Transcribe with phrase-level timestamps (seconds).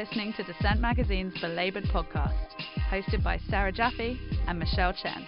[0.00, 2.32] listening to Dissent Magazine's Belabored podcast,
[2.88, 5.26] hosted by Sarah Jaffe and Michelle Chen.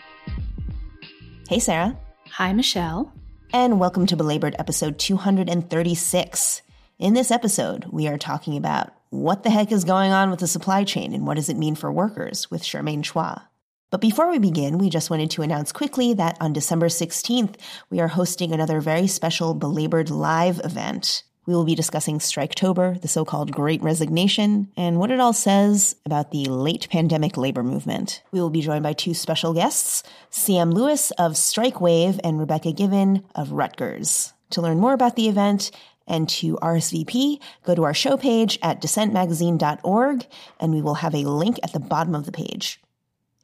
[1.47, 1.95] Hey, Sarah.
[2.31, 3.13] Hi, Michelle.
[3.53, 6.63] And welcome to Belabored episode 236.
[6.99, 10.47] In this episode, we are talking about what the heck is going on with the
[10.47, 13.43] supply chain and what does it mean for workers with Charmaine Chua.
[13.91, 17.57] But before we begin, we just wanted to announce quickly that on December 16th,
[17.91, 21.25] we are hosting another very special Belabored Live event.
[21.45, 26.31] We will be discussing Striketober, the so-called Great Resignation, and what it all says about
[26.31, 28.23] the late pandemic labor movement.
[28.31, 32.73] We will be joined by two special guests, Sam Lewis of Strike Wave and Rebecca
[32.73, 34.33] Givan of Rutgers.
[34.51, 35.73] To learn more about the event
[36.07, 40.27] and to RSVP, go to our show page at dissentmagazine.org,
[40.61, 42.81] and we will have a link at the bottom of the page.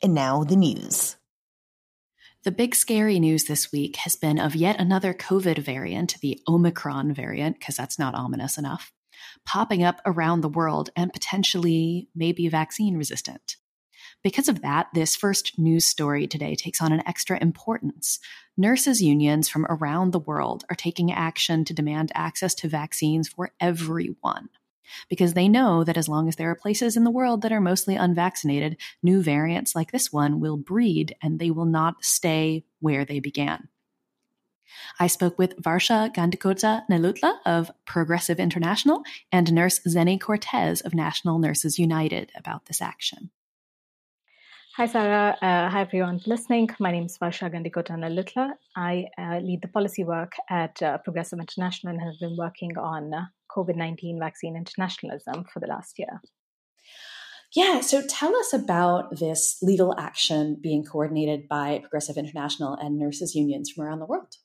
[0.00, 1.16] And now the news.
[2.48, 7.12] The big scary news this week has been of yet another COVID variant, the Omicron
[7.12, 8.90] variant, because that's not ominous enough,
[9.44, 13.56] popping up around the world and potentially maybe vaccine resistant.
[14.24, 18.18] Because of that, this first news story today takes on an extra importance.
[18.56, 23.50] Nurses' unions from around the world are taking action to demand access to vaccines for
[23.60, 24.48] everyone
[25.08, 27.60] because they know that as long as there are places in the world that are
[27.60, 33.04] mostly unvaccinated, new variants like this one will breed and they will not stay where
[33.04, 33.68] they began.
[35.00, 41.38] I spoke with Varsha Gandikota Nellutla of Progressive International and nurse Zenei Cortez of National
[41.38, 43.30] Nurses United about this action.
[44.76, 45.36] Hi, Sarah.
[45.42, 46.68] Uh, hi, everyone listening.
[46.78, 48.52] My name is Varsha Gandikota Nellutla.
[48.76, 53.12] I uh, lead the policy work at uh, Progressive International and have been working on
[53.12, 56.20] uh, COVID 19 vaccine internationalism for the last year.
[57.54, 63.34] Yeah, so tell us about this legal action being coordinated by Progressive International and nurses'
[63.34, 64.36] unions from around the world.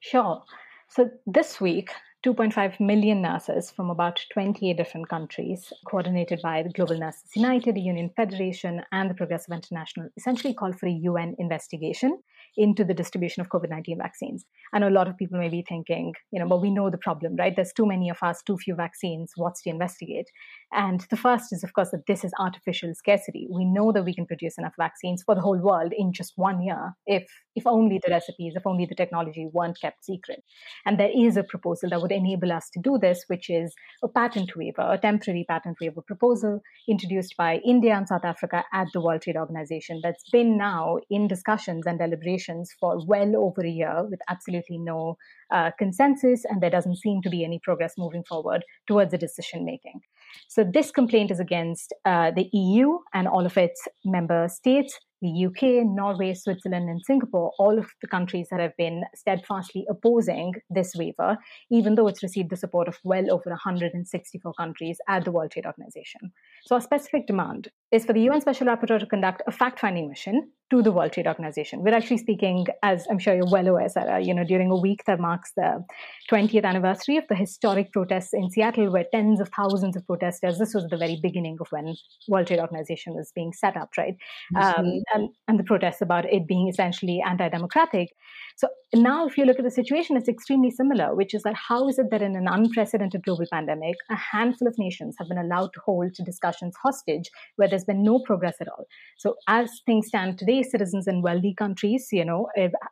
[0.00, 0.42] Sure.
[0.88, 1.90] So this week,
[2.24, 7.80] 2.5 million nurses from about 28 different countries, coordinated by the Global Nurses United, the
[7.80, 12.18] Union Federation, and the Progressive International, essentially called for a UN investigation
[12.56, 14.44] into the distribution of COVID 19 vaccines.
[14.72, 16.98] I know a lot of people may be thinking, you know, but we know the
[16.98, 17.54] problem, right?
[17.54, 19.32] There's too many of us, too few vaccines.
[19.36, 20.26] What's to investigate?
[20.72, 23.46] And the first is, of course, that this is artificial scarcity.
[23.50, 26.62] We know that we can produce enough vaccines for the whole world in just one
[26.62, 30.42] year if, if only the recipes, if only the technology weren't kept secret.
[30.86, 34.08] And there is a proposal that would enable us to do this, which is a
[34.08, 39.00] patent waiver, a temporary patent waiver proposal introduced by India and South Africa at the
[39.02, 44.04] World Trade Organization that's been now in discussions and deliberations for well over a year
[44.08, 45.16] with absolutely no
[45.52, 49.66] uh, consensus, and there doesn't seem to be any progress moving forward towards the decision
[49.66, 50.00] making.
[50.48, 55.46] So, this complaint is against uh, the EU and all of its member states, the
[55.46, 60.94] UK, Norway, Switzerland, and Singapore, all of the countries that have been steadfastly opposing this
[60.96, 61.38] waiver,
[61.70, 65.66] even though it's received the support of well over 164 countries at the World Trade
[65.66, 66.32] Organization.
[66.66, 70.08] So, our specific demand is for the UN Special Rapporteur to conduct a fact finding
[70.08, 71.82] mission to the World Trade Organization.
[71.82, 75.04] We're actually speaking, as I'm sure you're well aware, Sarah, you know, during a week
[75.06, 75.84] that marks the
[76.30, 80.72] 20th anniversary of the historic protests in Seattle, where tens of thousands of protesters, this
[80.72, 81.94] was the very beginning of when
[82.26, 84.16] World Trade Organization was being set up, right?
[84.56, 84.80] Mm-hmm.
[84.80, 88.08] Um, and, and the protests about it being essentially anti-democratic.
[88.56, 91.88] So now, if you look at the situation, it's extremely similar, which is that how
[91.88, 95.72] is it that in an unprecedented global pandemic, a handful of nations have been allowed
[95.74, 98.86] to hold discussions hostage where there's been no progress at all?
[99.18, 102.48] So, as things stand today, citizens in wealthy countries, you know,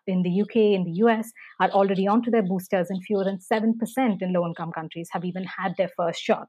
[0.07, 4.23] in the UK, in the US, are already onto their boosters, and fewer than 7%
[4.23, 6.49] in low income countries have even had their first shot.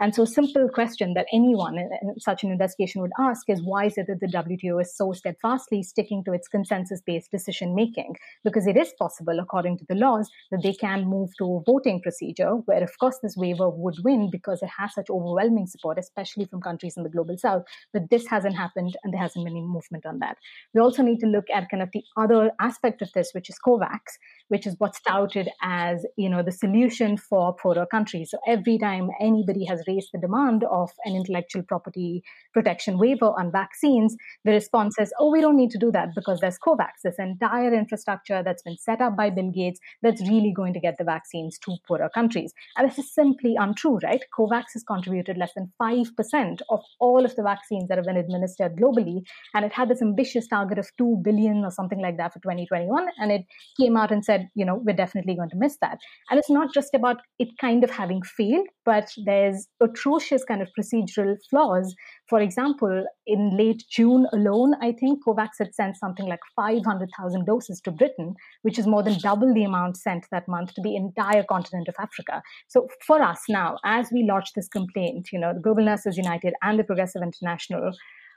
[0.00, 1.88] And so, a simple question that anyone in
[2.18, 5.82] such an investigation would ask is why is it that the WTO is so steadfastly
[5.82, 8.14] sticking to its consensus based decision making?
[8.44, 12.00] Because it is possible, according to the laws, that they can move to a voting
[12.02, 16.44] procedure where, of course, this waiver would win because it has such overwhelming support, especially
[16.44, 17.62] from countries in the global south.
[17.92, 20.36] But this hasn't happened and there hasn't been any movement on that.
[20.74, 23.58] We also need to look at kind of the other aspect of this, which is
[23.64, 24.00] COVAX,
[24.48, 28.30] which is what's touted as you know the solution for poorer countries.
[28.30, 32.22] So every time anybody has raised the demand of an intellectual property
[32.56, 36.40] protection waiver on vaccines, the response is, "Oh, we don't need to do that because
[36.40, 40.72] there's COVAX, this entire infrastructure that's been set up by Bill Gates that's really going
[40.72, 44.24] to get the vaccines to poorer countries." And this is simply untrue, right?
[44.38, 48.22] COVAX has contributed less than five percent of all of the vaccines that have been
[48.24, 49.20] administered globally,
[49.54, 53.06] and it had this ambitious target of two billion or something like that for 2021,
[53.18, 53.44] and it
[53.78, 55.98] came out and said, you know, we're definitely going to miss that.
[56.30, 60.68] And it's not just about it kind of having failed, but there's atrocious kind of
[60.78, 61.94] procedural flaws
[62.28, 67.80] For example, in late June alone, I think COVAX had sent something like 500,000 doses
[67.82, 71.44] to Britain, which is more than double the amount sent that month to the entire
[71.44, 72.42] continent of Africa.
[72.68, 76.54] So for us now, as we launch this complaint, you know, the Global Nurses United
[76.62, 77.92] and the Progressive International,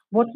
[0.09, 0.27] what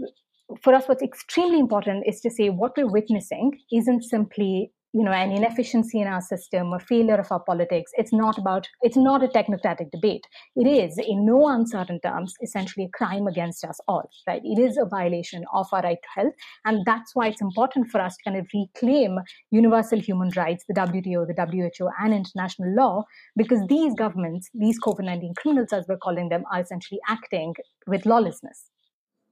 [0.61, 5.11] for us, what's extremely important is to say what we're witnessing isn't simply you know
[5.11, 9.23] an inefficiency in our system a failure of our politics it's not about it's not
[9.23, 10.25] a technocratic debate.
[10.55, 14.41] It is in no uncertain terms essentially a crime against us all right?
[14.43, 16.33] It is a violation of our right to health
[16.65, 19.19] and that's why it's important for us to kind of reclaim
[19.51, 23.03] universal human rights the wto the who and international law
[23.35, 27.53] because these governments these covid-19 criminals as we're calling them are essentially acting
[27.87, 28.69] with lawlessness.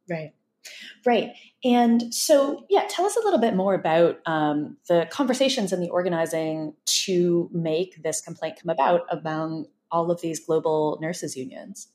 [0.10, 0.34] Right
[1.06, 1.32] Right.
[1.64, 5.90] And so, yeah, tell us a little bit more about um, the conversations and the
[5.90, 6.74] organizing
[7.06, 11.88] to make this complaint come about among all of these global nurses unions.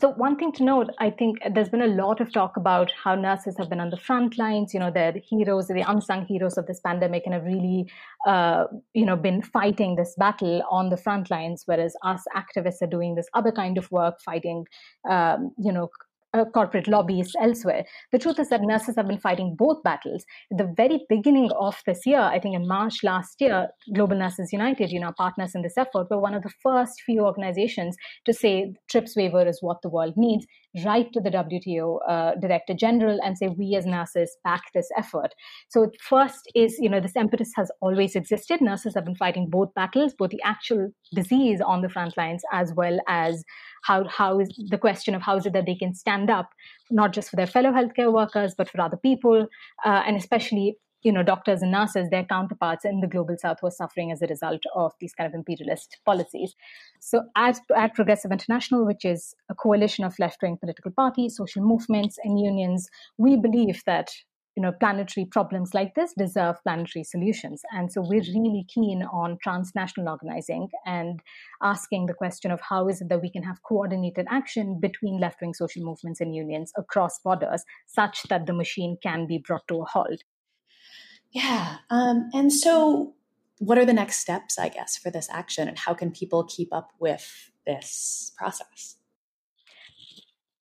[0.00, 3.14] So one thing to note, I think there's been a lot of talk about how
[3.14, 4.74] nurses have been on the front lines.
[4.74, 7.90] You know, they're the heroes, the unsung heroes of this pandemic, and have really,
[8.26, 11.62] uh, you know, been fighting this battle on the front lines.
[11.64, 14.66] Whereas us activists are doing this other kind of work, fighting,
[15.08, 15.88] um, you know,
[16.36, 17.84] uh, corporate lobbyists elsewhere.
[18.12, 20.24] The truth is that nurses have been fighting both battles.
[20.52, 24.52] At the very beginning of this year, I think in March last year, Global Nurses
[24.52, 28.32] United, you know, partners in this effort, were one of the first few organizations to
[28.32, 30.46] say TRIPS waiver is what the world needs
[30.84, 35.34] write to the WTO uh, Director General and say, we as nurses back this effort.
[35.68, 38.60] So, first is, you know, this impetus has always existed.
[38.60, 42.72] Nurses have been fighting both battles, both the actual disease on the front lines as
[42.74, 43.44] well as
[43.84, 46.50] how, how is the question of how is it that they can stand up,
[46.90, 49.46] not just for their fellow healthcare workers, but for other people,
[49.84, 50.76] uh, and especially
[51.06, 54.26] you know, doctors and nurses, their counterparts in the global south were suffering as a
[54.26, 56.56] result of these kind of imperialist policies.
[57.00, 61.62] So, at, at Progressive International, which is a coalition of left wing political parties, social
[61.62, 62.88] movements, and unions,
[63.18, 64.10] we believe that
[64.56, 69.36] you know planetary problems like this deserve planetary solutions and so we're really keen on
[69.42, 71.20] transnational organizing and
[71.62, 75.52] asking the question of how is it that we can have coordinated action between left-wing
[75.52, 79.84] social movements and unions across borders such that the machine can be brought to a
[79.84, 80.22] halt
[81.36, 81.76] yeah.
[81.90, 83.12] Um, and so,
[83.58, 86.72] what are the next steps, I guess, for this action, and how can people keep
[86.72, 88.96] up with this process?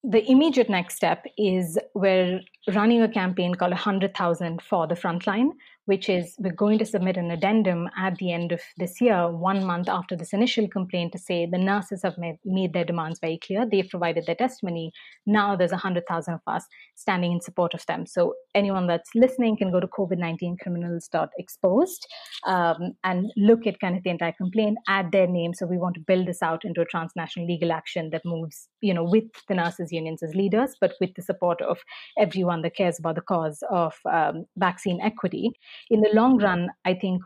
[0.04, 2.42] The immediate next step is we're
[2.74, 5.52] running a campaign called 100,000 for the frontline,
[5.86, 9.64] which is we're going to submit an addendum at the end of this year, one
[9.66, 13.38] month after this initial complaint, to say the nurses have made, made their demands very
[13.38, 13.66] clear.
[13.70, 14.92] They've provided their testimony.
[15.26, 16.66] Now there's 100,000 of us
[16.96, 18.06] standing in support of them.
[18.08, 22.08] So anyone that's listening can go to covid19criminals.exposed
[22.48, 25.54] um, and look at kind of the entire complaint, add their name.
[25.54, 28.94] So we want to build this out into a transnational legal action that moves, you
[28.94, 31.80] know, with the nurses unions as leaders, but with the support of
[32.18, 35.52] everyone that cares about the cause of um, vaccine equity
[35.90, 37.22] in the long run, I think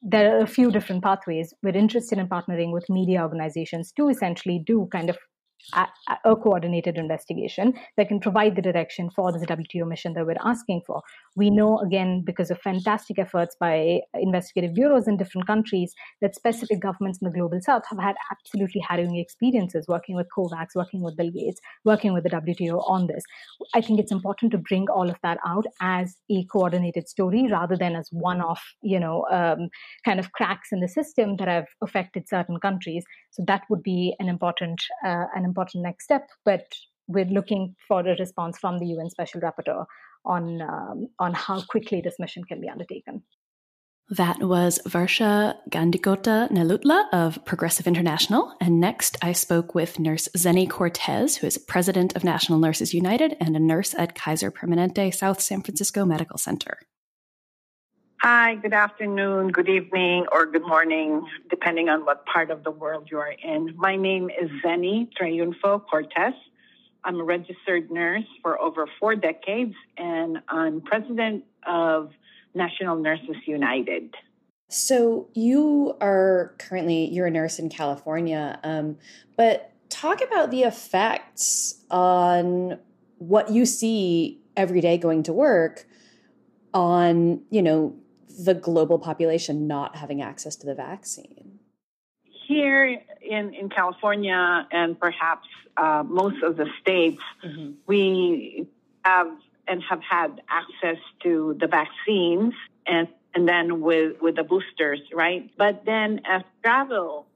[0.00, 1.52] there are a few different pathways.
[1.62, 5.18] We're interested in partnering with media organizations to essentially do kind of
[5.74, 10.82] a, coordinated investigation that can provide the direction for this WTO mission that we're asking
[10.86, 11.02] for.
[11.36, 16.80] We know, again, because of fantastic efforts by investigative bureaus in different countries, that specific
[16.80, 21.16] governments in the global south have had absolutely harrowing experiences working with COVAX, working with
[21.16, 23.22] Bill Gates, working with the WTO on this.
[23.74, 27.76] I think it's important to bring all of that out as a coordinated story rather
[27.76, 29.68] than as one off, you know, um,
[30.04, 33.04] kind of cracks in the system that have affected certain countries.
[33.30, 36.24] So that would be an important, uh, an important next step.
[36.44, 36.64] But
[37.06, 39.84] we're looking for a response from the UN Special Rapporteur
[40.24, 43.22] on um, on how quickly this mission can be undertaken.
[44.10, 48.54] That was Varsha Gandikota Nellutla of Progressive International.
[48.60, 53.36] And next, I spoke with nurse Zenei Cortez, who is president of National Nurses United
[53.40, 56.78] and a nurse at Kaiser Permanente South San Francisco Medical Center.
[58.24, 63.08] Hi, good afternoon, good evening, or good morning, depending on what part of the world
[63.10, 63.74] you are in.
[63.76, 66.32] My name is Zenei Triunfo Cortez.
[67.02, 72.12] I'm a registered nurse for over four decades, and I'm president of
[72.54, 74.14] National Nurses United.
[74.68, 78.98] So you are currently you're a nurse in California, um,
[79.36, 82.78] but talk about the effects on
[83.18, 85.88] what you see every day going to work
[86.72, 87.94] on you know
[88.44, 91.58] the global population not having access to the vaccine
[92.52, 97.72] here in, in California and perhaps uh, most of the states, mm-hmm.
[97.86, 98.66] we
[99.04, 99.28] have
[99.68, 102.52] and have had access to the vaccines
[102.86, 105.50] and and then with, with the boosters, right?
[105.56, 107.26] But then as travel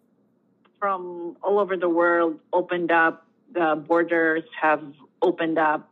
[0.78, 4.82] from all over the world opened up the borders have
[5.22, 5.90] opened up,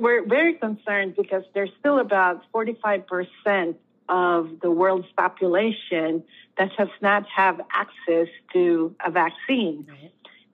[0.00, 3.76] we're very concerned because there's still about 45%
[4.08, 6.24] of the world's population
[6.56, 9.86] that does not have access to a vaccine.
[9.88, 10.12] Right.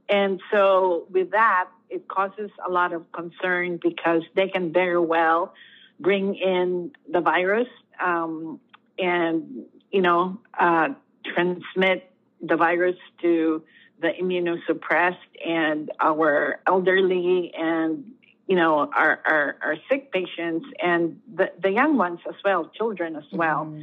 [0.09, 5.55] And so, with that, it causes a lot of concern because they can very well
[5.99, 7.69] bring in the virus
[8.05, 8.61] um,
[8.99, 10.89] and, you know, uh,
[11.25, 12.11] transmit
[12.43, 13.63] the virus to
[14.01, 18.13] the immunosuppressed and our elderly and
[18.47, 23.17] you know our, our, our sick patients and the, the young ones as well children
[23.17, 23.83] as well mm-hmm.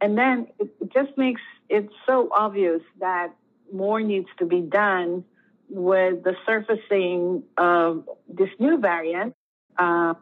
[0.00, 3.34] and then it, it just makes it so obvious that
[3.72, 5.24] more needs to be done
[5.68, 9.34] with the surfacing of this new variant
[9.78, 10.14] uh,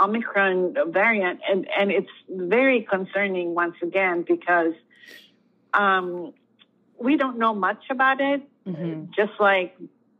[0.00, 4.74] omicron variant and, and it's very concerning once again because
[5.74, 6.32] um,
[6.98, 9.04] we don't know much about it, mm-hmm.
[9.16, 9.76] just like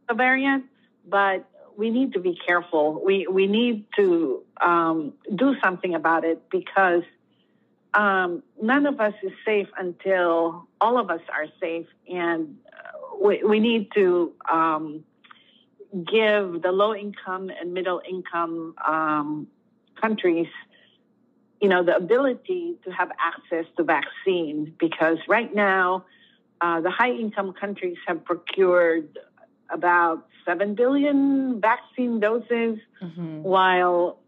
[0.08, 0.66] the variant,
[1.06, 1.44] but
[1.78, 3.00] we need to be careful.
[3.06, 7.04] We we need to um, do something about it because
[7.94, 13.44] um, none of us is safe until all of us are safe, and uh, we
[13.44, 15.04] we need to um,
[15.94, 19.46] give the low income and middle income um,
[20.00, 20.48] countries
[21.60, 26.04] you know the ability to have access to vaccine because right now
[26.60, 29.18] uh, the high income countries have procured
[29.70, 33.42] about 7 billion vaccine doses, mm-hmm.
[33.42, 34.18] while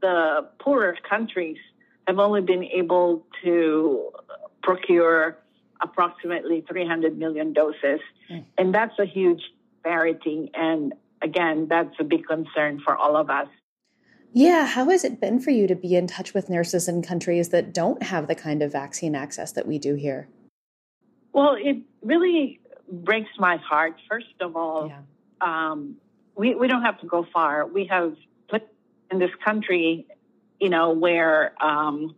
[0.00, 1.58] the poorer countries
[2.06, 4.10] have only been able to
[4.62, 5.38] procure
[5.80, 8.00] approximately 300 million doses.
[8.30, 8.44] Mm.
[8.56, 9.42] And that's a huge
[9.74, 10.50] disparity.
[10.54, 13.48] And again, that's a big concern for all of us.
[14.32, 17.48] Yeah, how has it been for you to be in touch with nurses in countries
[17.48, 20.28] that don't have the kind of vaccine access that we do here?
[21.32, 22.60] Well, it really
[22.90, 23.96] breaks my heart.
[24.08, 25.00] First of all, yeah.
[25.40, 25.96] um,
[26.34, 27.66] we we don't have to go far.
[27.66, 28.16] We have
[29.10, 30.06] in this country,
[30.60, 32.14] you know, where um,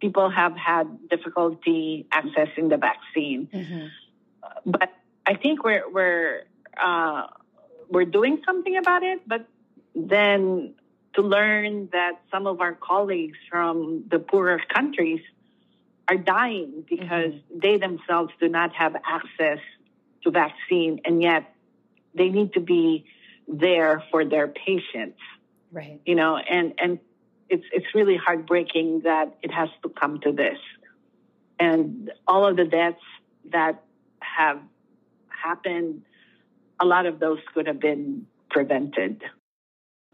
[0.00, 3.48] people have had difficulty accessing the vaccine.
[3.52, 3.86] Mm-hmm.
[4.66, 4.92] But
[5.26, 6.44] I think we're we're
[6.82, 7.26] uh,
[7.88, 9.26] we're doing something about it.
[9.26, 9.46] But
[9.94, 10.74] then
[11.14, 15.20] to learn that some of our colleagues from the poorer countries
[16.08, 17.58] are dying because mm-hmm.
[17.62, 19.60] they themselves do not have access
[20.24, 21.54] to vaccine and yet
[22.14, 23.04] they need to be
[23.48, 25.18] there for their patients.
[25.70, 26.00] Right.
[26.04, 26.98] You know and and
[27.48, 30.58] it's it's really heartbreaking that it has to come to this.
[31.58, 32.98] And all of the deaths
[33.50, 33.84] that
[34.20, 34.60] have
[35.28, 36.02] happened
[36.80, 39.22] a lot of those could have been prevented.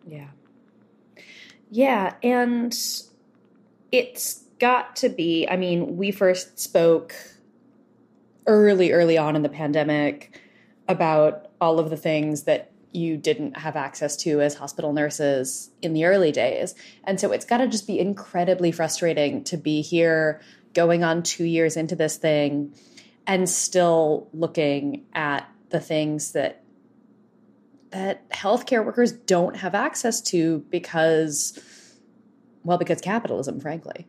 [0.06, 0.28] Yeah.
[1.70, 2.74] Yeah and
[3.90, 7.14] it's got to be, I mean, we first spoke
[8.48, 10.40] early, early on in the pandemic
[10.88, 15.92] about all of the things that you didn't have access to as hospital nurses in
[15.92, 16.74] the early days.
[17.04, 20.40] And so it's got to just be incredibly frustrating to be here
[20.72, 22.74] going on two years into this thing
[23.26, 26.64] and still looking at the things that
[27.90, 31.58] that healthcare workers don't have access to because
[32.62, 34.06] well because capitalism frankly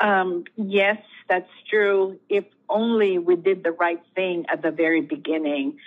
[0.00, 2.18] um, yes, that's true.
[2.28, 5.78] If only we did the right thing at the very beginning.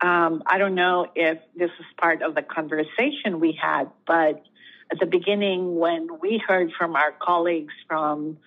[0.00, 4.42] Um, I don't know if this is part of the conversation we had, but
[4.90, 8.38] at the beginning, when we heard from our colleagues from,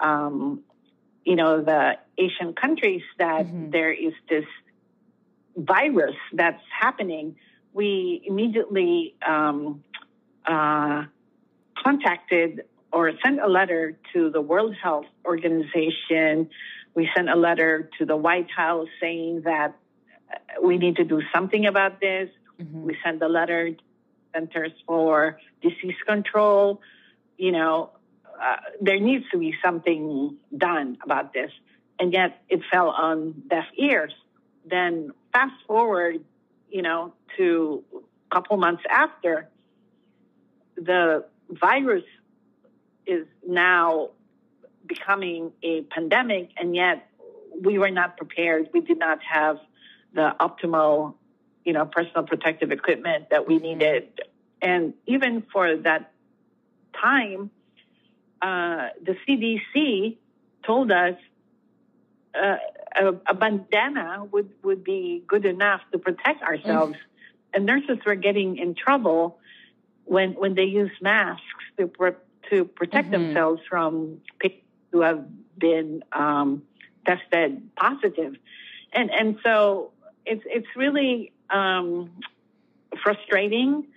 [0.00, 0.60] um,
[1.24, 3.70] you know, the Asian countries that mm-hmm.
[3.70, 4.44] there is this
[5.56, 7.36] virus that's happening,
[7.72, 9.82] we immediately um,
[10.46, 11.04] uh,
[11.82, 16.50] contacted or sent a letter to the World Health Organization.
[16.94, 19.76] We sent a letter to the White House saying that
[20.30, 22.30] uh, we need to do something about this.
[22.60, 22.84] Mm-hmm.
[22.84, 23.82] We sent a letter to
[24.32, 26.80] Centers for Disease Control.
[27.36, 27.90] You know,
[28.40, 31.50] uh, there needs to be something done about this.
[31.98, 34.12] And yet it fell on deaf ears.
[34.64, 36.24] Then fast forward,
[36.68, 39.48] you know, to a couple months after,
[40.76, 42.04] the virus
[43.06, 44.10] is now
[44.86, 47.08] becoming a pandemic, and yet
[47.62, 48.68] we were not prepared.
[48.72, 49.58] We did not have
[50.12, 51.14] the optimal,
[51.64, 54.20] you know, personal protective equipment that we needed.
[54.60, 56.12] And even for that
[57.00, 57.50] time,
[58.42, 60.16] uh, the CDC
[60.64, 61.16] told us
[62.34, 62.56] uh,
[62.96, 66.94] a, a, bandana would, would be good enough to protect ourselves.
[66.94, 66.98] Mm.
[67.54, 69.38] And nurses were getting in trouble
[70.04, 71.42] when when they use masks
[71.78, 71.90] to
[72.50, 73.26] to protect mm-hmm.
[73.26, 74.63] themselves from people
[74.94, 75.26] who have
[75.58, 76.62] been um,
[77.04, 78.36] tested positive,
[78.92, 79.90] and and so
[80.24, 82.12] it's it's really um,
[83.02, 83.88] frustrating.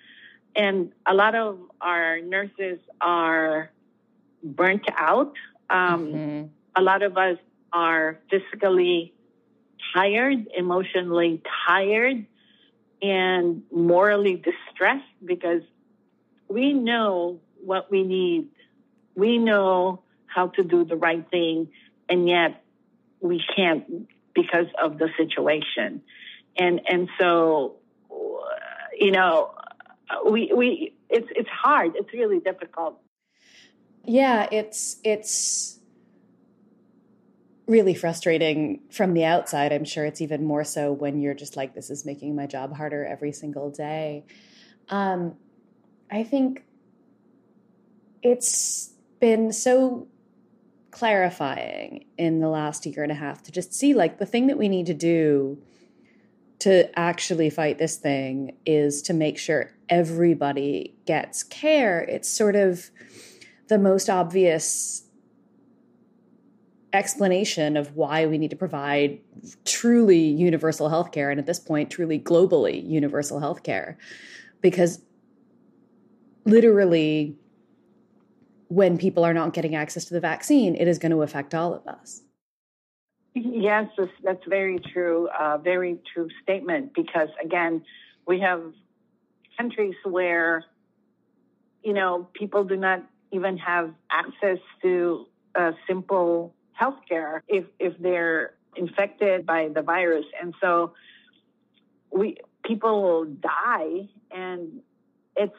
[0.56, 3.70] And a lot of our nurses are
[4.44, 5.34] burnt out.
[5.70, 6.46] Um, mm-hmm.
[6.76, 7.38] A lot of us
[7.72, 9.14] are physically
[9.94, 12.26] tired, emotionally tired,
[13.04, 15.62] and morally distressed because
[16.48, 18.48] we know what we need.
[19.14, 21.70] We know how to do the right thing,
[22.10, 22.64] and yet
[23.20, 26.02] we can't because of the situation.
[26.58, 27.76] And and so,
[28.98, 29.52] you know,
[30.30, 31.94] we we it's it's hard.
[31.96, 33.00] It's really difficult.
[34.06, 35.80] Yeah, it's it's
[37.68, 39.74] really frustrating from the outside.
[39.74, 42.74] I'm sure it's even more so when you're just like, this is making my job
[42.74, 44.24] harder every single day.
[44.90, 45.36] Um,
[46.10, 46.64] I think
[48.24, 50.08] it's been so
[50.98, 54.58] clarifying in the last year and a half to just see like the thing that
[54.58, 55.62] we need to do
[56.58, 62.00] to actually fight this thing is to make sure everybody gets care.
[62.00, 62.90] It's sort of
[63.68, 65.04] the most obvious
[66.94, 69.20] explanation of why we need to provide
[69.66, 74.00] truly universal health care and at this point truly globally universal health care
[74.62, 75.02] because
[76.46, 77.38] literally
[78.70, 81.74] when people are not getting access to the vaccine it is going to affect all
[81.74, 82.22] of us.
[83.34, 83.88] Yes
[84.24, 87.84] that's very true uh, very true statement because again
[88.26, 88.74] we have
[89.58, 90.66] countries where
[91.84, 98.54] you know people do not even have access to a simple healthcare if if they're
[98.78, 100.94] infected by the virus, and so
[102.12, 104.82] we people will die, and
[105.36, 105.56] it's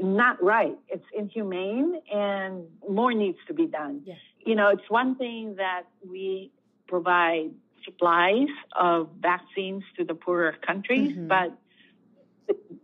[0.00, 0.78] not right.
[0.88, 4.02] It's inhumane, and more needs to be done.
[4.04, 4.18] Yes.
[4.44, 6.50] You know, it's one thing that we
[6.86, 7.50] provide
[7.84, 11.28] supplies of vaccines to the poorer countries, mm-hmm.
[11.28, 11.58] but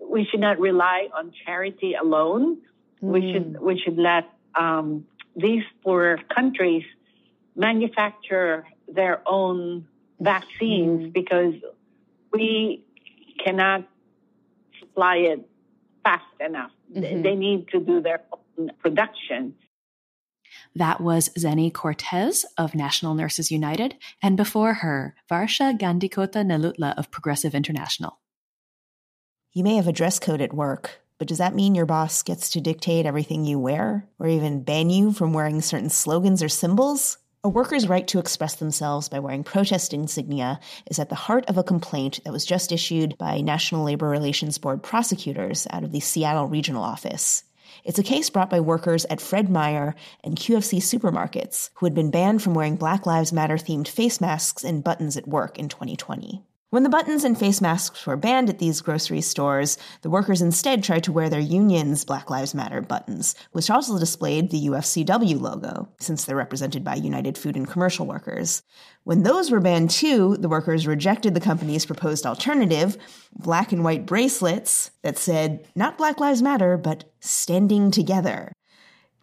[0.01, 2.59] we should not rely on charity alone.
[3.03, 3.13] Mm.
[3.13, 4.25] We should we should let
[4.55, 6.85] um, these poorer countries
[7.55, 9.87] manufacture their own
[10.21, 11.11] vaccines mm-hmm.
[11.11, 11.55] because
[12.33, 12.85] we
[13.45, 13.87] cannot
[14.81, 15.49] supply it
[16.03, 16.73] fast enough.
[16.95, 17.23] Mm-hmm.
[17.23, 18.23] They need to do their
[18.59, 19.55] own production.
[20.75, 27.11] That was Zenei Cortez of National Nurses United, and before her, Varsha Gandikota Nellutla of
[27.11, 28.19] Progressive International.
[29.53, 32.51] You may have a dress code at work, but does that mean your boss gets
[32.51, 37.19] to dictate everything you wear, or even ban you from wearing certain slogans or symbols?
[37.49, 41.57] A worker's right to express themselves by wearing protest insignia is at the heart of
[41.57, 46.01] a complaint that was just issued by National Labor Relations Board prosecutors out of the
[46.01, 47.45] Seattle Regional Office.
[47.85, 52.11] It's a case brought by workers at Fred Meyer and QFC supermarkets who had been
[52.11, 56.43] banned from wearing Black Lives Matter themed face masks and buttons at work in 2020.
[56.71, 60.85] When the buttons and face masks were banned at these grocery stores, the workers instead
[60.85, 65.89] tried to wear their union's Black Lives Matter buttons, which also displayed the UFCW logo,
[65.99, 68.63] since they're represented by United Food and Commercial Workers.
[69.05, 72.99] When those were banned too, the workers rejected the company's proposed alternative,
[73.35, 78.53] black and white bracelets that said not Black Lives Matter, but standing together.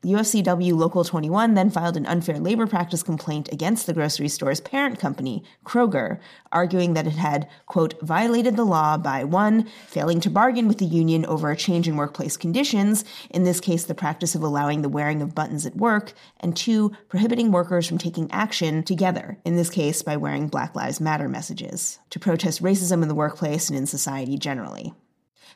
[0.06, 5.00] UFCW Local 21 then filed an unfair labor practice complaint against the grocery store's parent
[5.00, 6.20] company, Kroger,
[6.52, 10.86] arguing that it had, quote, violated the law by one, failing to bargain with the
[10.86, 14.90] union over a change in workplace conditions, in this case, the practice of allowing the
[14.90, 19.72] wearing of buttons at work, and two, prohibiting workers from taking action together, in this
[19.72, 23.88] case, by wearing Black Lives Matter messages, to protest racism in the workplace and in
[23.88, 24.94] society generally.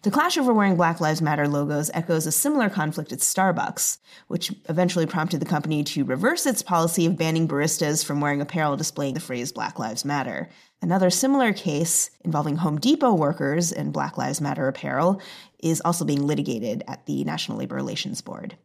[0.02, 3.98] The clash over wearing Black Lives Matter logos echoes a similar conflict at Starbucks,
[4.30, 8.78] which eventually prompted the company to reverse its policy of banning baristas from wearing apparel
[8.78, 10.48] displaying the phrase Black Lives Matter.
[10.82, 15.22] Another similar case involving Home Depot workers and Black Lives Matter apparel
[15.62, 18.56] is also being litigated at the National Labor Relations Board.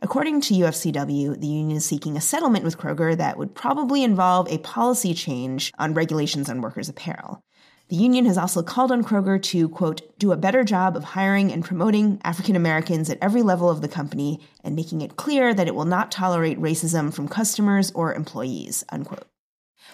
[0.00, 4.48] According to UFCW, the union is seeking a settlement with Kroger that would probably involve
[4.48, 7.42] a policy change on regulations on workers' apparel.
[7.88, 11.50] The union has also called on Kroger to, quote, do a better job of hiring
[11.50, 15.66] and promoting African Americans at every level of the company and making it clear that
[15.66, 19.26] it will not tolerate racism from customers or employees, unquote.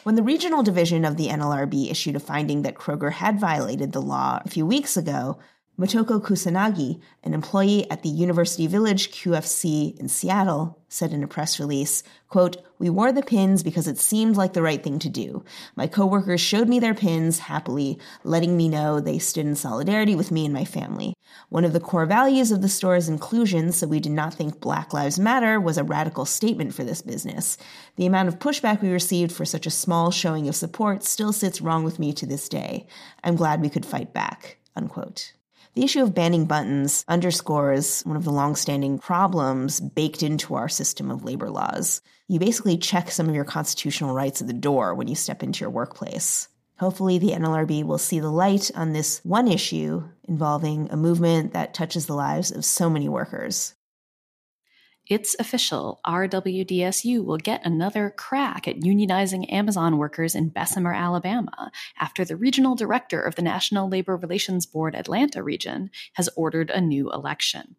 [0.03, 4.03] When the regional division of the NLRB issued a finding that Kroger had violated the
[4.03, 5.39] law a few weeks ago,
[5.77, 11.59] Motoko Kusanagi, an employee at the University Village QFC in Seattle, said in a press
[11.59, 15.45] release, quote, We wore the pins because it seemed like the right thing to do.
[15.75, 20.31] My coworkers showed me their pins happily, letting me know they stood in solidarity with
[20.31, 21.13] me and my family.
[21.49, 24.61] One of the core values of the store is inclusion, so we did not think
[24.61, 27.59] Black Lives Matter was a radical statement for this business.
[27.97, 31.61] The amount of pushback we received for such a small showing of support still sits
[31.61, 32.87] wrong with me to this day.
[33.25, 34.59] I'm glad we could fight back.
[34.77, 35.33] Unquote.
[35.75, 41.11] The issue of banning buttons underscores one of the longstanding problems baked into our system
[41.11, 42.01] of labor laws.
[42.29, 45.61] You basically check some of your constitutional rights at the door when you step into
[45.61, 46.49] your workplace.
[46.79, 51.75] Hopefully, the NLRB will see the light on this one issue involving a movement that
[51.75, 53.74] touches the lives of so many workers.
[55.07, 56.01] It's official.
[56.07, 62.75] RWDSU will get another crack at unionizing Amazon workers in Bessemer, Alabama, after the regional
[62.75, 67.77] director of the National Labor Relations Board Atlanta region has ordered a new election.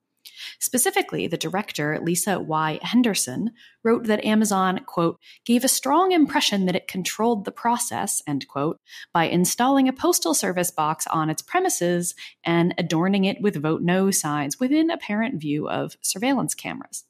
[0.59, 2.79] Specifically, the director, Lisa Y.
[2.83, 8.47] Henderson, wrote that Amazon, quote, gave a strong impression that it controlled the process, end
[8.47, 8.79] quote,
[9.11, 14.11] by installing a postal service box on its premises and adorning it with vote no
[14.11, 17.03] signs within apparent view of surveillance cameras.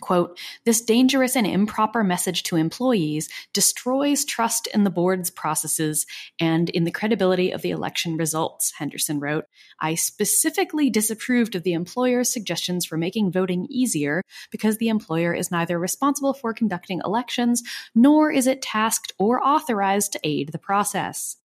[0.00, 6.06] Quote, this dangerous and improper message to employees destroys trust in the board's processes
[6.38, 9.44] and in the credibility of the election results, Henderson wrote.
[9.80, 15.50] I specifically disapproved of the employer's suggestions for making voting easier because the employer is
[15.50, 21.36] neither responsible for conducting elections nor is it tasked or authorized to aid the process.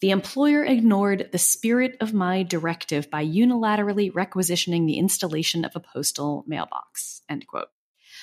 [0.00, 5.80] The employer ignored the spirit of my directive by unilaterally requisitioning the installation of a
[5.80, 7.22] postal mailbox.
[7.28, 7.68] End quote.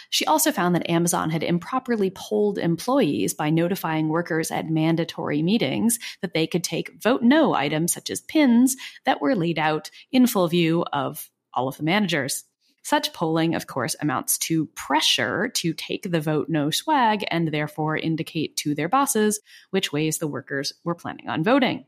[0.10, 6.00] She also found that Amazon had improperly polled employees by notifying workers at mandatory meetings
[6.22, 10.28] that they could take vote no items such as pins that were laid out in
[10.28, 12.44] full view of all of the managers.
[12.88, 17.98] Such polling, of course, amounts to pressure to take the vote no swag and therefore
[17.98, 21.84] indicate to their bosses which ways the workers were planning on voting.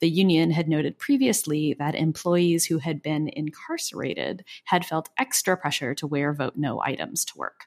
[0.00, 5.94] The union had noted previously that employees who had been incarcerated had felt extra pressure
[5.96, 7.66] to wear vote no items to work.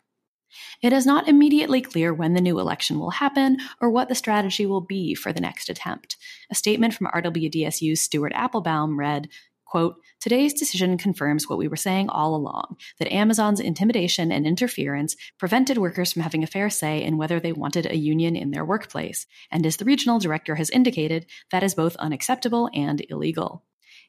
[0.81, 4.65] It is not immediately clear when the new election will happen or what the strategy
[4.65, 6.17] will be for the next attempt.
[6.51, 9.29] A statement from RWDSU's Stuart Appelbaum read,
[9.73, 15.15] quote, Today's decision confirms what we were saying all along that Amazon's intimidation and interference
[15.39, 18.63] prevented workers from having a fair say in whether they wanted a union in their
[18.63, 19.25] workplace.
[19.49, 23.63] And as the regional director has indicated, that is both unacceptable and illegal.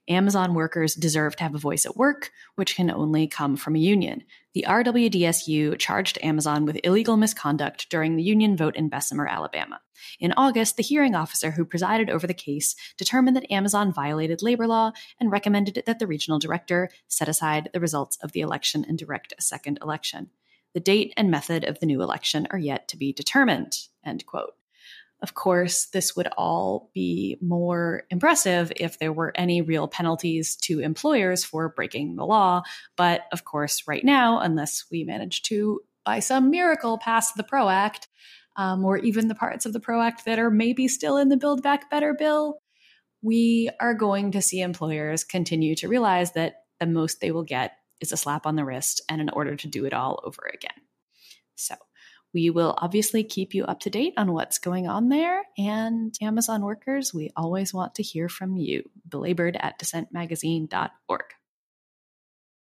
[0.09, 3.79] Amazon workers deserve to have a voice at work, which can only come from a
[3.79, 4.23] union.
[4.53, 9.81] The RWDSU charged Amazon with illegal misconduct during the union vote in Bessemer, Alabama.
[10.21, 14.67] In August, the hearing officer who presided over the case determined that Amazon violated labor
[14.67, 18.99] law and recommended that the regional director set aside the results of the election and
[18.99, 20.31] direct a second election.
[20.75, 23.79] The date and method of the new election are yet to be determined.
[24.05, 24.55] End quote.
[25.23, 30.81] Of course, this would all be more impressive if there were any real penalties to
[30.81, 32.63] employers for breaking the law.
[32.97, 37.69] But of course, right now, unless we manage to, by some miracle, pass the PRO
[37.69, 38.09] Act,
[38.57, 41.37] um, or even the parts of the PRO Act that are maybe still in the
[41.37, 42.59] Build Back Better bill,
[43.23, 47.73] we are going to see employers continue to realize that the most they will get
[48.01, 50.71] is a slap on the wrist and an order to do it all over again.
[51.57, 51.75] So,
[52.35, 55.45] we will obviously keep you up to date on what's going on there.
[55.57, 58.83] And Amazon workers, we always want to hear from you.
[59.09, 61.25] Belabored at dissentmagazine.org.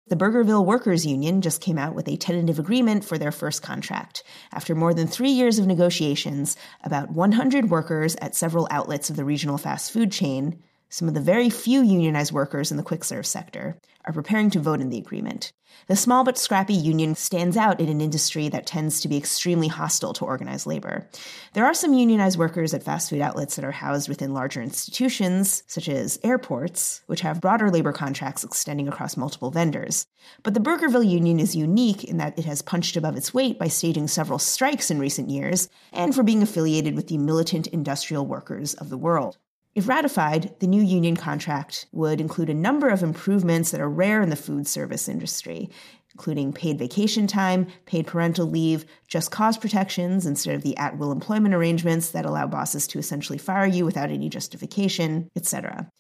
[0.09, 4.23] The Burgerville Workers Union just came out with a tentative agreement for their first contract.
[4.53, 9.25] After more than three years of negotiations, about 100 workers at several outlets of the
[9.25, 13.25] regional fast food chain, some of the very few unionized workers in the quick serve
[13.25, 15.51] sector, are preparing to vote in the agreement.
[15.87, 19.67] The small but scrappy union stands out in an industry that tends to be extremely
[19.67, 21.07] hostile to organized labor.
[21.53, 25.63] There are some unionized workers at fast food outlets that are housed within larger institutions,
[25.67, 30.07] such as airports, which have broader labor contracts extending across multiple vendors.
[30.41, 33.67] But the Burgerville Union is unique in that it has punched above its weight by
[33.67, 38.73] staging several strikes in recent years and for being affiliated with the militant industrial workers
[38.75, 39.37] of the world.
[39.77, 44.23] If ratified, the new union contract would include a number of improvements that are rare
[44.23, 45.69] in the food service industry,
[46.15, 51.11] including paid vacation time, paid parental leave, just cause protections instead of the at will
[51.11, 55.91] employment arrangements that allow bosses to essentially fire you without any justification, etc.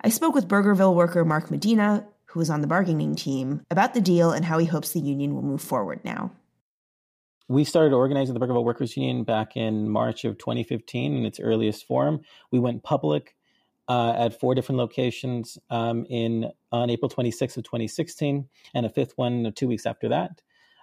[0.00, 4.00] I spoke with Burgerville worker Mark Medina, who was on the bargaining team, about the
[4.00, 6.30] deal and how he hopes the union will move forward now
[7.48, 11.86] we started organizing the Burgerville Workers Union back in March of 2015 in its earliest
[11.86, 12.20] form.
[12.50, 13.36] We went public
[13.88, 19.12] uh, at four different locations um, in on April 26th of 2016, and a fifth
[19.16, 20.40] one two weeks after that.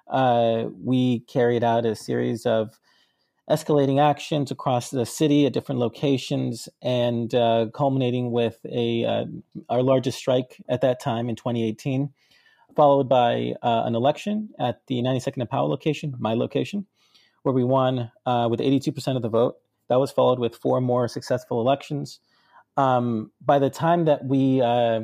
[0.08, 2.80] Uh, we carried out a series of
[3.50, 9.26] escalating actions across the city at different locations, and uh, culminating with a uh,
[9.70, 12.12] our largest strike at that time in 2018
[12.76, 16.86] followed by uh, an election at the 92nd and Powell location, my location,
[17.44, 19.58] where we won uh, with 82% of the vote.
[19.90, 22.20] That was followed with four more successful elections.
[22.78, 25.02] Um, by the time that we uh,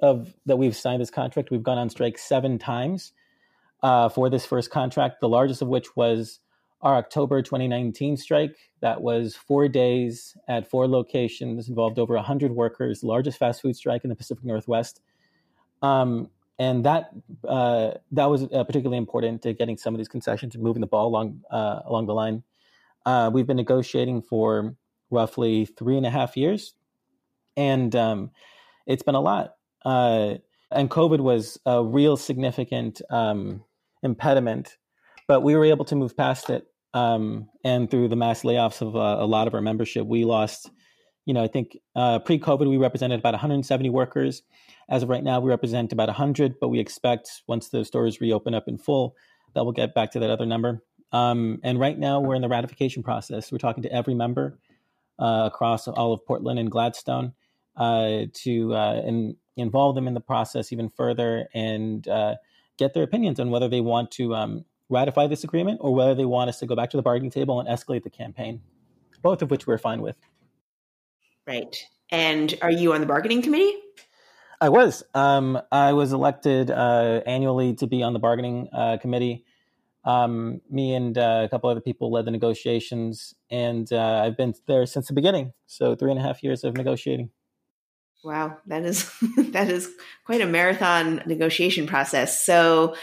[0.00, 3.12] of that we've signed this contract, we've gone on strike seven times
[3.82, 5.20] uh, for this first contract.
[5.20, 6.40] The largest of which was
[6.82, 8.56] our October 2019 strike.
[8.80, 14.04] That was four days at four locations, involved over 100 workers, largest fast food strike
[14.04, 15.00] in the Pacific Northwest.
[15.82, 17.10] Um, and that
[17.46, 20.86] uh, that was uh, particularly important to getting some of these concessions and moving the
[20.86, 22.42] ball along uh, along the line.
[23.04, 24.74] Uh, we've been negotiating for
[25.10, 26.74] roughly three and a half years,
[27.56, 28.30] and um,
[28.86, 29.54] it's been a lot.
[29.84, 30.34] Uh,
[30.72, 33.62] and COVID was a real significant um,
[34.02, 34.76] impediment,
[35.28, 36.66] but we were able to move past it.
[36.94, 40.70] Um, and through the mass layoffs of uh, a lot of our membership, we lost.
[41.26, 44.42] You know, I think pre-COVID we represented about 170 workers
[44.88, 48.54] as of right now, we represent about 100, but we expect once the stores reopen
[48.54, 49.16] up in full,
[49.54, 50.82] that we'll get back to that other number.
[51.12, 53.50] Um, and right now, we're in the ratification process.
[53.50, 54.58] We're talking to every member
[55.18, 57.32] uh, across all of Portland and Gladstone
[57.76, 62.36] uh, to uh, in, involve them in the process even further and uh,
[62.76, 66.24] get their opinions on whether they want to um, ratify this agreement or whether they
[66.24, 68.60] want us to go back to the bargaining table and escalate the campaign,
[69.22, 70.16] both of which we're fine with.
[71.46, 71.76] Right.
[72.10, 73.74] And are you on the bargaining committee?
[74.60, 75.02] I was.
[75.14, 79.44] Um, I was elected uh, annually to be on the bargaining uh, committee.
[80.04, 84.54] Um, me and uh, a couple other people led the negotiations, and uh, I've been
[84.66, 85.52] there since the beginning.
[85.66, 87.30] So three and a half years of negotiating.
[88.24, 89.90] Wow, that is that is
[90.24, 92.44] quite a marathon negotiation process.
[92.44, 92.96] So,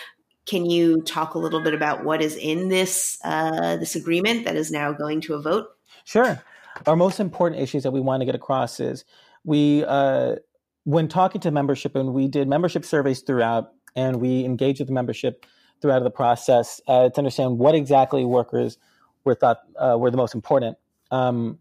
[0.45, 4.55] can you talk a little bit about what is in this uh, this agreement that
[4.55, 5.67] is now going to a vote?
[6.05, 6.41] Sure.
[6.87, 9.05] Our most important issues that we want to get across is
[9.43, 10.37] we uh,
[10.83, 14.93] when talking to membership, and we did membership surveys throughout, and we engaged with the
[14.93, 15.45] membership
[15.81, 18.77] throughout the process uh, to understand what exactly workers
[19.23, 20.77] were thought uh, were the most important.
[21.11, 21.59] Um,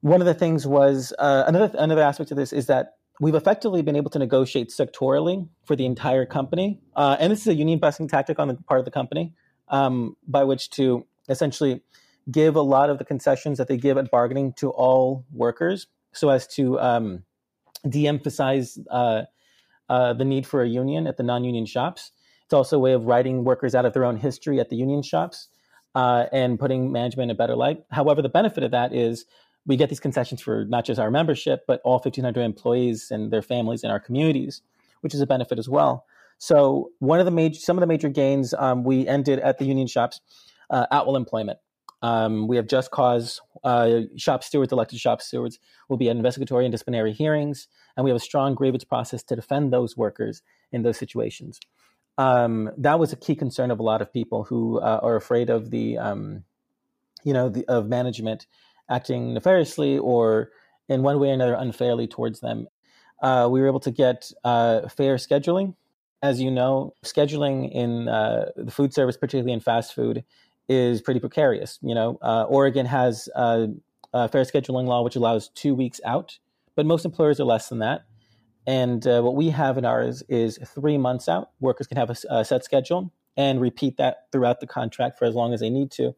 [0.00, 3.82] one of the things was uh, another another aspect of this is that we've effectively
[3.82, 7.78] been able to negotiate sectorally for the entire company, uh, and this is a union
[7.78, 9.34] busting tactic on the part of the company
[9.68, 11.82] um, by which to essentially
[12.30, 16.28] give a lot of the concessions that they give at bargaining to all workers, so
[16.28, 17.24] as to um,
[17.88, 19.22] de-emphasize uh,
[19.88, 22.12] uh, the need for a union at the non-union shops.
[22.44, 25.02] It's also a way of writing workers out of their own history at the union
[25.02, 25.48] shops
[25.94, 27.84] uh, and putting management in a better light.
[27.90, 29.26] However, the benefit of that is
[29.66, 33.42] we get these concessions for not just our membership, but all 1,500 employees and their
[33.42, 34.62] families in our communities,
[35.02, 36.06] which is a benefit as well.
[36.38, 39.64] So one of the major, some of the major gains um, we ended at the
[39.64, 40.20] union shops,
[40.70, 41.58] uh, at will employment.
[42.00, 46.64] Um, we have just cause uh, shop stewards, elected shop stewards, will be at investigatory
[46.64, 50.42] and disciplinary hearings, and we have a strong grievance process to defend those workers
[50.72, 51.60] in those situations.
[52.18, 55.50] Um, that was a key concern of a lot of people who uh, are afraid
[55.50, 56.44] of the, um,
[57.22, 58.46] you know, the, of management
[58.90, 60.50] acting nefariously or
[60.88, 62.66] in one way or another unfairly towards them.
[63.22, 65.74] Uh, we were able to get uh, fair scheduling.
[66.20, 70.24] As you know, scheduling in uh, the food service, particularly in fast food,
[70.68, 71.78] is pretty precarious.
[71.82, 73.68] You know, uh, Oregon has a,
[74.12, 76.38] a, fair scheduling law which allows two weeks out,
[76.76, 78.04] but most employers are less than that.
[78.66, 81.50] And uh, what we have in ours is three months out.
[81.60, 85.34] Workers can have a, a, set schedule and repeat that throughout the contract for as
[85.34, 86.14] long as they need to.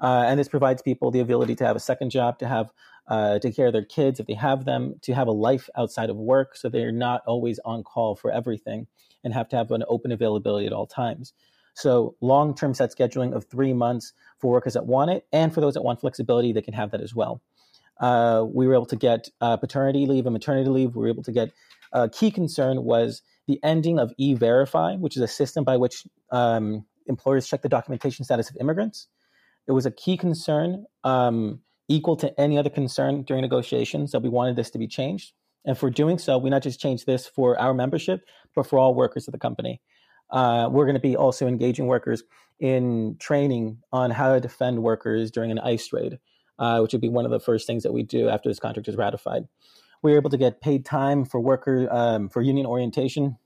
[0.00, 2.70] Uh, and this provides people the ability to have a second job, to have
[3.08, 6.08] uh, take care of their kids if they have them, to have a life outside
[6.08, 8.86] of work, so they're not always on call for everything
[9.24, 11.34] and have to have an open availability at all times.
[11.74, 15.60] So long term set scheduling of three months for workers that want it, and for
[15.60, 17.40] those that want flexibility, they can have that as well.
[18.00, 20.96] Uh, we were able to get uh, paternity leave and maternity leave.
[20.96, 21.52] We were able to get
[21.92, 26.06] a uh, key concern was the ending of e-verify, which is a system by which
[26.30, 29.08] um, employers check the documentation status of immigrants.
[29.66, 34.28] It was a key concern, um, equal to any other concern during negotiations, that we
[34.28, 35.32] wanted this to be changed.
[35.64, 38.22] And for doing so, we not just changed this for our membership,
[38.54, 39.80] but for all workers of the company.
[40.32, 42.24] Uh, we're going to be also engaging workers
[42.58, 46.18] in training on how to defend workers during an ICE raid,
[46.58, 48.88] uh, which would be one of the first things that we do after this contract
[48.88, 49.46] is ratified.
[50.02, 53.36] We are able to get paid time for worker um, for union orientation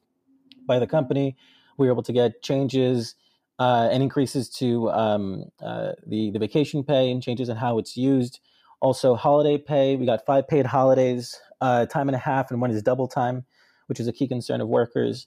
[0.66, 1.36] by the company.
[1.76, 3.14] We were able to get changes
[3.58, 7.96] uh, and increases to um, uh, the the vacation pay and changes in how it's
[7.96, 8.40] used.
[8.80, 9.96] Also, holiday pay.
[9.96, 13.44] We got five paid holidays, uh, time and a half, and one is double time,
[13.86, 15.26] which is a key concern of workers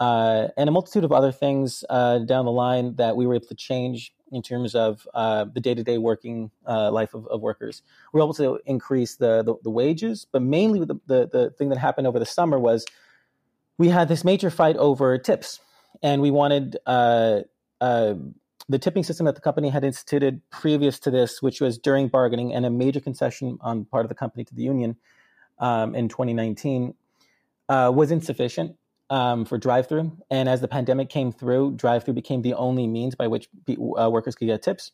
[0.00, 3.46] uh, and a multitude of other things uh, down the line that we were able
[3.46, 7.82] to change in terms of uh, the day-to-day working uh, life of, of, workers.
[8.12, 11.68] We were able to increase the, the, the wages, but mainly the, the, the, thing
[11.68, 12.86] that happened over the summer was
[13.76, 15.60] we had this major fight over tips,
[16.02, 17.40] and we wanted uh,
[17.80, 18.14] uh,
[18.68, 22.54] the tipping system that the company had instituted previous to this, which was during bargaining
[22.54, 24.96] and a major concession on part of the company to the union
[25.58, 26.94] um, in 2019
[27.68, 28.76] uh, was insufficient
[29.10, 33.26] um, for drive-through, and as the pandemic came through, drive-through became the only means by
[33.26, 34.92] which uh, workers could get tips.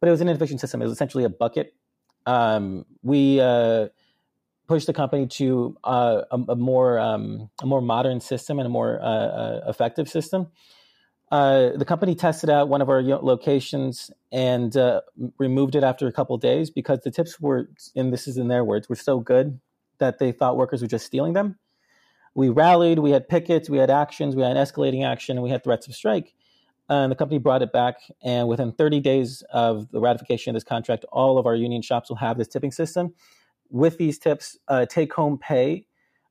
[0.00, 0.80] But it was an inefficient system.
[0.80, 1.74] It was essentially a bucket.
[2.26, 3.88] Um, we uh,
[4.66, 8.70] pushed the company to uh, a, a, more um, a more modern system and a
[8.70, 10.48] more uh, uh, effective system.
[11.30, 14.74] the company tested out one of our locations and
[15.38, 18.64] removed it after a couple days because the tips were, and this is in their
[18.64, 19.60] words, were so good
[19.98, 21.58] that they thought workers were just stealing them
[22.34, 25.50] we rallied, we had pickets, we had actions, we had an escalating action, and we
[25.50, 26.34] had threats of strike.
[26.88, 27.96] And the company brought it back.
[28.22, 32.08] And within 30 days of the ratification of this contract, all of our union shops
[32.08, 33.14] will have this tipping system.
[33.70, 35.86] With these tips, uh, take home pay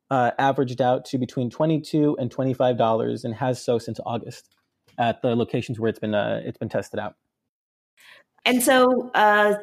[0.09, 4.49] uh, averaged out to between 22 and $25 and has so since August
[4.97, 7.15] at the locations where it's been, uh, it's been tested out.
[8.45, 9.55] And so, uh,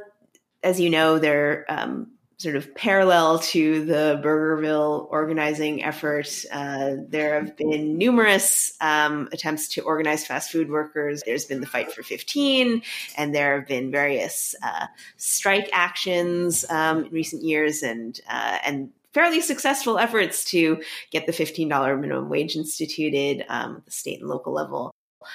[0.62, 7.40] as you know, there um, sort of parallel to the Burgerville organizing effort, uh, there
[7.40, 11.22] have been numerous um, attempts to organize fast food workers.
[11.26, 12.82] There's been the Fight for 15,
[13.16, 18.90] and there have been various uh, strike actions um, in recent years, and uh, and
[19.12, 24.28] fairly successful efforts to get the $15 minimum wage instituted um, at the state and
[24.28, 24.92] local level.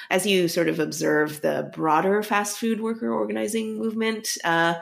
[0.09, 4.75] As you sort of observe the broader fast food worker organizing movement, uh,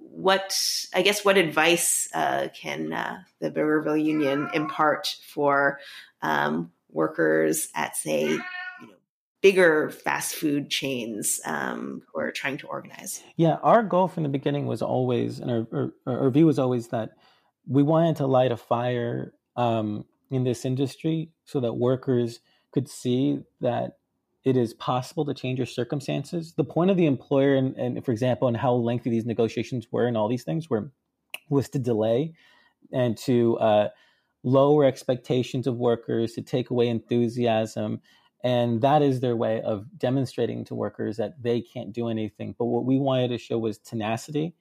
[0.00, 0.58] what
[0.94, 5.78] I guess what advice uh, can uh, the Burgerville Union impart for
[6.22, 8.38] um, workers at say you
[8.82, 8.94] know
[9.40, 13.22] bigger fast food chains um, who are trying to organize?
[13.36, 16.88] Yeah, our goal from the beginning was always, and our, our, our view was always
[16.88, 17.10] that
[17.66, 22.40] we wanted to light a fire um, in this industry so that workers
[22.72, 23.98] could see that
[24.44, 26.54] it is possible to change your circumstances.
[26.54, 30.06] The point of the employer, and, and for example, and how lengthy these negotiations were,
[30.06, 30.90] and all these things were,
[31.48, 32.32] was to delay
[32.92, 33.88] and to uh,
[34.42, 38.00] lower expectations of workers, to take away enthusiasm,
[38.42, 42.54] and that is their way of demonstrating to workers that they can't do anything.
[42.58, 44.54] But what we wanted to show was tenacity.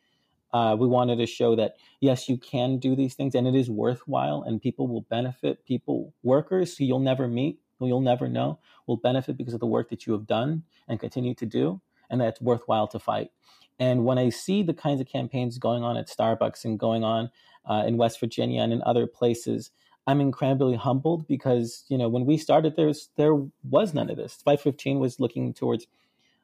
[0.51, 3.69] Uh, we wanted to show that yes, you can do these things, and it is
[3.69, 5.63] worthwhile, and people will benefit.
[5.65, 9.65] People, workers who you'll never meet, who you'll never know, will benefit because of the
[9.65, 13.31] work that you have done and continue to do, and that's worthwhile to fight.
[13.79, 17.31] And when I see the kinds of campaigns going on at Starbucks and going on
[17.65, 19.71] uh, in West Virginia and in other places,
[20.05, 24.35] I'm incredibly humbled because you know when we started, there's there was none of this.
[24.43, 25.87] 515 was looking towards,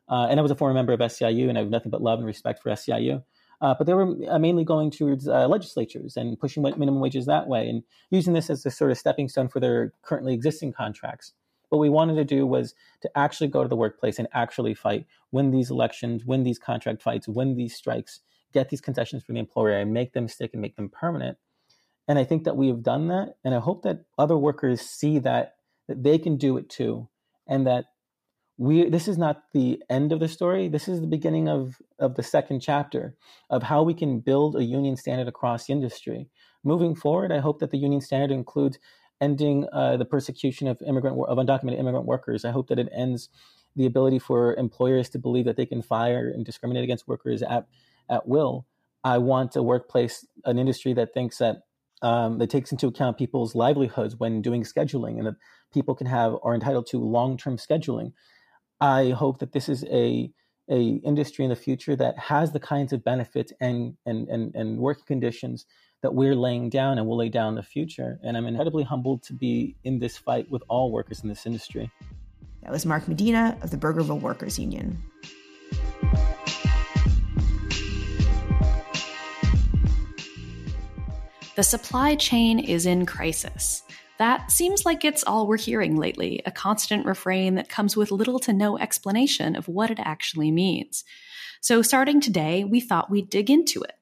[0.07, 2.19] uh, and I was a former member of SEIU, and I have nothing but love
[2.19, 3.23] and respect for SEIU.
[3.61, 7.47] Uh, but they were uh, mainly going towards uh, legislatures and pushing minimum wages that
[7.47, 11.33] way and using this as a sort of stepping stone for their currently existing contracts.
[11.69, 15.05] What we wanted to do was to actually go to the workplace and actually fight,
[15.31, 18.21] win these elections, win these contract fights, win these strikes,
[18.53, 21.37] get these concessions from the employer and make them stick and make them permanent.
[22.07, 23.35] And I think that we have done that.
[23.43, 25.55] And I hope that other workers see that,
[25.87, 27.09] that they can do it too.
[27.47, 27.85] And that
[28.57, 30.67] we this is not the end of the story.
[30.67, 33.15] This is the beginning of of the second chapter
[33.49, 36.29] of how we can build a union standard across industry.
[36.63, 38.79] Moving forward i hope that the union standard includes
[39.21, 42.45] ending uh, the persecution of immigrant of undocumented immigrant workers.
[42.45, 43.29] I hope that it ends
[43.75, 47.67] the ability for employers to believe that they can fire and discriminate against workers at
[48.09, 48.65] at will.
[49.03, 51.63] I want a workplace an industry that thinks that
[52.01, 55.35] um, that takes into account people's livelihoods when doing scheduling and that
[55.73, 58.13] people can have are entitled to long-term scheduling
[58.81, 60.31] I hope that this is a
[60.69, 64.77] a industry in the future that has the kinds of benefits and and and, and
[64.79, 65.65] working conditions
[66.01, 68.19] that we're laying down and will lay down in the future.
[68.23, 71.89] And I'm incredibly humbled to be in this fight with all workers in this industry.
[72.61, 75.01] That was Mark Medina of the Burgerville Workers Union.
[81.55, 83.84] The supply chain is in crisis.
[84.17, 88.39] That seems like it's all we're hearing lately, a constant refrain that comes with little
[88.39, 91.03] to no explanation of what it actually means.
[91.59, 93.95] So, starting today, we thought we'd dig into it.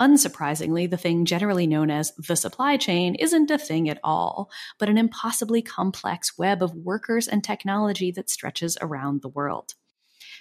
[0.00, 4.88] Unsurprisingly, the thing generally known as the supply chain isn't a thing at all, but
[4.88, 9.74] an impossibly complex web of workers and technology that stretches around the world.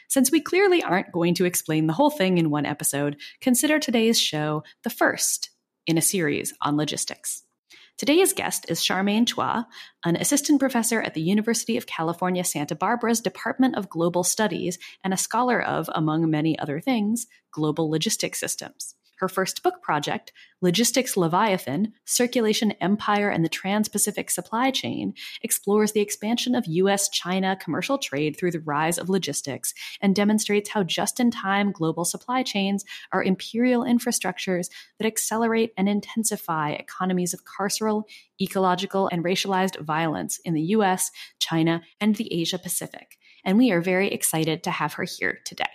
[0.07, 4.19] Since we clearly aren't going to explain the whole thing in one episode, consider today's
[4.19, 5.49] show the first
[5.87, 7.46] in a series on logistics.
[7.97, 9.65] Today's guest is Charmaine Chua,
[10.05, 15.15] an assistant professor at the University of California, Santa Barbara's Department of Global Studies and
[15.15, 18.93] a scholar of, among many other things, global logistics systems.
[19.17, 25.91] Her first book project, Logistics Leviathan Circulation Empire and the Trans Pacific Supply Chain, explores
[25.91, 30.83] the expansion of US China commercial trade through the rise of logistics and demonstrates how
[30.83, 37.41] just in time global supply chains are imperial infrastructures that accelerate and intensify economies of
[37.43, 38.03] carceral,
[38.39, 41.09] ecological, and racialized violence in the US,
[41.39, 43.17] China, and the Asia Pacific.
[43.43, 45.65] And we are very excited to have her here today.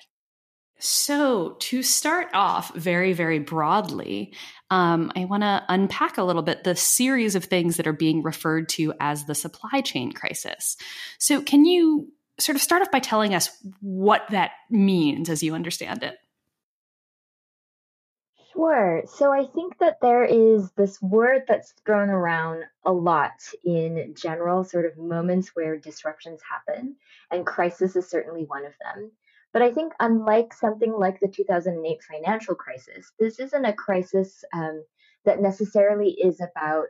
[0.84, 4.34] So, to start off very, very broadly,
[4.68, 8.20] um, I want to unpack a little bit the series of things that are being
[8.20, 10.76] referred to as the supply chain crisis.
[11.18, 12.08] So, can you
[12.40, 13.48] sort of start off by telling us
[13.80, 16.18] what that means as you understand it?
[18.52, 19.02] Sure.
[19.06, 23.30] So I think that there is this word that's thrown around a lot
[23.64, 26.96] in general, sort of moments where disruptions happen,
[27.30, 29.12] and crisis is certainly one of them.
[29.52, 34.82] But I think, unlike something like the 2008 financial crisis, this isn't a crisis um,
[35.24, 36.88] that necessarily is about,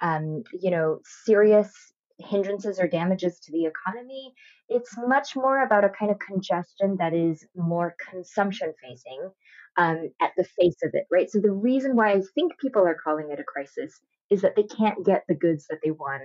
[0.00, 1.72] um, you know, serious
[2.18, 4.34] hindrances or damages to the economy.
[4.68, 9.30] It's much more about a kind of congestion that is more consumption facing
[9.76, 11.30] um, at the face of it, right?
[11.30, 14.00] So the reason why I think people are calling it a crisis
[14.30, 16.22] is that they can't get the goods that they want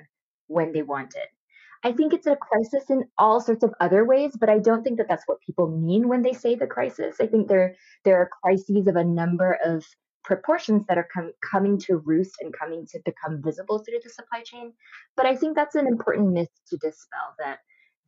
[0.47, 1.29] when they want it.
[1.83, 4.97] I think it's a crisis in all sorts of other ways, but I don't think
[4.97, 7.17] that that's what people mean when they say the crisis.
[7.19, 7.75] I think there
[8.05, 9.85] there are crises of a number of
[10.23, 14.41] proportions that are com- coming to roost and coming to become visible through the supply
[14.43, 14.71] chain.
[15.17, 17.59] But I think that's an important myth to dispel that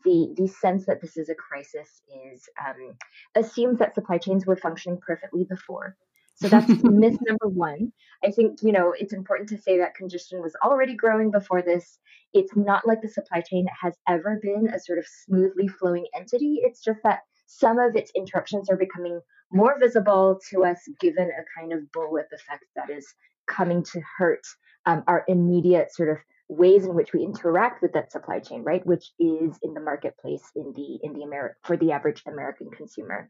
[0.06, 2.02] the the sense that this is a crisis
[2.32, 2.96] is um,
[3.36, 5.98] assumes that supply chains were functioning perfectly before.
[6.36, 7.92] So that's myth number one.
[8.24, 11.98] I think you know it's important to say that congestion was already growing before this.
[12.34, 16.60] It's not like the supply chain has ever been a sort of smoothly flowing entity.
[16.62, 19.20] It's just that some of its interruptions are becoming
[19.52, 23.08] more visible to us, given a kind of bullwhip effect that is
[23.48, 24.42] coming to hurt
[24.86, 26.18] um, our immediate sort of
[26.48, 28.86] ways in which we interact with that supply chain, right?
[28.86, 33.30] Which is in the marketplace in the in the Ameri- for the average American consumer.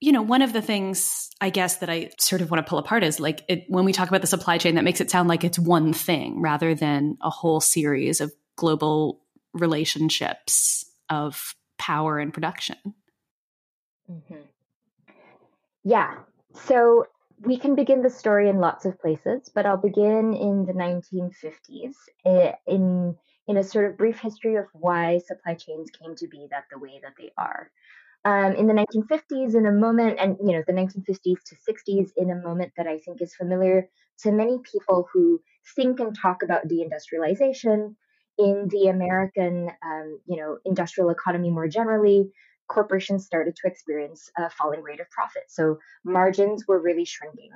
[0.00, 2.78] You know, one of the things I guess that I sort of want to pull
[2.78, 5.28] apart is like it, when we talk about the supply chain, that makes it sound
[5.28, 9.22] like it's one thing rather than a whole series of global
[9.54, 12.76] relationships of power and production.
[14.10, 14.34] Mm-hmm.
[15.84, 16.14] Yeah.
[16.54, 17.06] So
[17.40, 21.94] we can begin the story in lots of places, but I'll begin in the 1950s
[22.24, 23.16] eh, in
[23.48, 26.78] in a sort of brief history of why supply chains came to be that the
[26.78, 27.70] way that they are.
[28.26, 32.32] Um, in the 1950s, in a moment, and you know, the 1950s to 60s, in
[32.32, 33.88] a moment that I think is familiar
[34.22, 35.40] to many people who
[35.76, 37.94] think and talk about deindustrialization
[38.36, 42.28] in the American, um, you know, industrial economy more generally,
[42.68, 45.44] corporations started to experience a falling rate of profit.
[45.46, 47.50] So margins were really shrinking.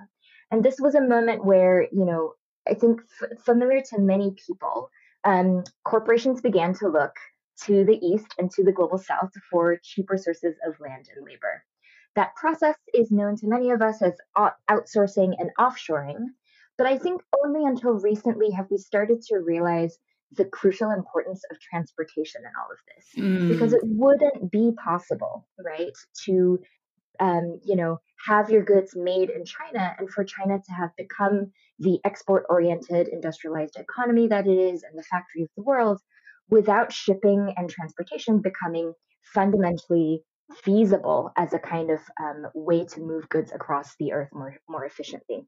[0.53, 2.35] And this was a moment where, you know,
[2.69, 4.89] I think f- familiar to many people,
[5.25, 7.17] um, corporations began to look
[7.65, 11.65] to the east and to the global south for cheaper sources of land and labor.
[12.17, 14.15] That process is known to many of us as
[14.69, 16.27] outsourcing and offshoring,
[16.77, 19.99] but I think only until recently have we started to realize
[20.33, 23.49] the crucial importance of transportation in all of this mm.
[23.49, 25.93] because it wouldn't be possible right
[26.25, 26.59] to
[27.19, 31.51] um, you know have your goods made in china and for china to have become
[31.81, 36.01] the export oriented industrialized economy that it is and the factory of the world
[36.51, 38.93] without shipping and transportation becoming
[39.35, 40.23] fundamentally
[40.65, 44.85] feasible as a kind of um, way to move goods across the earth more, more
[44.85, 45.47] efficiently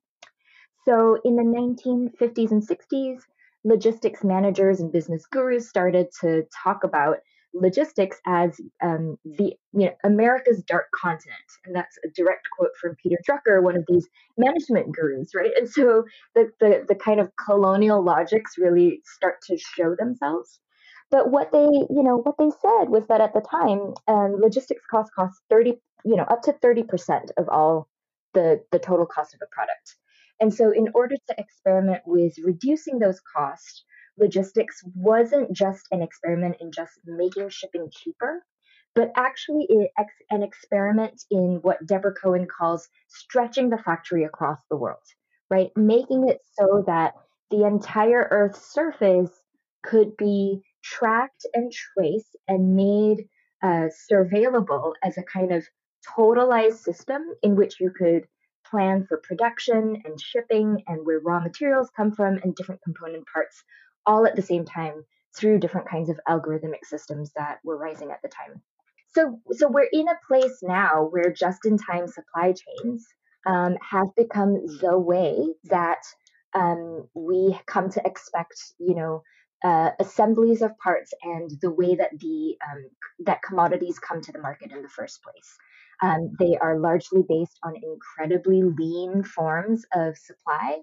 [0.84, 3.18] so in the 1950s and 60s
[3.64, 7.18] logistics managers and business gurus started to talk about
[7.54, 12.96] logistics as um, the you know America's dark continent, and that's a direct quote from
[13.02, 15.52] Peter Drucker, one of these management gurus, right?
[15.56, 20.60] And so the the, the kind of colonial logics really start to show themselves.
[21.12, 24.82] But what they you know what they said was that at the time, um, logistics
[24.90, 27.88] costs cost thirty you know up to thirty percent of all
[28.34, 29.96] the the total cost of a product.
[30.40, 33.84] And so, in order to experiment with reducing those costs,
[34.18, 38.42] logistics wasn't just an experiment in just making shipping cheaper,
[38.94, 39.68] but actually
[40.30, 45.04] an experiment in what Deborah Cowen calls stretching the factory across the world,
[45.50, 45.70] right?
[45.76, 47.14] Making it so that
[47.50, 49.30] the entire Earth's surface
[49.84, 53.28] could be tracked and traced and made
[53.62, 55.64] uh, surveillable as a kind of
[56.16, 58.26] totalized system in which you could
[58.68, 63.62] plan for production and shipping and where raw materials come from and different component parts
[64.06, 65.04] all at the same time
[65.36, 68.60] through different kinds of algorithmic systems that were rising at the time.
[69.14, 73.06] So, so we're in a place now where just in time supply chains
[73.46, 76.02] um, have become the way that
[76.54, 79.22] um, we come to expect, you know,
[79.64, 82.84] uh, assemblies of parts and the way that the um,
[83.20, 85.56] that commodities come to the market in the first place.
[86.02, 90.78] Um, they are largely based on incredibly lean forms of supply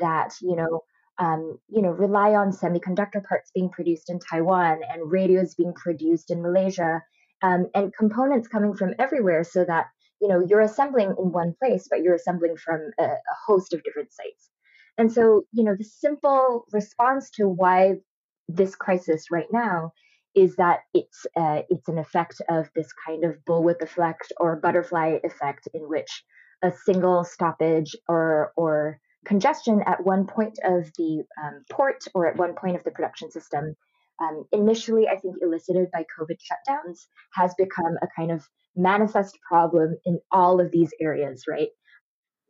[0.00, 0.80] that you know
[1.18, 6.30] um, you know rely on semiconductor parts being produced in Taiwan and radios being produced
[6.30, 7.02] in Malaysia
[7.42, 9.86] um, and components coming from everywhere, so that
[10.20, 13.82] you know you're assembling in one place, but you're assembling from a, a host of
[13.84, 14.50] different sites.
[14.96, 17.94] And so, you know, the simple response to why
[18.48, 19.92] this crisis right now
[20.34, 25.18] is that it's uh, it's an effect of this kind of bullwhip effect or butterfly
[25.22, 26.24] effect in which
[26.62, 32.36] a single stoppage or or congestion at one point of the um, port or at
[32.36, 33.74] one point of the production system,
[34.20, 39.96] um, initially I think elicited by COVID shutdowns, has become a kind of manifest problem
[40.04, 41.68] in all of these areas, right?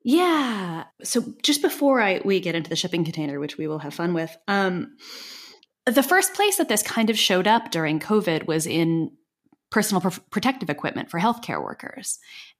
[0.05, 0.84] Yeah.
[1.03, 4.14] So just before I we get into the shipping container, which we will have fun
[4.14, 4.97] with, um,
[5.87, 9.12] the first place that this kind of showed up during COVID was in
[9.70, 12.18] personal pr- protective equipment for healthcare workers.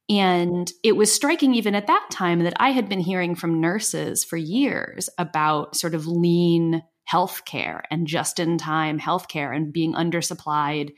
[0.09, 4.23] And it was striking even at that time that I had been hearing from nurses
[4.23, 10.93] for years about sort of lean healthcare and just in time healthcare and being undersupplied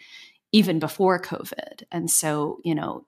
[0.52, 1.84] even before COVID.
[1.92, 3.06] And so, you know,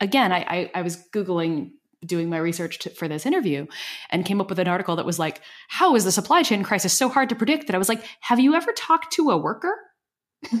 [0.00, 1.72] again, I, I, I was Googling
[2.04, 3.66] doing my research to, for this interview
[4.10, 6.92] and came up with an article that was like, How is the supply chain crisis
[6.92, 7.66] so hard to predict?
[7.66, 9.74] That I was like, Have you ever talked to a worker?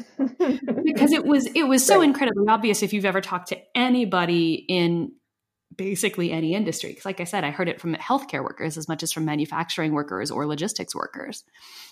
[0.84, 2.08] because it was it was so right.
[2.08, 5.12] incredibly obvious if you've ever talked to anybody in
[5.76, 9.04] basically any industry because like i said i heard it from healthcare workers as much
[9.04, 11.44] as from manufacturing workers or logistics workers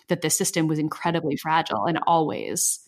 [0.09, 2.81] that the system was incredibly fragile and always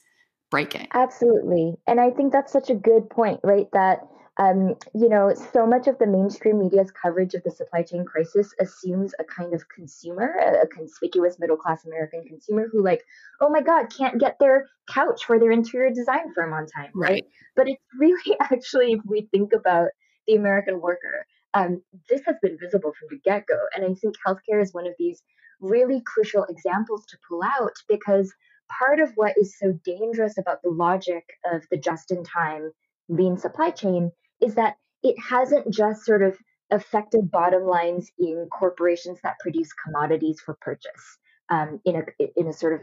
[0.50, 4.00] breaking absolutely and i think that's such a good point right that
[4.38, 8.54] um, you know, so much of the mainstream media's coverage of the supply chain crisis
[8.60, 13.02] assumes a kind of consumer, a, a conspicuous middle class American consumer who, like,
[13.40, 17.10] oh my God, can't get their couch for their interior design firm on time, right?
[17.10, 17.24] right.
[17.56, 19.88] But it's really actually, if we think about
[20.28, 23.58] the American worker, um, this has been visible from the get go.
[23.74, 25.20] And I think healthcare is one of these
[25.60, 28.32] really crucial examples to pull out because
[28.68, 32.70] part of what is so dangerous about the logic of the just in time
[33.08, 36.36] lean supply chain is that it hasn't just sort of
[36.70, 41.18] affected bottom lines in corporations that produce commodities for purchase
[41.50, 42.02] um, in a
[42.36, 42.80] in a sort of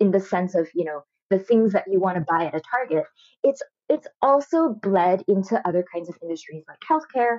[0.00, 2.60] in the sense of you know the things that you want to buy at a
[2.60, 3.04] target
[3.44, 7.38] it's it's also bled into other kinds of industries like healthcare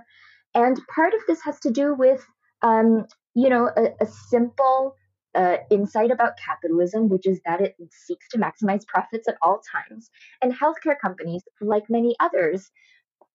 [0.55, 2.25] and part of this has to do with
[2.61, 3.05] um,
[3.35, 4.95] you know a, a simple
[5.35, 10.09] uh, insight about capitalism, which is that it seeks to maximize profits at all times.
[10.41, 12.71] And healthcare companies, like many others,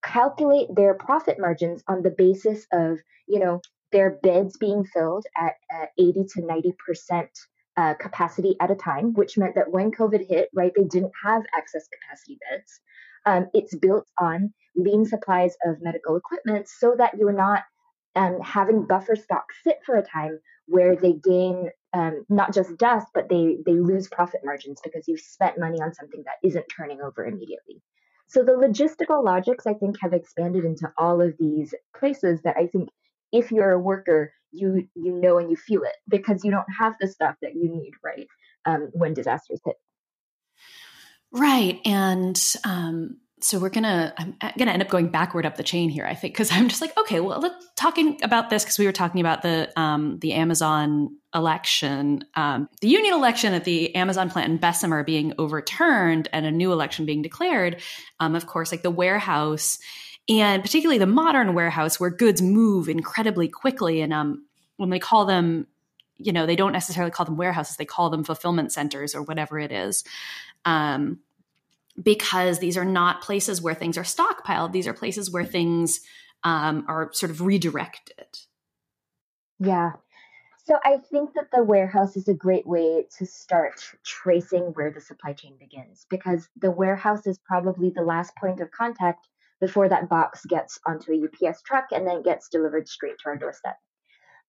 [0.05, 3.61] calculate their profit margins on the basis of, you know,
[3.93, 7.31] their beds being filled at uh, 80 to 90 percent
[7.77, 11.43] uh, capacity at a time, which meant that when COVID hit, right, they didn't have
[11.57, 12.81] excess capacity beds.
[13.27, 17.63] Um, it's built on lean supplies of medical equipment so that you're not
[18.17, 23.07] um, having buffer stock sit for a time where they gain um, not just dust,
[23.15, 27.01] but they they lose profit margins because you've spent money on something that isn't turning
[27.01, 27.83] over immediately.
[28.27, 32.67] So the logistical logics, I think, have expanded into all of these places that I
[32.67, 32.89] think
[33.33, 36.95] if you're a worker, you you know and you feel it because you don't have
[37.01, 38.27] the stuff that you need, right?
[38.65, 39.77] Um, when disasters hit.
[41.33, 41.81] Right.
[41.85, 46.07] And um, so we're gonna i'm gonna end up going backward up the chain here
[46.07, 48.93] i think because i'm just like okay well let's talking about this because we were
[48.93, 54.51] talking about the um, the amazon election um, the union election at the amazon plant
[54.51, 57.81] in bessemer being overturned and a new election being declared
[58.19, 59.79] um, of course like the warehouse
[60.27, 64.47] and particularly the modern warehouse where goods move incredibly quickly and um,
[64.79, 65.67] when they call them
[66.17, 69.59] you know they don't necessarily call them warehouses they call them fulfillment centers or whatever
[69.59, 70.05] it is.
[70.65, 71.19] Um,
[72.03, 74.73] because these are not places where things are stockpiled.
[74.73, 76.01] These are places where things
[76.43, 78.27] um, are sort of redirected.
[79.59, 79.93] Yeah.
[80.65, 85.01] So I think that the warehouse is a great way to start tracing where the
[85.01, 89.29] supply chain begins because the warehouse is probably the last point of contact
[89.61, 93.37] before that box gets onto a UPS truck and then gets delivered straight to our
[93.37, 93.77] doorstep.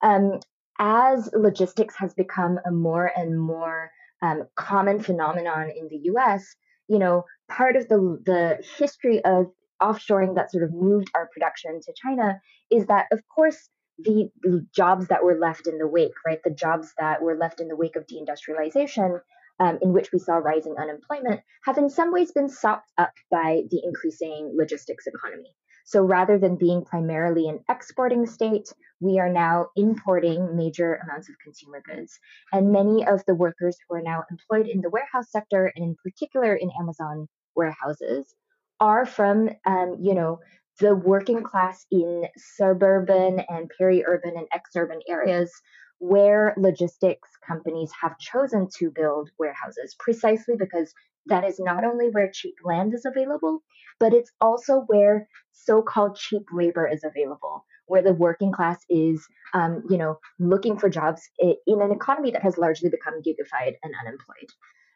[0.02, 0.40] Um,
[0.80, 3.92] as logistics has become a more and more
[4.22, 6.56] um, common phenomenon in the US,
[6.88, 9.48] you know, part of the the history of
[9.82, 12.40] offshoring that sort of moved our production to China
[12.72, 13.70] is that, of course,
[14.00, 14.30] the,
[14.74, 17.76] jobs that were left in the wake, right, the jobs that were left in the
[17.76, 19.20] wake of deindustrialization,
[19.60, 23.62] um, in which we saw rising unemployment, have in some ways been sopped up by
[23.70, 25.56] the increasing logistics economy.
[25.86, 31.36] So rather than being primarily an exporting state, we are now importing major amounts of
[31.44, 32.20] consumer goods.
[32.52, 35.96] And many of the workers who are now employed in the warehouse sector, and in
[36.04, 38.34] particular in Amazon warehouses,
[38.80, 40.40] are from, um, you know,
[40.80, 45.52] the working class in suburban and peri-urban and exurban areas
[46.00, 50.94] where logistics companies have chosen to build warehouses precisely because
[51.28, 53.64] that is not only where cheap land is available,
[54.00, 59.84] but it's also where so-called cheap labor is available, where the working class is, um,
[59.90, 64.50] you know, looking for jobs in an economy that has largely become gigified and unemployed.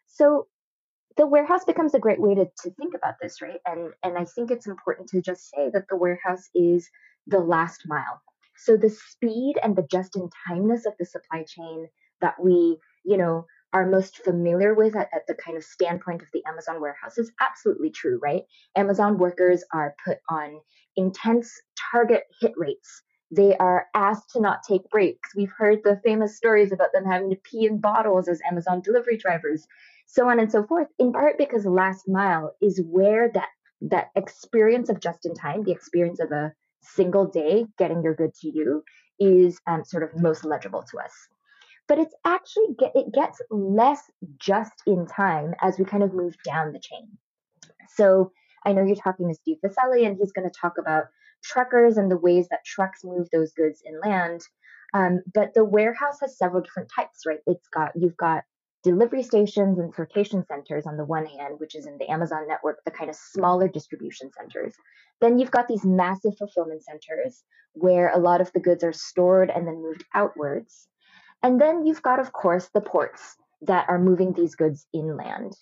[0.08, 0.48] So
[1.18, 3.60] the warehouse becomes a great way to, to think about this, right?
[3.66, 6.90] And and I think it's important to just say that the warehouse is
[7.28, 8.22] the last mile.
[8.58, 11.88] So the speed and the just in timeness of the supply chain
[12.22, 16.28] that we, you know, are most familiar with at, at, the kind of standpoint of
[16.34, 18.44] the Amazon warehouse is absolutely true, right?
[18.76, 20.60] Amazon workers are put on
[20.96, 21.52] intense
[21.92, 23.04] target hit rates.
[23.32, 25.36] They are asked to not take breaks.
[25.36, 29.18] We've heard the famous stories about them having to pee in bottles as Amazon delivery
[29.18, 29.68] drivers,
[30.08, 33.50] so on and so forth, in part because last mile is where that
[33.82, 36.52] that experience of just in time, the experience of a
[36.82, 38.84] single day getting your good to you
[39.20, 41.14] is um, sort of most legible to us
[41.90, 44.04] but it's actually get, it gets less
[44.38, 47.10] just in time as we kind of move down the chain.
[47.96, 48.32] So
[48.66, 51.06] I know you're talking to Steve Viscelli, and he's going to talk about
[51.44, 54.42] truckers and the ways that trucks move those goods inland.
[54.94, 57.40] Um, but the warehouse has several different types, right?
[57.48, 58.44] It's got you've got
[58.84, 62.80] delivery stations and sortation centers on the one hand, which is in the Amazon network,
[62.86, 64.74] the kind of smaller distribution centers.
[65.22, 69.50] Then you've got these massive fulfillment centers where a lot of the goods are stored
[69.50, 70.89] and then moved outwards.
[71.42, 75.54] And then you've got, of course, the ports that are moving these goods inland.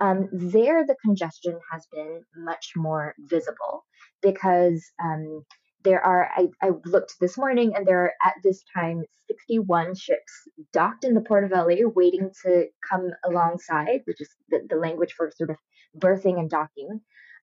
[0.00, 3.84] Um, there, the congestion has been much more visible
[4.22, 5.44] because um,
[5.84, 10.32] there are, I, I, looked this morning, and there are at this time 61 ships
[10.72, 15.14] docked in the port of LA waiting to come alongside, which is the, the language
[15.16, 15.56] for sort of
[15.94, 17.00] berthing and docking.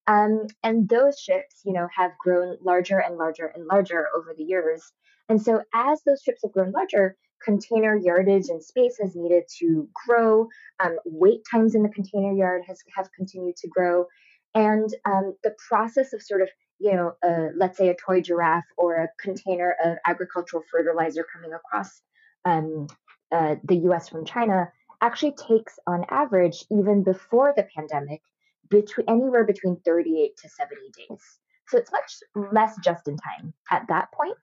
[0.08, 4.44] Um, and those ships, you know, have grown larger and larger and larger over the
[4.44, 4.84] years.
[5.28, 9.88] And so, as those ships have grown larger, container yardage and space has needed to
[10.06, 10.48] grow.
[10.84, 14.06] Um, wait times in the container yard has have continued to grow,
[14.54, 18.66] and um, the process of sort of you know, uh, let's say a toy giraffe
[18.78, 22.02] or a container of agricultural fertilizer coming across
[22.44, 22.88] um,
[23.32, 24.10] uh, the U.S.
[24.10, 24.72] from China
[25.02, 28.22] actually takes, on average, even before the pandemic,
[28.70, 31.22] between anywhere between 38 to 70 days.
[31.68, 34.38] So it's much less just in time at that point.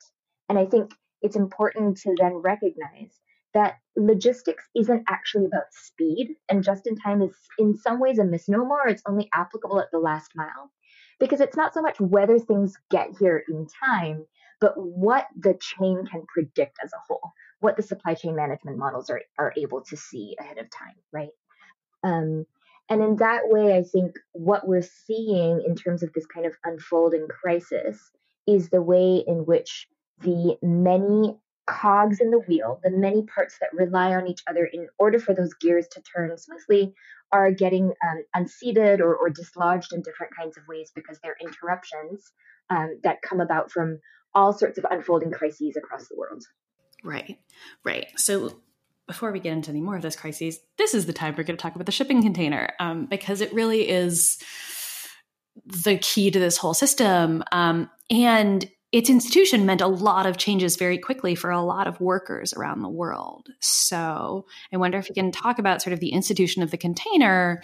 [0.49, 0.93] And I think
[1.23, 3.13] it's important to then recognize
[3.55, 8.25] that logistics isn't actually about speed and just in time is in some ways a
[8.25, 8.87] misnomer.
[8.87, 10.71] It's only applicable at the last mile.
[11.21, 14.27] Because it's not so much whether things get here in time
[14.63, 19.11] but what the chain can predict as a whole what the supply chain management models
[19.11, 21.31] are, are able to see ahead of time right?
[22.03, 22.47] Um,
[22.89, 26.55] and in that way i think what we're seeing in terms of this kind of
[26.65, 28.11] unfolding crisis
[28.47, 29.87] is the way in which
[30.21, 31.37] the many
[31.67, 35.35] cogs in the wheel, the many parts that rely on each other in order for
[35.35, 36.95] those gears to turn smoothly,
[37.31, 42.31] are getting um, unseated or, or, dislodged in different kinds of ways because they're interruptions
[42.69, 43.99] um, that come about from
[44.35, 46.45] all sorts of unfolding crises across the world.
[47.03, 47.39] Right,
[47.85, 48.07] right.
[48.17, 48.61] So
[49.07, 51.57] before we get into any more of those crises, this is the time we're going
[51.57, 54.39] to talk about the shipping container um, because it really is
[55.67, 57.43] the key to this whole system.
[57.51, 62.01] Um, and its institution meant a lot of changes very quickly for a lot of
[62.01, 63.49] workers around the world.
[63.61, 67.63] So I wonder if you can talk about sort of the institution of the container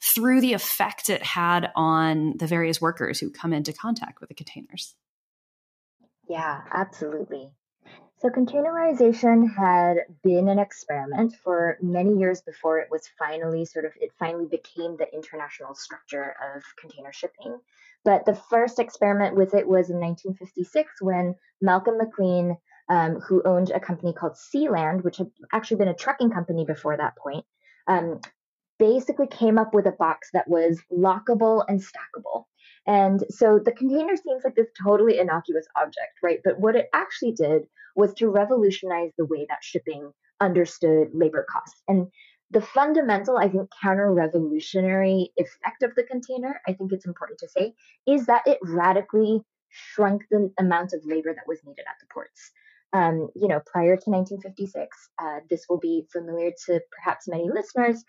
[0.00, 4.34] through the effect it had on the various workers who come into contact with the
[4.34, 4.94] containers.
[6.28, 7.50] Yeah, absolutely.
[8.20, 13.92] So containerization had been an experiment for many years before it was finally sort of
[14.00, 17.58] it finally became the international structure of container shipping.
[18.04, 22.56] But the first experiment with it was in 1956 when Malcom McLean,
[22.88, 26.96] um, who owned a company called Sealand, which had actually been a trucking company before
[26.96, 27.44] that point,
[27.86, 28.20] um,
[28.78, 32.44] basically came up with a box that was lockable and stackable.
[32.86, 36.40] And so the container seems like this totally innocuous object, right?
[36.42, 37.62] But what it actually did
[37.96, 41.82] was to revolutionize the way that shipping understood labor costs.
[41.88, 42.06] And
[42.50, 47.48] the fundamental, I think, counter revolutionary effect of the container, I think it's important to
[47.48, 47.74] say,
[48.06, 52.50] is that it radically shrunk the amount of labor that was needed at the ports.
[52.94, 58.02] Um, you know, prior to 1956, uh, this will be familiar to perhaps many listeners.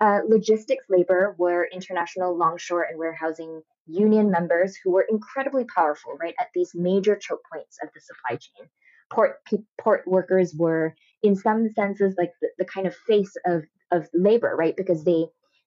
[0.00, 6.34] Uh, logistics labor, were international longshore and warehousing union members who were incredibly powerful, right,
[6.38, 8.68] at these major choke points of the supply chain.
[9.12, 9.36] Port
[9.78, 14.54] port workers were, in some senses, like the, the kind of face of of labor,
[14.56, 15.26] right, because they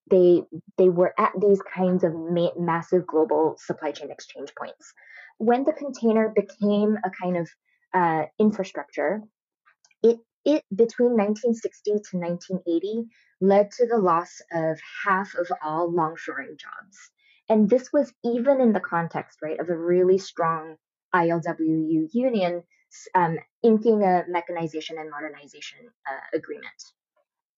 [0.10, 0.44] they
[0.78, 4.94] they were at these kinds of ma- massive global supply chain exchange points.
[5.38, 7.50] When the container became a kind of
[7.94, 9.22] uh, infrastructure,
[10.04, 13.06] it it between 1960 to 1980
[13.42, 16.98] led to the loss of half of all longshoring jobs.
[17.50, 20.76] And this was even in the context, right, of a really strong
[21.14, 22.64] ILWU union
[23.16, 26.82] um, inking a mechanization and modernization uh, agreement.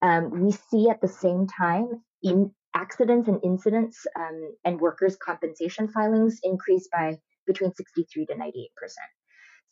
[0.01, 5.87] Um, we see at the same time in accidents and incidents um, and workers' compensation
[5.87, 7.17] filings increase by
[7.47, 9.09] between 63 to 98 percent.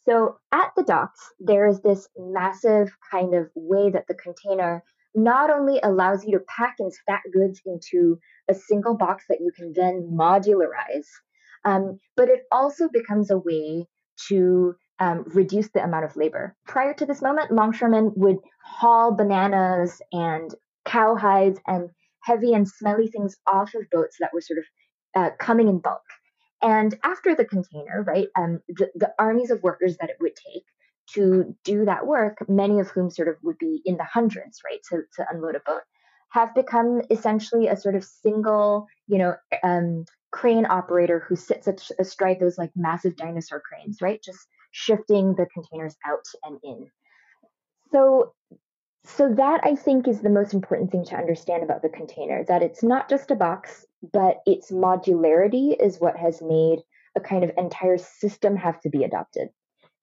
[0.06, 4.84] So at the docks, there is this massive kind of way that the container
[5.16, 9.52] not only allows you to pack and stack goods into a single box that you
[9.56, 11.08] can then modularize,
[11.66, 13.88] um, but it also becomes a way
[14.28, 16.56] to um, reduce the amount of labor.
[16.68, 20.54] Prior to this moment, longshoremen would haul bananas and
[20.86, 21.90] cowhides and
[22.22, 24.66] heavy and smelly things off of boats that were sort of
[25.16, 26.02] uh, coming in bulk.
[26.62, 30.64] And after the container, right, um, the, the armies of workers that it would take
[31.16, 34.80] to do that work, many of whom sort of would be in the hundreds, right,
[34.90, 35.82] to, to unload a boat,
[36.30, 41.68] have become essentially a sort of single, you know, um, crane operator who sits
[42.00, 46.90] astride those like massive dinosaur cranes, right, just shifting the containers out and in.
[47.94, 48.34] So
[49.06, 52.64] so that I think is the most important thing to understand about the container that
[52.64, 56.80] it's not just a box, but its modularity is what has made
[57.16, 59.50] a kind of entire system have to be adopted.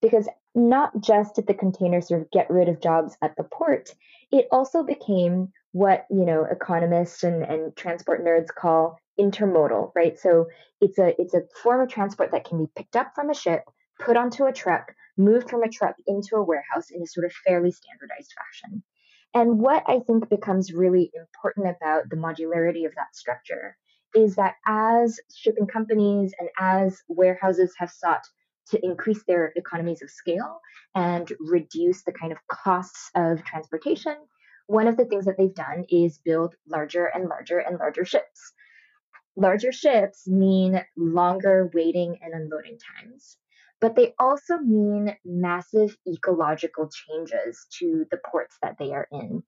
[0.03, 3.95] Because not just did the container sort of get rid of jobs at the port,
[4.31, 10.19] it also became what you know economists and, and transport nerds call intermodal, right?
[10.19, 10.47] So
[10.81, 13.63] it's a it's a form of transport that can be picked up from a ship,
[14.01, 17.33] put onto a truck, moved from a truck into a warehouse in a sort of
[17.47, 18.83] fairly standardized fashion.
[19.35, 23.77] And what I think becomes really important about the modularity of that structure
[24.15, 28.25] is that as shipping companies and as warehouses have sought
[28.71, 30.61] to increase their economies of scale
[30.95, 34.17] and reduce the kind of costs of transportation,
[34.67, 38.53] one of the things that they've done is build larger and larger and larger ships.
[39.37, 43.37] Larger ships mean longer waiting and unloading times
[43.81, 49.43] but they also mean massive ecological changes to the ports that they are in.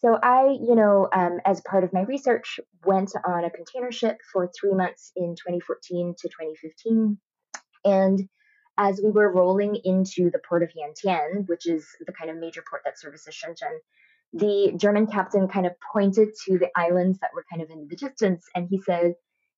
[0.00, 4.18] So I, you know, um, as part of my research, went on a container ship
[4.32, 7.18] for three months in 2014 to 2015,
[7.84, 8.28] and
[8.78, 12.62] as we were rolling into the port of Yantian, which is the kind of major
[12.68, 13.78] port that services Shenzhen,
[14.32, 17.96] the German captain kind of pointed to the islands that were kind of in the
[17.96, 19.14] distance, and he said,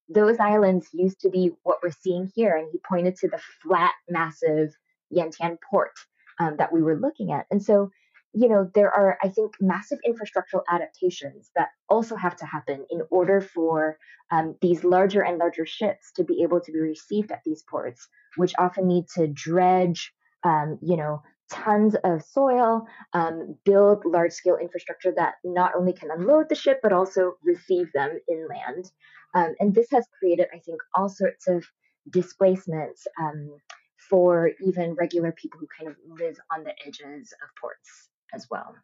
[0.08, 2.56] those islands used to be what we're seeing here.
[2.56, 4.74] And he pointed to the flat, massive
[5.14, 5.92] Yantian port
[6.40, 7.46] um, that we were looking at.
[7.50, 7.90] And so,
[8.34, 13.02] you know, there are, I think, massive infrastructural adaptations that also have to happen in
[13.10, 13.98] order for
[14.30, 18.06] um, these larger and larger ships to be able to be received at these ports,
[18.36, 20.12] which often need to dredge,
[20.44, 26.10] um, you know, tons of soil, um, build large scale infrastructure that not only can
[26.10, 28.90] unload the ship, but also receive them inland.
[29.34, 31.64] Um, and this has created, I think, all sorts of
[32.10, 33.50] displacements um,
[33.96, 38.74] for even regular people who kind of live on the edges of ports as well.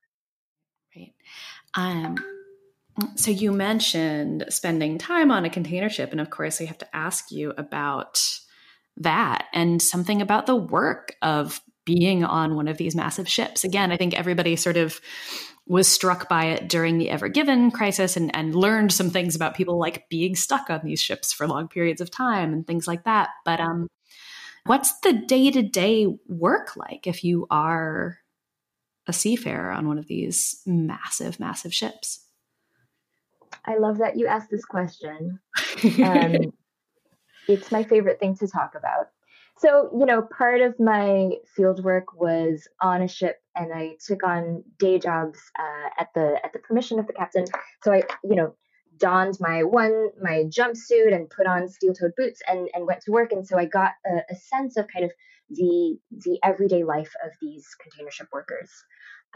[0.94, 1.14] Right.
[1.74, 2.16] Um,
[3.16, 6.96] so you mentioned spending time on a container ship, and of course, we have to
[6.96, 8.22] ask you about
[8.96, 13.64] that and something about the work of being on one of these massive ships.
[13.64, 15.00] Again, I think everybody sort of
[15.66, 19.54] was struck by it during the Ever Given crisis and, and learned some things about
[19.54, 23.04] people like being stuck on these ships for long periods of time and things like
[23.04, 23.30] that.
[23.44, 23.88] But um,
[24.66, 28.18] what's the day to day work like if you are
[29.06, 32.26] a seafarer on one of these massive, massive ships?
[33.66, 35.40] I love that you asked this question.
[36.02, 36.52] Um,
[37.46, 39.10] it's my favorite thing to talk about.
[39.56, 44.24] So, you know, part of my field work was on a ship and I took
[44.24, 47.46] on day jobs uh, at the at the permission of the captain.
[47.82, 48.54] So I, you know,
[48.98, 53.32] donned my one my jumpsuit and put on steel-toed boots and and went to work.
[53.32, 55.12] And so I got a, a sense of kind of
[55.50, 58.70] the the everyday life of these container ship workers.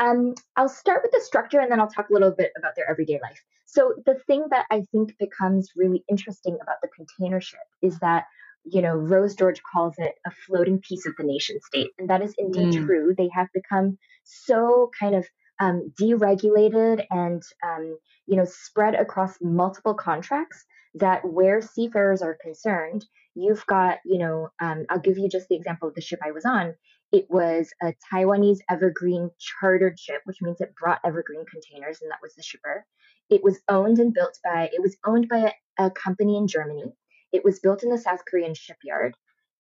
[0.00, 2.88] Um, I'll start with the structure and then I'll talk a little bit about their
[2.90, 3.42] everyday life.
[3.66, 8.24] So the thing that I think becomes really interesting about the container ship is that
[8.70, 11.90] you know, Rose George calls it a floating piece of the nation state.
[11.98, 12.86] And that is indeed mm.
[12.86, 13.14] true.
[13.16, 15.26] They have become so kind of
[15.60, 20.64] um, deregulated and, um, you know, spread across multiple contracts
[20.94, 23.04] that where seafarers are concerned,
[23.34, 26.32] you've got, you know, um, I'll give you just the example of the ship I
[26.32, 26.74] was on.
[27.10, 32.18] It was a Taiwanese Evergreen chartered ship, which means it brought Evergreen containers, and that
[32.22, 32.84] was the shipper.
[33.30, 36.84] It was owned and built by it was owned by a, a company in Germany.
[37.32, 39.14] It was built in the South Korean shipyard.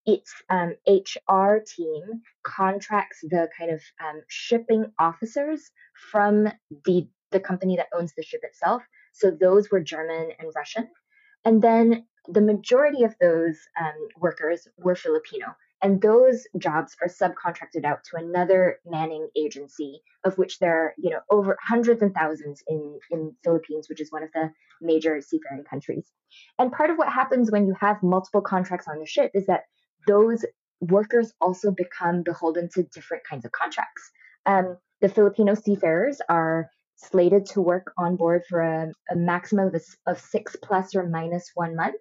[0.06, 5.70] Its um, HR team contracts the kind of um, shipping officers
[6.10, 6.48] from
[6.84, 8.82] the the company that owns the ship itself.
[9.12, 10.88] So those were German and Russian.
[11.44, 15.54] And then the majority of those um, workers were Filipino.
[15.82, 21.10] And those jobs are subcontracted out to another manning agency, of which there are, you
[21.10, 24.50] know, over hundreds and thousands in, in Philippines, which is one of the
[24.80, 26.10] major seafaring countries.
[26.58, 29.62] And part of what happens when you have multiple contracts on the ship is that
[30.06, 30.44] those
[30.80, 34.10] workers also become beholden to different kinds of contracts.
[34.46, 39.82] Um, the Filipino seafarers are slated to work on board for a, a maximum of,
[40.06, 42.00] of six plus or minus one month.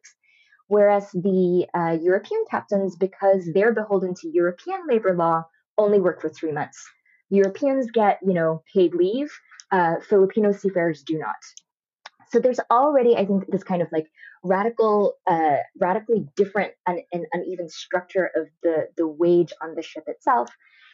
[0.67, 5.43] Whereas the uh, European captains, because they're beholden to European labor law,
[5.77, 6.83] only work for three months.
[7.29, 9.31] Europeans get, you know, paid leave.
[9.71, 11.35] Uh, Filipino seafarers do not.
[12.29, 14.07] So there's already, I think, this kind of like
[14.43, 20.03] radical, uh, radically different and, and uneven structure of the the wage on the ship
[20.07, 20.49] itself.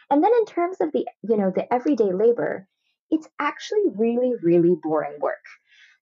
[0.09, 2.67] And then in terms of the, you know, the everyday labor,
[3.09, 5.45] it's actually really, really boring work.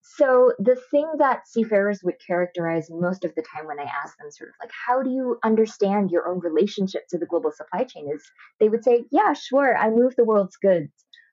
[0.01, 4.31] So the thing that seafarers would characterize most of the time when I ask them
[4.31, 8.09] sort of like, how do you understand your own relationship to the global supply chain
[8.13, 8.23] is
[8.59, 10.91] they would say, yeah, sure, I move the world's goods,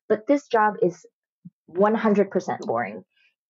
[0.09, 1.07] but this job is
[1.71, 3.05] 100% boring.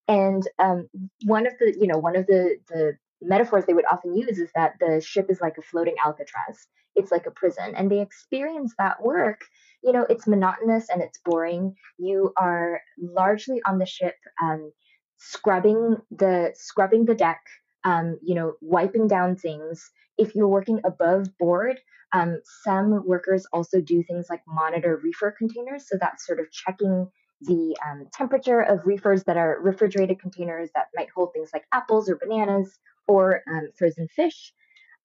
[0.07, 0.89] And um,
[1.25, 4.51] one of the, you know, one of the, the metaphors they would often use is
[4.55, 6.66] that the ship is like a floating Alcatraz.
[6.95, 7.75] It's like a prison.
[7.77, 9.43] And they experience that work
[9.83, 11.75] you know, it's monotonous and it's boring.
[11.99, 14.73] You are largely on the ship, um,
[15.19, 17.41] scrubbing the scrubbing the deck,
[17.85, 19.91] um, you know, wiping down things.
[20.16, 21.81] If you're working above board,
[22.12, 25.89] um, some workers also do things like monitor reefer containers.
[25.89, 27.09] So that's sort of checking
[27.43, 32.09] the um, temperature of reefers that are refrigerated containers that might hold things like apples
[32.09, 34.53] or bananas or um, frozen fish.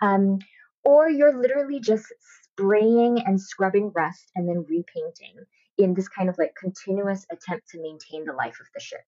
[0.01, 0.39] Um,
[0.84, 2.05] or you're literally just
[2.53, 5.45] spraying and scrubbing rust and then repainting
[5.78, 9.05] in this kind of like continuous attempt to maintain the life of the ship.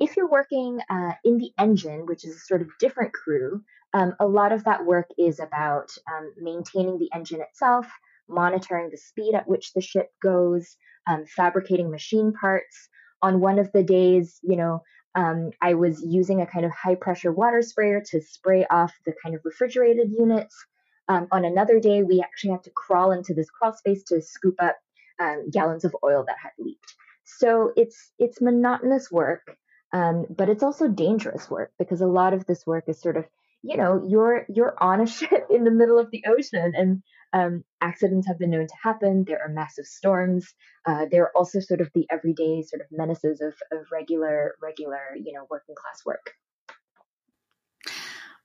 [0.00, 3.62] If you're working uh, in the engine, which is a sort of different crew,
[3.94, 7.86] um, a lot of that work is about um, maintaining the engine itself,
[8.28, 10.76] monitoring the speed at which the ship goes,
[11.06, 12.88] um, fabricating machine parts.
[13.22, 14.82] On one of the days, you know,
[15.14, 19.14] um, I was using a kind of high pressure water sprayer to spray off the
[19.22, 20.56] kind of refrigerated units.
[21.08, 24.56] Um, on another day, we actually had to crawl into this crawl space to scoop
[24.60, 24.76] up
[25.20, 26.94] um, gallons of oil that had leaked.
[27.24, 29.56] So it's it's monotonous work,
[29.92, 33.24] um, but it's also dangerous work because a lot of this work is sort of
[33.62, 37.02] you know you're you're on a ship in the middle of the ocean and
[37.34, 39.24] um, accidents have been known to happen.
[39.26, 40.52] There are massive storms.
[40.86, 45.00] Uh, there are also sort of the everyday sort of menaces of, of regular regular
[45.16, 46.32] you know working class work.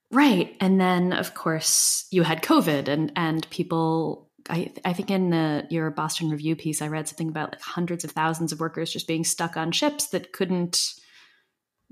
[0.10, 0.56] Right.
[0.62, 5.68] And then of course you had COVID and and people I I think in the
[5.70, 9.08] your Boston Review piece I read something about like hundreds of thousands of workers just
[9.08, 10.94] being stuck on ships that couldn't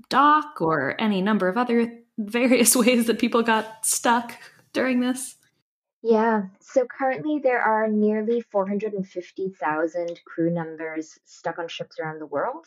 [0.08, 4.34] dock or any number of other various ways that people got stuck
[4.72, 5.36] during this.
[6.02, 6.42] Yeah.
[6.60, 12.66] So currently there are nearly 450,000 crew members stuck on ships around the world.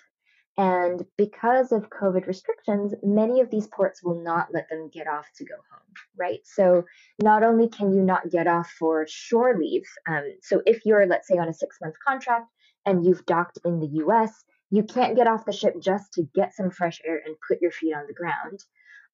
[0.57, 5.27] And because of COVID restrictions, many of these ports will not let them get off
[5.38, 6.41] to go home, right?
[6.43, 6.84] So
[7.23, 11.30] not only can you not get off for shore leave, um, so if you're, let's
[11.30, 12.51] say, on a six month contract
[12.86, 16.53] and you've docked in the US, you can't get off the ship just to get
[16.53, 18.63] some fresh air and put your feet on the ground.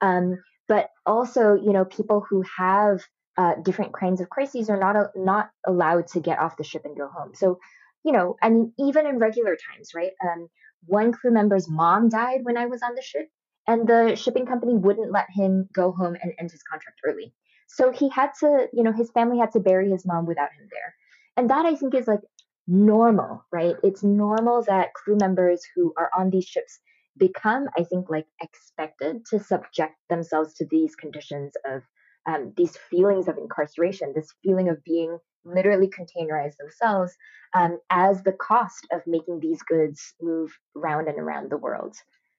[0.02, 3.02] Um, but also, you know, people who have
[3.38, 6.98] uh, different kinds of crises are not not allowed to get off the ship and
[6.98, 7.32] go home.
[7.34, 7.60] So,
[8.04, 10.12] you know, I mean, even in regular times, right?
[10.24, 10.48] Um,
[10.86, 13.28] one crew member's mom died when I was on the ship,
[13.68, 17.34] and the shipping company wouldn't let him go home and end his contract early.
[17.68, 20.68] So he had to, you know, his family had to bury his mom without him
[20.72, 20.96] there.
[21.38, 22.22] And that I think is like
[22.68, 23.76] normal, right?
[23.84, 26.80] It's normal that crew members who are on these ships
[27.18, 31.82] become, I think, like expected to subject themselves to these conditions of
[32.28, 37.14] um, these feelings of incarceration, this feeling of being literally containerized themselves
[37.54, 41.96] um, as the cost of making these goods move round and around the world.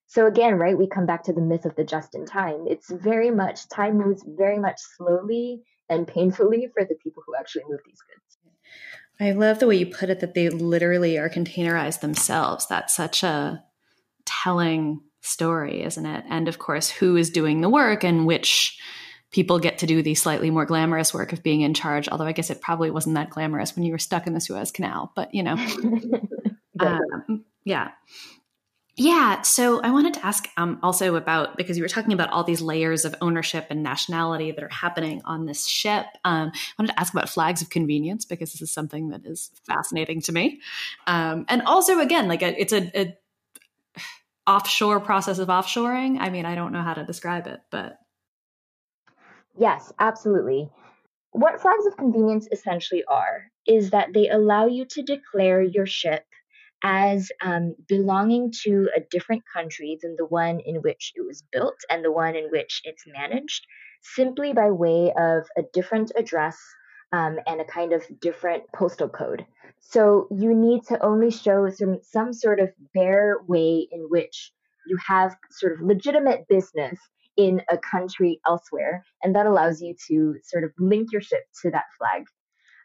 [0.08, 2.66] So again, right, we come back to the myth of the just in time.
[2.68, 7.64] It's very much, time moves very much slowly and painfully for the people who actually
[7.68, 8.38] move these goods.
[9.18, 12.66] I love the way you put it that they literally are containerized themselves.
[12.66, 13.62] That's such a
[14.24, 16.24] telling story, isn't it?
[16.28, 18.78] And of course, who is doing the work and which
[19.32, 22.08] people get to do the slightly more glamorous work of being in charge.
[22.08, 24.70] Although I guess it probably wasn't that glamorous when you were stuck in the Suez
[24.70, 25.56] Canal, but you know,
[26.80, 27.90] um, yeah.
[28.98, 32.44] Yeah, so I wanted to ask um, also about because you were talking about all
[32.44, 36.06] these layers of ownership and nationality that are happening on this ship.
[36.24, 39.50] Um, I wanted to ask about flags of convenience because this is something that is
[39.66, 40.60] fascinating to me,
[41.06, 43.18] um, and also again, like a, it's a, a
[44.46, 46.16] offshore process of offshoring.
[46.18, 47.98] I mean, I don't know how to describe it, but
[49.58, 50.70] yes, absolutely.
[51.32, 56.24] What flags of convenience essentially are is that they allow you to declare your ship
[56.82, 61.78] as um, belonging to a different country than the one in which it was built
[61.90, 63.66] and the one in which it's managed,
[64.02, 66.58] simply by way of a different address
[67.12, 69.46] um, and a kind of different postal code.
[69.80, 74.52] So you need to only show some, some sort of bare way in which
[74.86, 76.98] you have sort of legitimate business
[77.36, 81.70] in a country elsewhere, and that allows you to sort of link your ship to
[81.70, 82.24] that flag.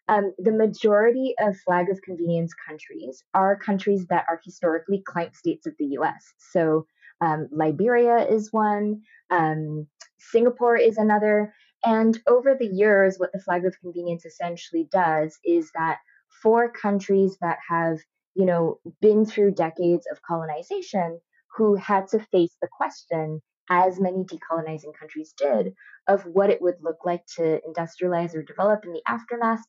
[0.08, 5.66] Um, the majority of flag of convenience countries are countries that are historically client states
[5.68, 6.34] of the US.
[6.52, 6.86] So
[7.22, 9.88] um, Liberia is one, um,
[10.20, 11.54] Singapore is another.
[11.84, 15.99] And over the years, what the flag of convenience essentially does is that
[16.41, 17.99] for countries that have,
[18.36, 21.20] you know, been through decades of colonization,
[21.56, 25.74] who had to face the question, as many decolonizing countries did,
[26.08, 29.64] of what it would look like to industrialize or develop in the aftermath,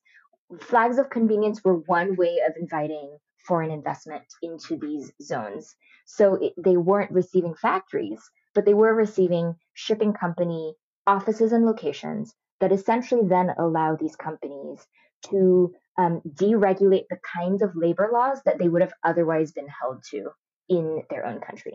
[0.61, 5.75] flags of convenience were one way of inviting foreign investment into these zones.
[6.07, 8.21] So it, they weren't receiving factories,
[8.55, 10.75] but they were receiving shipping company
[11.07, 14.87] offices and locations that essentially then allow these companies
[15.31, 20.03] to um, deregulate the kinds of labor laws that they would have otherwise been held
[20.11, 20.31] to
[20.69, 21.75] in their own country.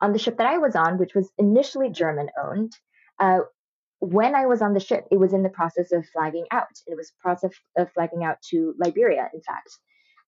[0.00, 2.72] On the ship that I was on, which was initially German owned,
[3.18, 3.40] uh,
[4.04, 6.68] when I was on the ship, it was in the process of flagging out.
[6.86, 9.78] It was process of flagging out to Liberia, in fact.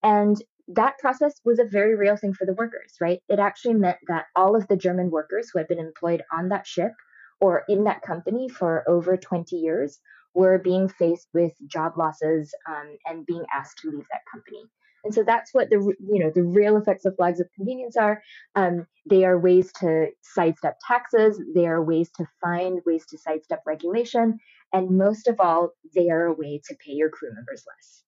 [0.03, 3.21] And that process was a very real thing for the workers, right?
[3.29, 6.67] It actually meant that all of the German workers who had been employed on that
[6.67, 6.93] ship
[7.41, 10.01] or in that company for over 20 years
[10.35, 14.65] were being faced with job losses um, and being asked to leave that company.
[15.05, 18.23] And so that's what the you know the real effects of flags of convenience are.
[18.55, 21.41] Um, they are ways to sidestep taxes.
[21.55, 24.39] They are ways to find ways to sidestep regulation,
[24.73, 28.03] and most of all, they are a way to pay your crew members less.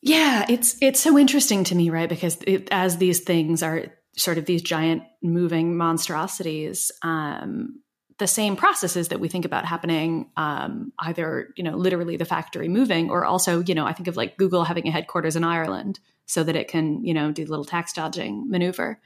[0.00, 2.08] Yeah, it's it's so interesting to me, right?
[2.08, 3.86] Because it, as these things are
[4.16, 7.80] sort of these giant moving monstrosities, um,
[8.18, 12.68] the same processes that we think about happening um, either you know literally the factory
[12.68, 16.00] moving or also you know i think of like google having a headquarters in ireland
[16.28, 19.00] so that it can you know do little tax dodging maneuver.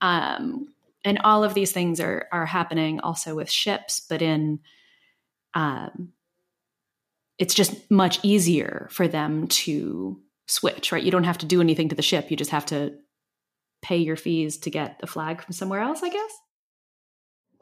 [0.00, 0.68] Um,
[1.04, 4.60] and all of these things are are happening also with ships but in
[5.54, 6.12] um,
[7.38, 11.02] it's just much easier for them to switch right?
[11.02, 12.30] You don't have to do anything to the ship.
[12.30, 12.94] You just have to
[13.82, 16.32] pay your fees to get a flag from somewhere else i guess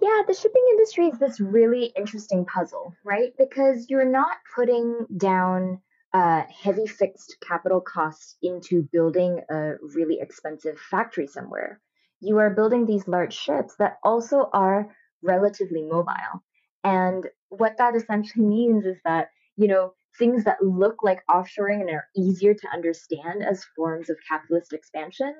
[0.05, 3.33] yeah, the shipping industry is this really interesting puzzle, right?
[3.39, 5.81] Because you're not putting down
[6.13, 11.81] uh, heavy fixed capital costs into building a really expensive factory somewhere.
[12.21, 16.45] You are building these large ships that also are relatively mobile.
[16.85, 21.89] And what that essentially means is that, you know, things that look like offshoring and
[21.89, 25.35] are easier to understand as forms of capitalist expansion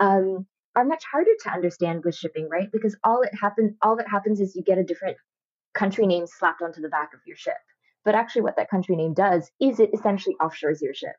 [0.00, 0.44] um,
[0.78, 2.70] are much harder to understand with shipping, right?
[2.70, 5.16] Because all it happens all that happens is you get a different
[5.74, 7.56] country name slapped onto the back of your ship.
[8.04, 11.16] But actually, what that country name does is it essentially offshores your ship.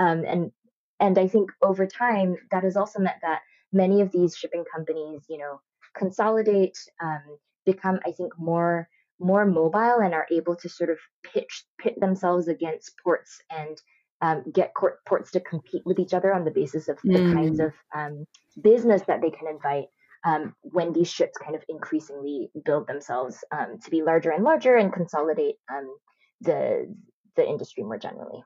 [0.00, 0.50] Um, and
[0.98, 3.42] and I think over time that has also meant that
[3.72, 5.60] many of these shipping companies, you know,
[5.96, 8.88] consolidate, um, become I think more
[9.20, 13.80] more mobile and are able to sort of pitch pit themselves against ports and
[14.22, 17.32] um, get court, ports to compete with each other on the basis of the mm.
[17.34, 18.26] kinds of um,
[18.60, 19.86] business that they can invite
[20.24, 24.76] um, when these ships kind of increasingly build themselves um, to be larger and larger
[24.76, 25.94] and consolidate um,
[26.40, 26.94] the
[27.36, 28.42] the industry more generally.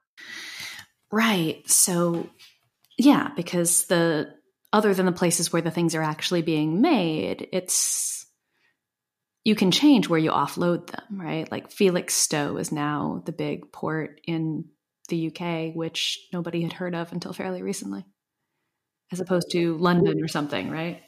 [1.12, 1.68] Right.
[1.68, 2.28] So,
[2.98, 4.34] yeah, because the
[4.72, 8.26] other than the places where the things are actually being made, it's
[9.44, 11.50] you can change where you offload them, right?
[11.50, 14.66] Like Felixstowe is now the big port in
[15.10, 18.04] the UK, which nobody had heard of until fairly recently,
[19.12, 21.02] as opposed to London or something, right?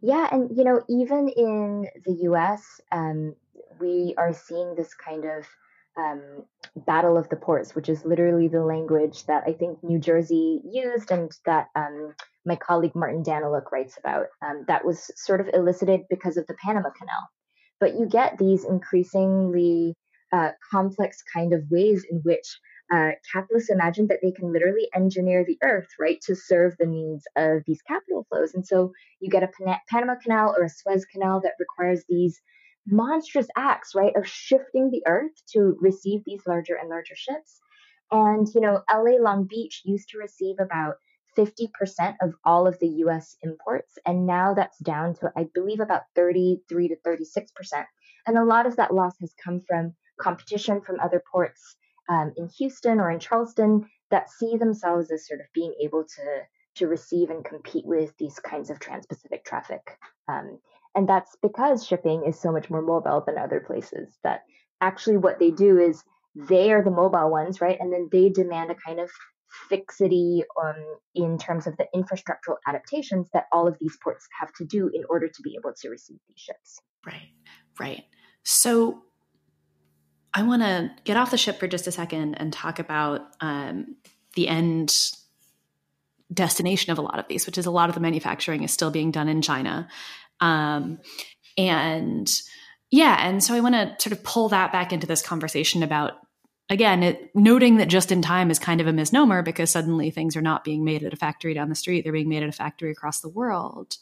[0.00, 3.34] Yeah, and you know, even in the US, um,
[3.80, 5.46] we are seeing this kind of
[5.96, 6.44] um,
[6.76, 11.10] Battle of the Ports, which is literally the language that I think New Jersey used
[11.10, 12.14] and that um,
[12.44, 14.26] my colleague Martin Daniluk writes about.
[14.42, 17.28] Um, that was sort of elicited because of the Panama Canal.
[17.80, 19.94] But you get these increasingly
[20.32, 22.58] uh, complex kind of ways in which
[22.92, 27.24] uh, capitalists imagine that they can literally engineer the earth, right, to serve the needs
[27.36, 28.54] of these capital flows.
[28.54, 32.40] And so you get a Pan- Panama Canal or a Suez Canal that requires these
[32.86, 37.60] monstrous acts, right, of shifting the earth to receive these larger and larger ships.
[38.12, 40.94] And, you know, LA Long Beach used to receive about
[41.36, 43.98] 50% of all of the US imports.
[44.06, 47.84] And now that's down to, I believe, about 33 to 36%.
[48.26, 51.76] And a lot of that loss has come from competition from other ports
[52.08, 56.42] um, in Houston or in Charleston that see themselves as sort of being able to
[56.76, 59.96] to receive and compete with these kinds of trans-Pacific traffic.
[60.28, 60.58] Um,
[60.94, 64.18] and that's because shipping is so much more mobile than other places.
[64.22, 64.42] That
[64.82, 66.02] actually what they do is
[66.34, 67.78] they are the mobile ones, right?
[67.80, 69.10] And then they demand a kind of
[69.70, 74.64] fixity um, in terms of the infrastructural adaptations that all of these ports have to
[74.66, 76.78] do in order to be able to receive these ships.
[77.06, 77.30] Right,
[77.80, 78.04] right.
[78.42, 79.02] So
[80.36, 83.96] I want to get off the ship for just a second and talk about um,
[84.34, 84.94] the end
[86.30, 88.90] destination of a lot of these, which is a lot of the manufacturing is still
[88.90, 89.88] being done in China.
[90.40, 90.98] Um,
[91.56, 92.30] and
[92.90, 96.12] yeah, and so I want to sort of pull that back into this conversation about
[96.68, 100.36] again, it, noting that just in time is kind of a misnomer because suddenly things
[100.36, 102.52] are not being made at a factory down the street; they're being made at a
[102.52, 103.96] factory across the world.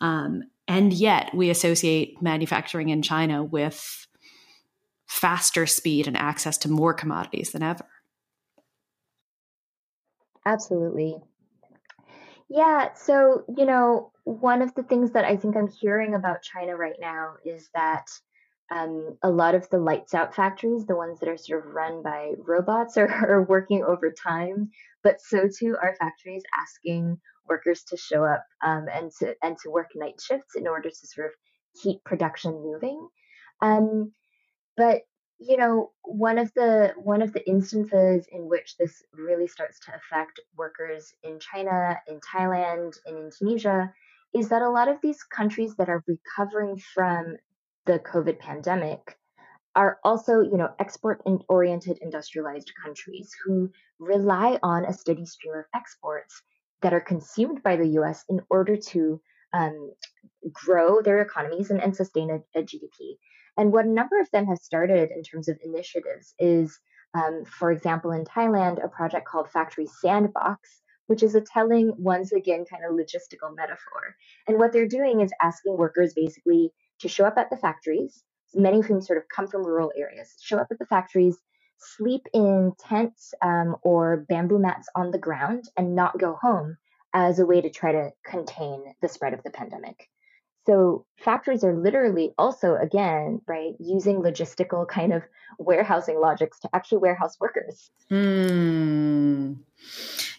[0.00, 4.07] Um, and yet, we associate manufacturing in China with
[5.08, 7.86] faster speed and access to more commodities than ever.
[10.46, 11.16] Absolutely.
[12.48, 16.76] Yeah, so, you know, one of the things that I think I'm hearing about China
[16.76, 18.06] right now is that
[18.70, 22.02] um, a lot of the lights out factories, the ones that are sort of run
[22.02, 24.70] by robots, are, are working overtime,
[25.02, 29.70] but so too are factories asking workers to show up um, and to and to
[29.70, 31.32] work night shifts in order to sort of
[31.82, 33.08] keep production moving.
[33.62, 34.12] Um,
[34.78, 35.02] but
[35.40, 39.92] you know, one of the one of the instances in which this really starts to
[39.94, 43.92] affect workers in China, in Thailand, and in Tunisia
[44.34, 47.36] is that a lot of these countries that are recovering from
[47.86, 49.16] the COVID pandemic
[49.74, 53.70] are also, you know, export oriented industrialized countries who
[54.00, 56.42] rely on a steady stream of exports
[56.82, 59.20] that are consumed by the US in order to
[59.52, 59.92] um,
[60.52, 63.18] grow their economies and, and sustain a, a GDP.
[63.58, 66.78] And what a number of them have started in terms of initiatives is,
[67.12, 72.32] um, for example, in Thailand, a project called Factory Sandbox, which is a telling, once
[72.32, 74.14] again, kind of logistical metaphor.
[74.46, 78.22] And what they're doing is asking workers basically to show up at the factories,
[78.54, 81.36] many of whom sort of come from rural areas, show up at the factories,
[81.78, 86.76] sleep in tents um, or bamboo mats on the ground, and not go home
[87.12, 90.08] as a way to try to contain the spread of the pandemic.
[90.68, 95.22] So factories are literally also, again, right, using logistical kind of
[95.58, 97.90] warehousing logics to actually warehouse workers.
[98.10, 99.60] Mm.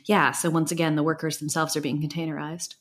[0.05, 0.31] Yeah.
[0.31, 2.75] So once again, the workers themselves are being containerized.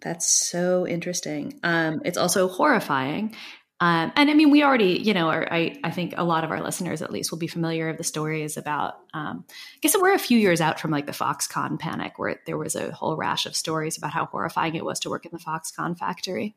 [0.00, 1.60] That's so interesting.
[1.62, 3.36] Um, it's also horrifying
[3.80, 6.60] um, and I mean, we already, you know, I, I think a lot of our
[6.60, 10.18] listeners at least will be familiar of the stories about, um, I guess we're a
[10.18, 13.54] few years out from like the Foxconn panic where there was a whole rash of
[13.54, 16.56] stories about how horrifying it was to work in the Foxconn factory.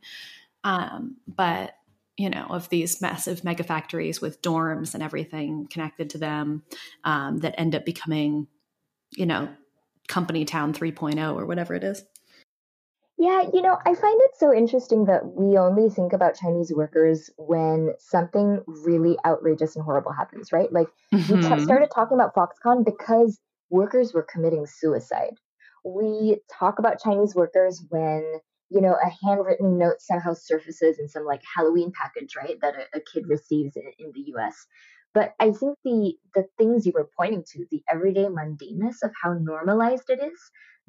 [0.64, 1.76] Um, but,
[2.18, 6.64] you know, of these massive mega factories with dorms and everything connected to them
[7.04, 8.48] um, that end up becoming,
[9.12, 9.48] you know,
[10.08, 12.04] company town 3.0 or whatever it is.
[13.22, 17.30] Yeah, you know, I find it so interesting that we only think about Chinese workers
[17.38, 20.74] when something really outrageous and horrible happens, right?
[20.74, 21.36] Like mm-hmm.
[21.36, 23.40] we t- started talking about Foxconn because
[23.70, 25.36] workers were committing suicide.
[25.86, 28.24] We talk about Chinese workers when,
[28.72, 32.98] you know, a handwritten note somehow surfaces in some like Halloween package, right, that a,
[32.98, 34.66] a kid receives in, in the US.
[35.14, 39.34] But I think the the things you were pointing to, the everyday mundaneness of how
[39.34, 40.40] normalized it is,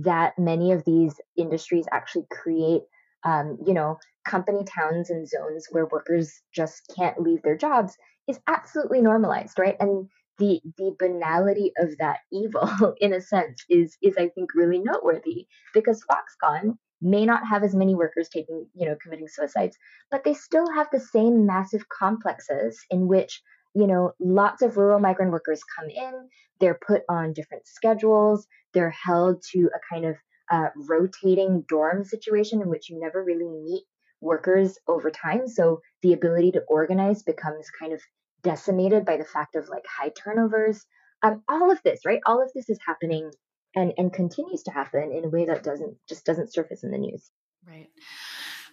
[0.05, 2.83] that many of these industries actually create
[3.24, 7.97] um, you know company towns and zones where workers just can't leave their jobs
[8.29, 9.77] is absolutely normalized right?
[9.81, 10.09] And
[10.39, 15.47] the the banality of that evil in a sense is is i think really noteworthy
[15.74, 19.77] because foxconn may not have as many workers taking you know committing suicides
[20.11, 23.43] but they still have the same massive complexes in which
[23.74, 26.28] you know lots of rural migrant workers come in
[26.61, 30.16] they're put on different schedules they're held to a kind of
[30.51, 33.85] uh, rotating dorm situation in which you never really meet
[34.20, 35.49] workers over time.
[35.49, 38.01] So the ability to organize becomes kind of
[38.43, 40.85] decimated by the fact of like high turnovers.
[41.23, 42.20] Um, all of this, right?
[42.27, 43.31] All of this is happening
[43.74, 46.99] and and continues to happen in a way that doesn't just doesn't surface in the
[46.99, 47.31] news.
[47.66, 47.89] Right.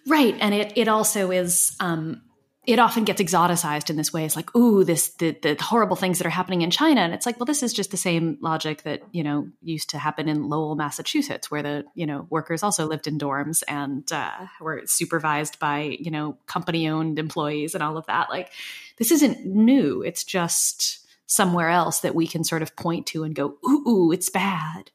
[0.06, 0.36] Right.
[0.40, 2.22] And it it also is um
[2.66, 4.24] it often gets exoticized in this way.
[4.26, 7.24] It's like, ooh, this the, the horrible things that are happening in China, and it's
[7.24, 10.48] like, well, this is just the same logic that you know used to happen in
[10.48, 15.58] Lowell, Massachusetts, where the you know workers also lived in dorms and uh, were supervised
[15.58, 18.28] by you know company owned employees and all of that.
[18.28, 18.50] Like,
[18.98, 20.02] this isn't new.
[20.02, 24.12] It's just somewhere else that we can sort of point to and go, ooh, ooh
[24.12, 24.90] it's bad.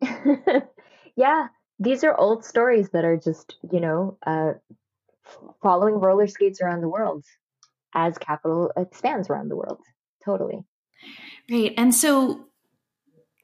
[1.16, 1.48] yeah,
[1.78, 4.54] these are old stories that are just you know uh,
[5.62, 7.24] following roller skates around the world
[7.94, 9.80] as capital expands around the world.
[10.24, 10.64] Totally.
[11.50, 11.72] Right.
[11.76, 12.46] And so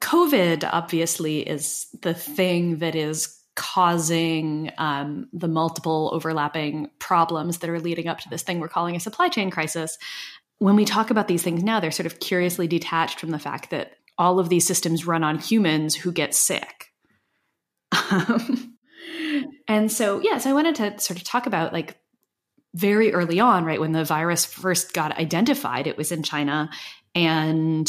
[0.00, 7.80] COVID obviously is the thing that is causing um, the multiple overlapping problems that are
[7.80, 9.98] leading up to this thing we're calling a supply chain crisis.
[10.58, 13.70] When we talk about these things now, they're sort of curiously detached from the fact
[13.70, 16.86] that all of these systems run on humans who get sick.
[18.12, 18.69] Um,
[19.70, 21.96] and so, yeah, so I wanted to sort of talk about like
[22.74, 26.68] very early on, right, when the virus first got identified, it was in China.
[27.14, 27.88] And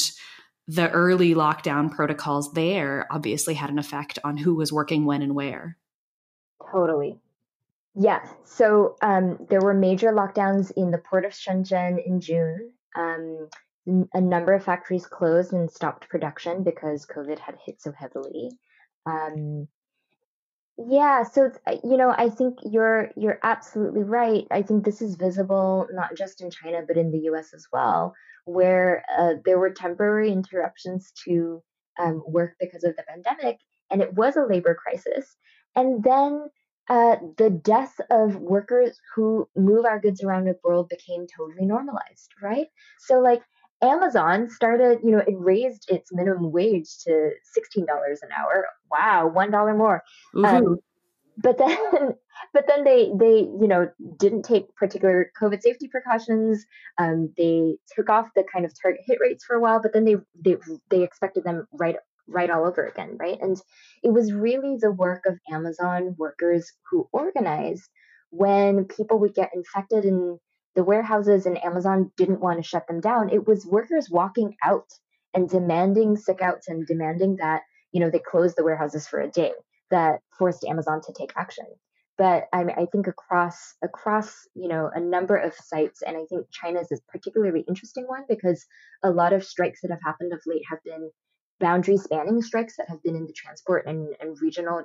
[0.68, 5.34] the early lockdown protocols there obviously had an effect on who was working when and
[5.34, 5.76] where.
[6.72, 7.18] Totally.
[7.96, 8.30] Yeah.
[8.44, 12.74] So um, there were major lockdowns in the port of Shenzhen in June.
[12.96, 13.50] Um,
[14.14, 18.52] a number of factories closed and stopped production because COVID had hit so heavily.
[19.08, 19.68] Um,
[20.88, 24.46] yeah, so uh, you know, I think you're you're absolutely right.
[24.52, 27.54] I think this is visible not just in China but in the U.S.
[27.54, 28.14] as well,
[28.46, 31.62] where uh, there were temporary interruptions to
[32.00, 33.58] um, work because of the pandemic,
[33.90, 35.36] and it was a labor crisis.
[35.76, 36.50] And then
[36.90, 42.30] uh, the death of workers who move our goods around the world became totally normalized,
[42.42, 42.68] right?
[43.00, 43.42] So, like,
[43.82, 47.32] Amazon started, you know, it raised its minimum wage to
[47.78, 47.86] $16
[48.22, 48.68] an hour.
[48.92, 50.04] Wow, $1 more.
[50.36, 50.78] Um,
[51.38, 51.78] but then
[52.54, 56.66] but then they they you know didn't take particular covid safety precautions
[56.98, 60.06] um, they took off the kind of target hit rates for a while but then
[60.06, 60.58] they they
[60.90, 61.96] they expected them right
[62.28, 63.62] right all over again right and
[64.04, 67.90] it was really the work of amazon workers who organized
[68.30, 70.40] when people would get infected and
[70.76, 73.30] the warehouses and Amazon didn't want to shut them down.
[73.30, 74.88] It was workers walking out
[75.34, 77.62] and demanding sick outs and demanding that,
[77.92, 79.52] you know, they close the warehouses for a day
[79.90, 81.66] that forced Amazon to take action.
[82.18, 86.46] But I, I think across across you know a number of sites, and I think
[86.52, 88.66] China's is particularly interesting one because
[89.02, 91.10] a lot of strikes that have happened of late have been
[91.60, 94.84] boundary spanning strikes that have been in the transport and, and regional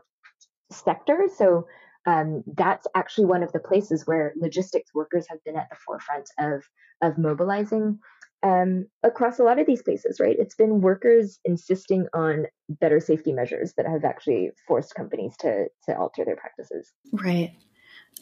[0.70, 1.36] sectors.
[1.36, 1.66] So
[2.06, 6.30] um, that's actually one of the places where logistics workers have been at the forefront
[6.38, 6.64] of
[7.02, 7.98] of mobilizing
[8.42, 10.20] um, across a lot of these places.
[10.20, 15.66] Right, it's been workers insisting on better safety measures that have actually forced companies to
[15.86, 16.92] to alter their practices.
[17.12, 17.52] Right.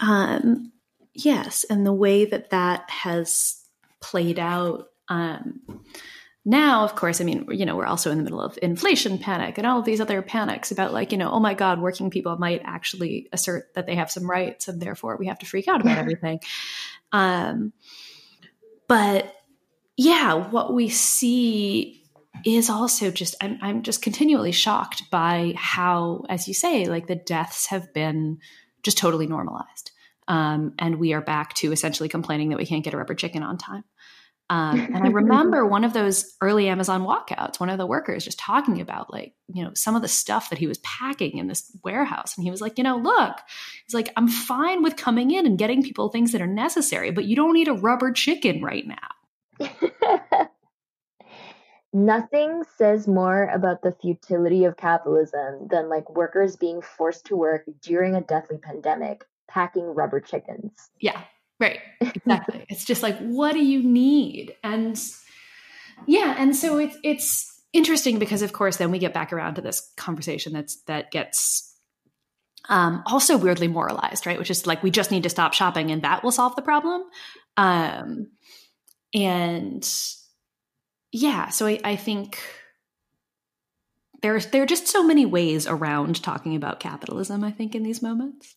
[0.01, 0.73] Um,
[1.13, 3.63] yes, and the way that that has
[4.01, 4.87] played out.
[5.09, 5.61] Um,
[6.45, 9.57] now, of course, I mean, you know, we're also in the middle of inflation panic
[9.57, 12.37] and all of these other panics about like, you know, oh my God, working people
[12.37, 15.81] might actually assert that they have some rights and therefore we have to freak out
[15.81, 16.41] about everything.
[17.13, 17.73] Um,
[18.89, 19.35] but
[19.97, 22.03] yeah, what we see
[22.45, 27.15] is also just, I'm, I'm just continually shocked by how, as you say, like the
[27.15, 28.39] deaths have been
[28.83, 29.93] just totally normalized.
[30.29, 33.43] Um, and we are back to essentially complaining that we can't get a rubber chicken
[33.43, 33.85] on time.
[34.55, 38.39] Um, and I remember one of those early Amazon walkouts, one of the workers just
[38.39, 41.77] talking about like, you know, some of the stuff that he was packing in this
[41.83, 42.37] warehouse.
[42.37, 43.37] And he was like, you know, look,
[43.85, 47.25] he's like, I'm fine with coming in and getting people things that are necessary, but
[47.25, 49.69] you don't need a rubber chicken right now.
[51.93, 57.65] Nothing says more about the futility of capitalism than like workers being forced to work
[57.83, 60.91] during a deathly pandemic packing rubber chickens.
[61.01, 61.21] Yeah.
[61.61, 61.81] Right.
[62.01, 62.65] Exactly.
[62.69, 64.55] it's just like, what do you need?
[64.63, 65.01] And
[66.07, 69.61] yeah, and so it's it's interesting because of course then we get back around to
[69.61, 71.75] this conversation that's that gets
[72.69, 74.39] um, also weirdly moralized, right?
[74.39, 77.03] Which is like we just need to stop shopping and that will solve the problem.
[77.57, 78.29] Um,
[79.13, 79.89] and
[81.13, 82.39] yeah, so I, I think
[84.23, 87.45] there's there are just so many ways around talking about capitalism.
[87.45, 88.57] I think in these moments.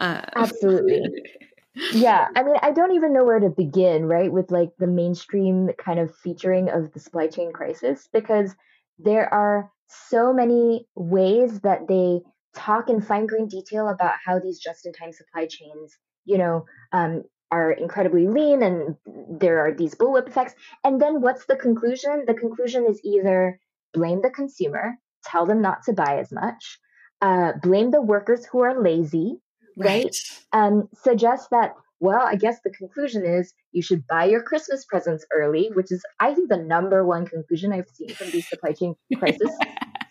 [0.00, 1.02] Uh, Absolutely.
[1.92, 5.70] yeah i mean i don't even know where to begin right with like the mainstream
[5.78, 8.54] kind of featuring of the supply chain crisis because
[8.98, 12.20] there are so many ways that they
[12.54, 16.64] talk in fine grained detail about how these just in time supply chains, you know,
[16.92, 18.96] um, are incredibly lean and
[19.40, 20.54] there are these bullwhip effects.
[20.84, 22.24] And then what's the conclusion?
[22.26, 23.58] The conclusion is either
[23.92, 24.94] blame the consumer,
[25.24, 26.78] tell them not to buy as much,
[27.20, 29.40] uh, blame the workers who are lazy,
[29.80, 30.04] right?
[30.04, 30.16] right?
[30.52, 35.26] Um, suggest that, well, I guess the conclusion is you should buy your Christmas presents
[35.32, 38.94] early, which is, I think, the number one conclusion I've seen from these supply chain
[39.18, 39.50] crisis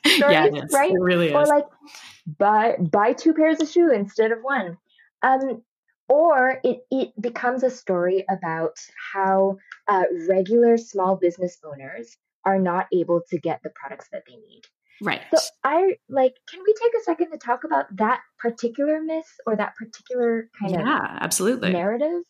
[0.06, 0.92] stories, yeah, right?
[0.92, 1.34] It really is.
[1.34, 1.66] Or like
[2.38, 4.78] buy buy two pairs of shoe instead of one.
[5.22, 5.64] Um,
[6.08, 8.78] or it, it becomes a story about
[9.14, 14.36] how uh, regular small business owners are not able to get the products that they
[14.36, 14.64] need.
[15.02, 15.22] Right.
[15.34, 19.56] So I like can we take a second to talk about that particular myth or
[19.56, 21.72] that particular kind yeah, of Yeah, absolutely.
[21.72, 22.24] narrative?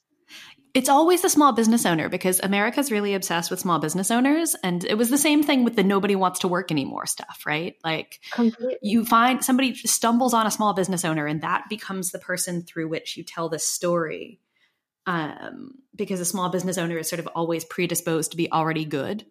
[0.76, 4.56] It's always the small business owner because America's really obsessed with small business owners.
[4.64, 7.76] And it was the same thing with the nobody wants to work anymore stuff, right?
[7.84, 8.78] Like Completely.
[8.84, 12.88] you find somebody stumbles on a small business owner and that becomes the person through
[12.88, 14.40] which you tell the story.
[15.08, 19.26] Um, because a small business owner is sort of always predisposed to be already good.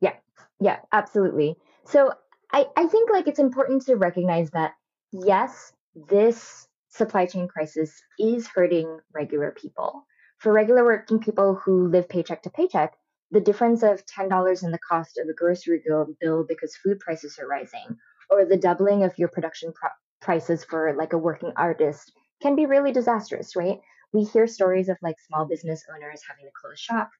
[0.00, 0.14] Yeah,
[0.60, 1.56] yeah, absolutely.
[1.84, 2.12] So
[2.52, 4.72] I, I think like it's important to recognize that
[5.12, 10.06] yes, this supply chain crisis is hurting regular people.
[10.38, 12.94] For regular working people who live paycheck to paycheck,
[13.30, 15.82] the difference of $10 in the cost of a grocery
[16.20, 17.96] bill because food prices are rising,
[18.28, 19.90] or the doubling of your production pro-
[20.20, 22.12] prices for like a working artist
[22.42, 23.78] can be really disastrous, right?
[24.12, 27.10] We hear stories of like small business owners having to close shop.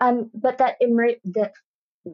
[0.00, 1.52] Um, but that, Im- that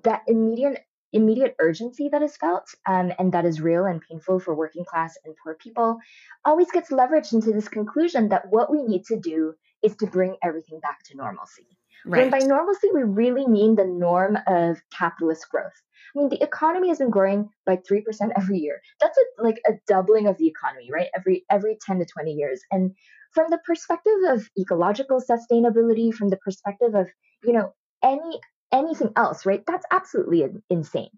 [0.04, 0.84] that immediate
[1.14, 5.16] immediate urgency that is felt um, and that is real and painful for working class
[5.24, 5.98] and poor people
[6.44, 10.36] always gets leveraged into this conclusion that what we need to do is to bring
[10.42, 11.66] everything back to normalcy.
[12.06, 12.22] Right.
[12.22, 15.72] When by normalcy, we really mean the norm of capitalist growth.
[16.14, 18.02] I mean, the economy has been growing by 3%
[18.36, 18.80] every year.
[19.00, 21.08] That's a, like a doubling of the economy, right?
[21.16, 22.60] Every, every 10 to 20 years.
[22.70, 22.94] And
[23.32, 27.08] from the perspective of ecological sustainability, from the perspective of,
[27.42, 27.72] you know,
[28.02, 28.40] any
[28.72, 29.62] anything else, right?
[29.66, 31.10] That's absolutely insane.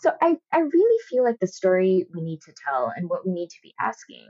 [0.00, 3.32] So I, I really feel like the story we need to tell and what we
[3.32, 4.28] need to be asking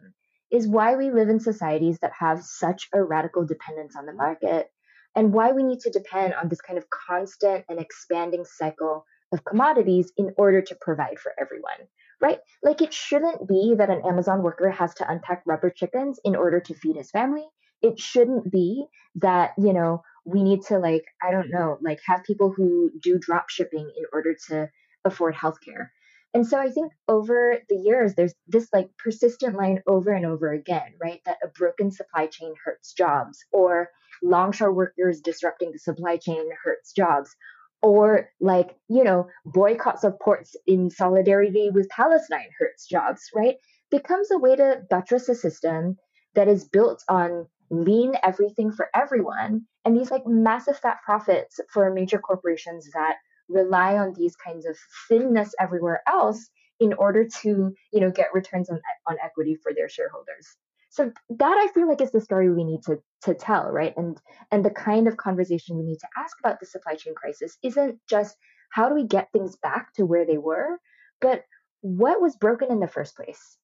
[0.51, 4.71] is why we live in societies that have such a radical dependence on the market
[5.17, 9.45] and why we need to depend on this kind of constant and expanding cycle of
[9.45, 11.89] commodities in order to provide for everyone,
[12.21, 12.39] right?
[12.63, 16.61] Like it shouldn't be that an Amazon worker has to unpack rubber chickens in order
[16.61, 17.47] to feed his family.
[17.83, 18.87] It shouldn't be
[19.17, 23.19] that, you know, we need to like i don't know like have people who do
[23.19, 24.69] drop shipping in order to
[25.05, 25.89] afford healthcare.
[26.35, 30.53] And so i think over the years there's this like persistent line over and over
[30.53, 33.91] again right that a broken supply chain hurts jobs or
[34.23, 37.35] longshore workers disrupting the supply chain hurts jobs
[37.83, 43.57] or like you know boycotts of ports in solidarity with palestine hurts jobs right?
[43.91, 45.97] Becomes a way to buttress a system
[46.35, 49.67] that is built on lean everything for everyone.
[49.85, 53.17] And these like massive fat profits for major corporations that
[53.49, 54.77] rely on these kinds of
[55.09, 59.89] thinness everywhere else in order to you know get returns on, on equity for their
[59.89, 60.57] shareholders.
[60.91, 63.95] So that i feel like is the story we need to to tell right?
[63.97, 64.21] And
[64.51, 67.99] and the kind of conversation we need to ask about the supply chain crisis isn't
[68.09, 68.37] just
[68.71, 70.79] how do we get things back to where they were
[71.21, 71.45] but
[71.81, 73.59] what was broken in the first place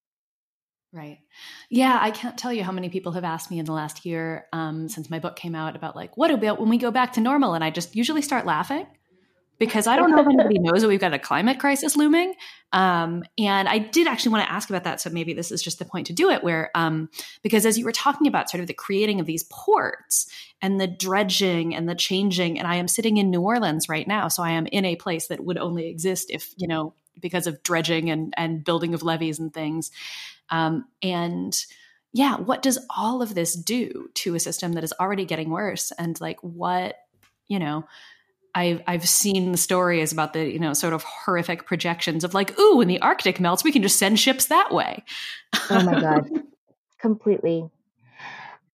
[0.92, 1.18] Right.
[1.68, 4.46] Yeah, I can't tell you how many people have asked me in the last year
[4.54, 7.20] um, since my book came out about like, what about when we go back to
[7.20, 7.52] normal?
[7.54, 8.86] And I just usually start laughing
[9.58, 12.34] because I don't know if anybody knows that we've got a climate crisis looming.
[12.72, 15.00] Um, and I did actually want to ask about that.
[15.00, 17.10] So maybe this is just the point to do it where, um,
[17.42, 20.30] because as you were talking about sort of the creating of these ports
[20.62, 24.28] and the dredging and the changing, and I am sitting in New Orleans right now.
[24.28, 27.62] So I am in a place that would only exist if, you know, because of
[27.62, 29.90] dredging and, and building of levees and things.
[30.50, 31.56] Um, and
[32.12, 35.92] yeah, what does all of this do to a system that is already getting worse?
[35.98, 36.96] And like, what,
[37.48, 37.84] you know,
[38.54, 42.58] I've, I've seen the stories about the, you know, sort of horrific projections of like,
[42.58, 45.04] ooh, when the Arctic melts, we can just send ships that way.
[45.70, 46.30] oh my God.
[46.98, 47.70] Completely.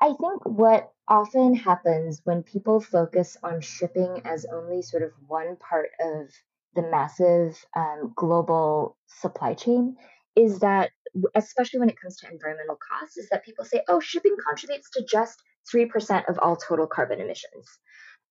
[0.00, 5.56] I think what often happens when people focus on shipping as only sort of one
[5.56, 6.30] part of
[6.74, 9.96] the massive um, global supply chain
[10.36, 10.90] is that
[11.34, 15.04] especially when it comes to environmental costs, is that people say, oh, shipping contributes to
[15.04, 15.42] just
[15.72, 17.68] 3% of all total carbon emissions.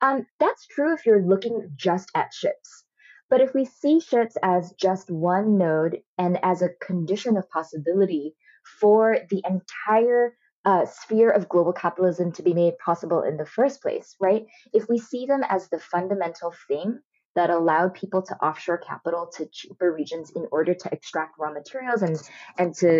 [0.01, 2.83] Um, that's true if you're looking just at ships.
[3.29, 8.35] But if we see ships as just one node and as a condition of possibility
[8.79, 13.81] for the entire uh, sphere of global capitalism to be made possible in the first
[13.81, 14.45] place, right?
[14.73, 16.99] If we see them as the fundamental thing
[17.35, 22.01] that allowed people to offshore capital to cheaper regions in order to extract raw materials
[22.01, 22.17] and
[22.57, 22.99] and to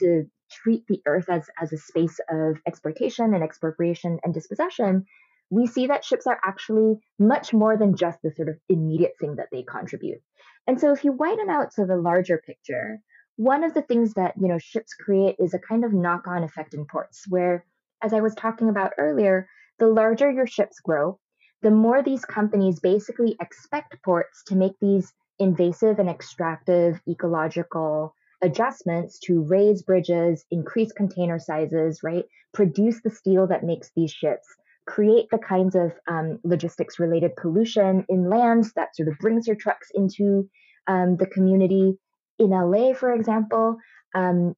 [0.00, 5.04] to treat the earth as as a space of exploitation and expropriation and dispossession
[5.50, 9.36] we see that ships are actually much more than just the sort of immediate thing
[9.36, 10.22] that they contribute.
[10.66, 13.02] And so if you widen out to the larger picture
[13.36, 16.74] one of the things that you know ships create is a kind of knock-on effect
[16.74, 17.64] in ports where
[18.02, 19.48] as i was talking about earlier
[19.78, 21.18] the larger your ships grow
[21.62, 29.18] the more these companies basically expect ports to make these invasive and extractive ecological adjustments
[29.20, 32.24] to raise bridges, increase container sizes, right?
[32.52, 34.46] Produce the steel that makes these ships,
[34.86, 39.88] create the kinds of um, logistics related pollution inland that sort of brings your trucks
[39.94, 40.48] into
[40.88, 41.96] um, the community.
[42.38, 43.76] In LA, for example,
[44.14, 44.54] um,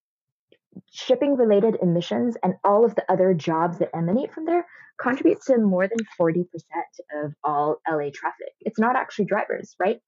[0.90, 4.66] shipping related emissions and all of the other jobs that emanate from there
[5.00, 6.44] contributes to more than 40%
[7.22, 8.52] of all LA traffic.
[8.60, 10.00] It's not actually drivers, right?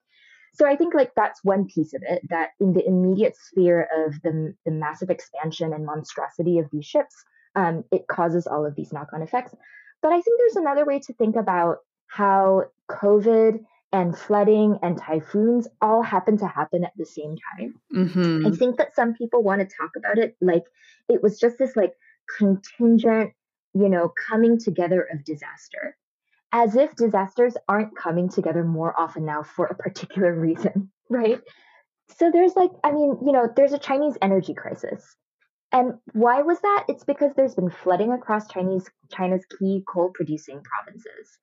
[0.53, 4.21] So I think like that's one piece of it that in the immediate sphere of
[4.23, 7.15] the, the massive expansion and monstrosity of these ships,
[7.55, 9.53] um, it causes all of these knock-on effects.
[10.01, 11.77] But I think there's another way to think about
[12.07, 13.59] how COVID
[13.93, 17.75] and flooding and typhoons all happen to happen at the same time.
[17.93, 18.47] Mm-hmm.
[18.47, 20.63] I think that some people want to talk about it like
[21.07, 21.93] it was just this like
[22.37, 23.31] contingent,
[23.73, 25.95] you know, coming together of disaster,
[26.51, 31.39] as if disasters aren't coming together more often now for a particular reason, right?
[32.17, 35.15] So there's like, I mean, you know, there's a Chinese energy crisis.
[35.71, 36.85] And why was that?
[36.87, 41.37] It's because there's been flooding across Chinese China's key coal producing provinces.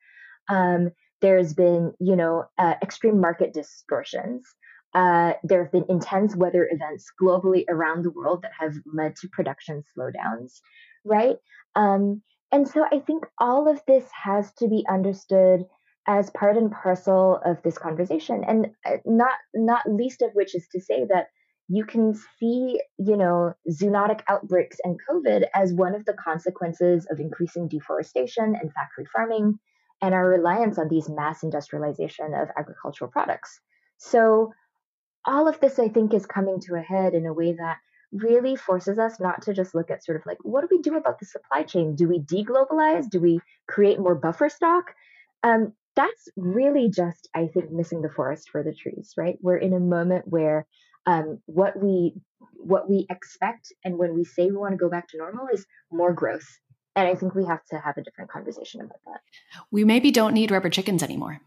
[0.48, 0.90] Um,
[1.24, 4.46] there's been, you know, uh, extreme market distortions.
[4.94, 9.28] Uh, there have been intense weather events globally around the world that have led to
[9.32, 10.60] production slowdowns,
[11.02, 11.36] right?
[11.76, 12.20] Um,
[12.52, 15.64] and so I think all of this has to be understood
[16.06, 20.68] as part and parcel of this conversation, and uh, not not least of which is
[20.72, 21.28] to say that
[21.68, 27.18] you can see, you know, zoonotic outbreaks and COVID as one of the consequences of
[27.18, 29.58] increasing deforestation and factory farming
[30.04, 33.58] and our reliance on these mass industrialization of agricultural products.
[33.96, 34.52] So,
[35.24, 37.78] all of this, I think, is coming to a head in a way that
[38.12, 40.98] really forces us not to just look at sort of like, what do we do
[40.98, 41.96] about the supply chain?
[41.96, 43.08] Do we deglobalize?
[43.08, 44.94] Do we create more buffer stock?
[45.42, 49.38] Um, that's really just, I think, missing the forest for the trees, right?
[49.40, 50.66] We're in a moment where
[51.06, 52.14] um, what we
[52.56, 55.66] what we expect and when we say we want to go back to normal is
[55.90, 56.46] more growth
[56.96, 59.20] and I think we have to have a different conversation about that.
[59.70, 61.40] We maybe don't need rubber chickens anymore.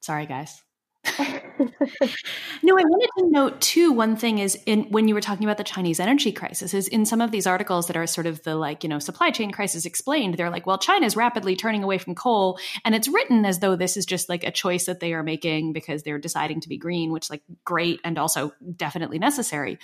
[0.00, 0.62] Sorry, guys.
[1.18, 3.90] no, I wanted to note too.
[3.90, 7.04] One thing is in when you were talking about the Chinese energy crisis, is in
[7.06, 9.84] some of these articles that are sort of the like you know supply chain crisis
[9.84, 10.34] explained.
[10.34, 13.74] They're like, well, China is rapidly turning away from coal, and it's written as though
[13.74, 16.78] this is just like a choice that they are making because they're deciding to be
[16.78, 19.80] green, which like great and also definitely necessary,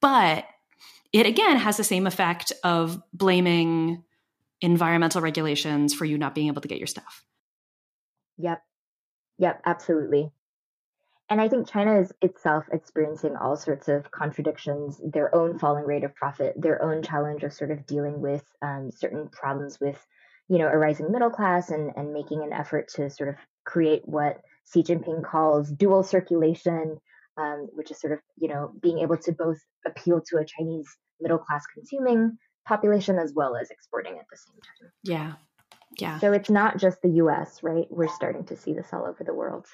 [0.00, 0.46] but
[1.12, 4.02] it again has the same effect of blaming
[4.60, 7.24] environmental regulations for you not being able to get your stuff.
[8.38, 8.62] Yep.
[9.38, 10.30] Yep, absolutely.
[11.30, 16.04] And I think China is itself experiencing all sorts of contradictions, their own falling rate
[16.04, 19.98] of profit, their own challenge of sort of dealing with um, certain problems with,
[20.48, 24.02] you know, a rising middle class and, and making an effort to sort of create
[24.04, 26.98] what Xi Jinping calls dual circulation,
[27.38, 30.88] um, which is sort of, you know, being able to both appeal to a Chinese
[31.20, 32.36] middle class consuming
[32.66, 34.92] population as well as exporting at the same time.
[35.02, 35.32] Yeah.
[35.98, 36.18] Yeah.
[36.18, 37.86] So it's not just the US, right?
[37.90, 39.66] We're starting to see this all over the world.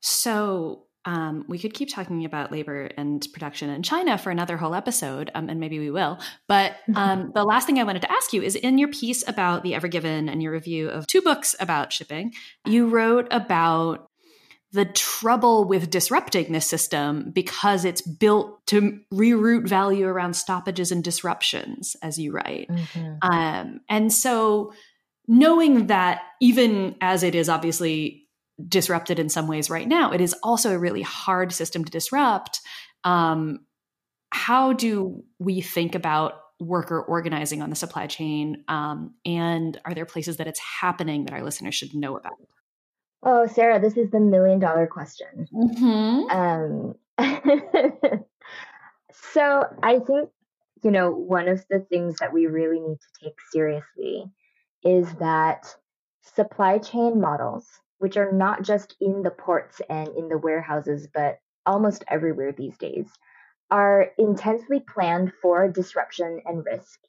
[0.00, 4.74] So um, we could keep talking about labor and production in China for another whole
[4.74, 6.18] episode, um, and maybe we will.
[6.48, 9.62] But um, the last thing I wanted to ask you is in your piece about
[9.62, 12.34] the Ever Given and your review of two books about shipping,
[12.66, 14.07] you wrote about
[14.72, 21.02] the trouble with disrupting this system because it's built to reroute value around stoppages and
[21.02, 22.68] disruptions, as you write.
[22.68, 23.14] Mm-hmm.
[23.22, 24.74] Um, and so,
[25.26, 28.28] knowing that even as it is obviously
[28.66, 32.60] disrupted in some ways right now, it is also a really hard system to disrupt.
[33.04, 33.60] Um,
[34.30, 38.64] how do we think about worker organizing on the supply chain?
[38.68, 42.34] Um, and are there places that it's happening that our listeners should know about?
[43.22, 45.48] Oh, Sarah, this is the million dollar question.
[45.52, 46.30] Mm-hmm.
[46.30, 46.94] Um,
[49.12, 50.30] so I think,
[50.84, 54.24] you know, one of the things that we really need to take seriously
[54.84, 55.74] is that
[56.22, 57.66] supply chain models,
[57.98, 62.78] which are not just in the ports and in the warehouses, but almost everywhere these
[62.78, 63.10] days,
[63.70, 67.00] are intensely planned for disruption and risk.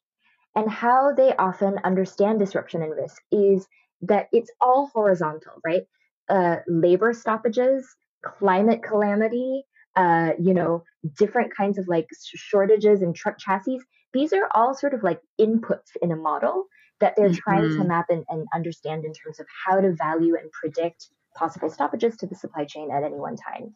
[0.56, 3.68] And how they often understand disruption and risk is
[4.02, 5.84] that it's all horizontal, right?
[6.30, 7.88] Uh, labor stoppages,
[8.24, 9.64] climate calamity,
[9.96, 10.84] uh, you know,
[11.18, 13.80] different kinds of like shortages in truck chassis.
[14.14, 16.66] These are all sort of like inputs in a model
[17.00, 17.36] that they're mm-hmm.
[17.36, 17.88] trying to mm-hmm.
[17.88, 22.28] map and, and understand in terms of how to value and predict possible stoppages to
[22.28, 23.76] the supply chain at any one time.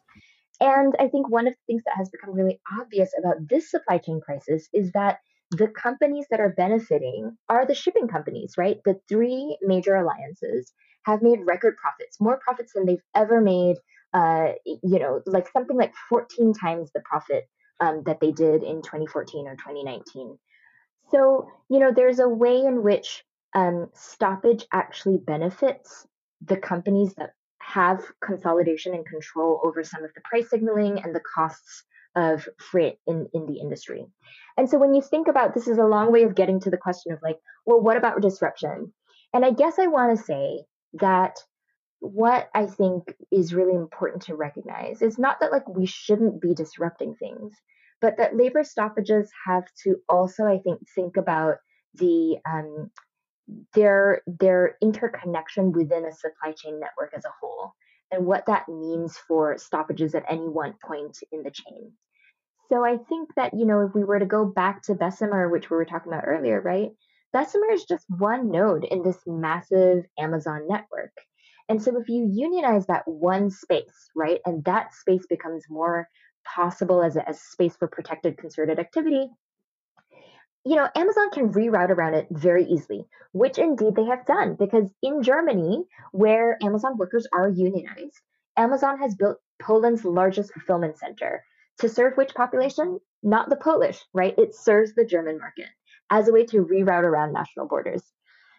[0.60, 3.98] And I think one of the things that has become really obvious about this supply
[3.98, 5.18] chain crisis is that
[5.50, 8.78] the companies that are benefiting are the shipping companies, right?
[8.84, 10.72] The three major alliances
[11.04, 13.76] have made record profits, more profits than they've ever made.
[14.12, 17.48] Uh, you know, like something like 14 times the profit
[17.80, 20.38] um, that they did in 2014 or 2019.
[21.10, 23.24] So, you know, there's a way in which
[23.54, 26.06] um, stoppage actually benefits
[26.42, 31.22] the companies that have consolidation and control over some of the price signaling and the
[31.34, 31.84] costs
[32.16, 34.06] of freight in, in the industry.
[34.56, 36.76] And so when you think about this is a long way of getting to the
[36.76, 38.92] question of like, well, what about disruption?
[39.32, 40.60] And I guess I want to say
[41.00, 41.38] that
[42.00, 46.54] what I think is really important to recognize is not that like we shouldn't be
[46.54, 47.54] disrupting things,
[48.00, 51.56] but that labor stoppages have to also, I think, think about
[51.94, 52.90] the um,
[53.74, 57.72] their their interconnection within a supply chain network as a whole
[58.10, 61.92] and what that means for stoppages at any one point in the chain.
[62.70, 65.70] So I think that, you know, if we were to go back to Bessemer, which
[65.70, 66.90] we were talking about earlier, right?
[67.34, 71.10] Bessemer is just one node in this massive Amazon network.
[71.68, 76.08] And so if you unionize that one space, right, and that space becomes more
[76.44, 79.28] possible as a, as space for protected concerted activity,
[80.64, 84.88] you know, Amazon can reroute around it very easily, which indeed they have done because
[85.02, 85.82] in Germany,
[86.12, 88.20] where Amazon workers are unionized,
[88.56, 91.42] Amazon has built Poland's largest fulfillment center
[91.80, 93.00] to serve which population?
[93.24, 94.38] Not the Polish, right?
[94.38, 95.66] It serves the German market
[96.10, 98.02] as a way to reroute around national borders.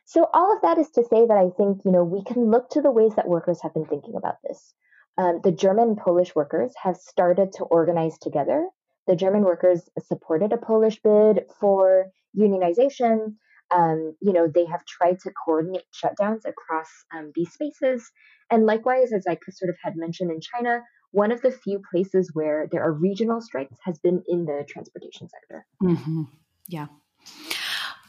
[0.05, 2.69] So all of that is to say that I think, you know, we can look
[2.71, 4.73] to the ways that workers have been thinking about this.
[5.17, 8.67] Um, the German and Polish workers have started to organize together
[9.07, 13.35] the German workers supported a Polish bid for unionization.
[13.71, 18.11] Um, you know, they have tried to coordinate shutdowns across um, these spaces.
[18.51, 20.81] And likewise, as I sort of had mentioned in China,
[21.11, 25.29] one of the few places where there are regional strikes has been in the transportation
[25.29, 25.65] sector.
[25.81, 26.23] Mm-hmm.
[26.67, 26.87] Yeah.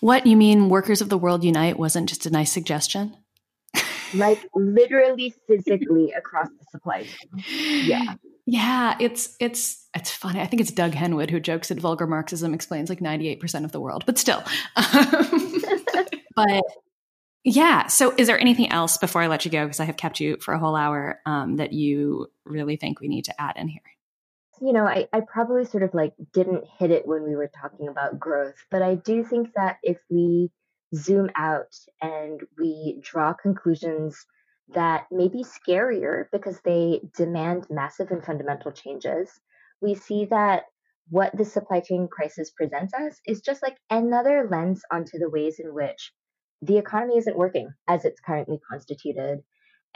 [0.00, 3.16] What you mean, Workers of the World Unite wasn't just a nice suggestion?
[4.14, 7.44] like literally physically across the supply chain.
[7.86, 8.14] Yeah.
[8.48, 10.40] Yeah, it's it's it's funny.
[10.40, 13.80] I think it's Doug Henwood who jokes that vulgar Marxism explains like 98% of the
[13.80, 14.40] world, but still.
[16.36, 16.62] but
[17.42, 20.20] yeah, so is there anything else before I let you go because I have kept
[20.20, 23.66] you for a whole hour um, that you really think we need to add in
[23.66, 23.82] here?
[24.60, 27.88] You know, I, I probably sort of like didn't hit it when we were talking
[27.88, 30.50] about growth, but I do think that if we
[30.94, 34.24] zoom out and we draw conclusions
[34.74, 39.30] that may be scarier because they demand massive and fundamental changes,
[39.80, 40.64] we see that
[41.10, 45.60] what the supply chain crisis presents us is just like another lens onto the ways
[45.60, 46.12] in which
[46.62, 49.42] the economy isn't working as it's currently constituted.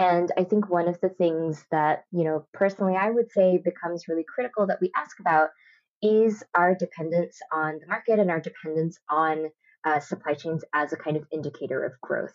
[0.01, 4.09] And I think one of the things that, you know, personally I would say becomes
[4.09, 5.51] really critical that we ask about
[6.03, 9.51] is our dependence on the market and our dependence on
[9.85, 12.35] uh, supply chains as a kind of indicator of growth.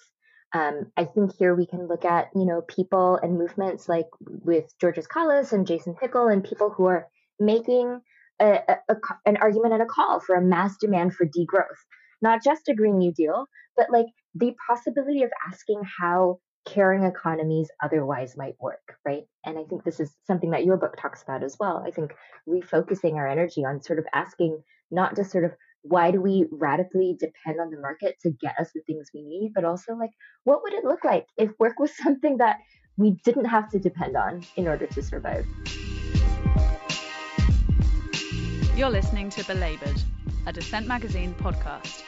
[0.53, 4.71] Um, I think here we can look at, you know, people and movements like with
[4.79, 7.07] Georgios Kallis and Jason Hickel and people who are
[7.39, 7.99] making
[8.39, 11.81] a, a, a, an argument and a call for a mass demand for degrowth,
[12.21, 14.05] not just a Green New Deal, but like
[14.35, 19.23] the possibility of asking how caring economies otherwise might work, right?
[19.45, 21.83] And I think this is something that your book talks about as well.
[21.85, 22.13] I think
[22.49, 24.61] refocusing our energy on sort of asking
[24.91, 25.51] not just sort of
[25.87, 29.51] why do we radically depend on the market to get us the things we need
[29.53, 30.09] but also like
[30.43, 32.57] what would it look like if work was something that
[32.97, 35.45] we didn't have to depend on in order to survive
[38.75, 40.01] you're listening to belabored
[40.47, 42.01] a dissent magazine podcast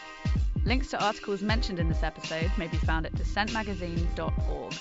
[0.68, 4.74] links to articles mentioned in this episode may be found at dissentmagazine.org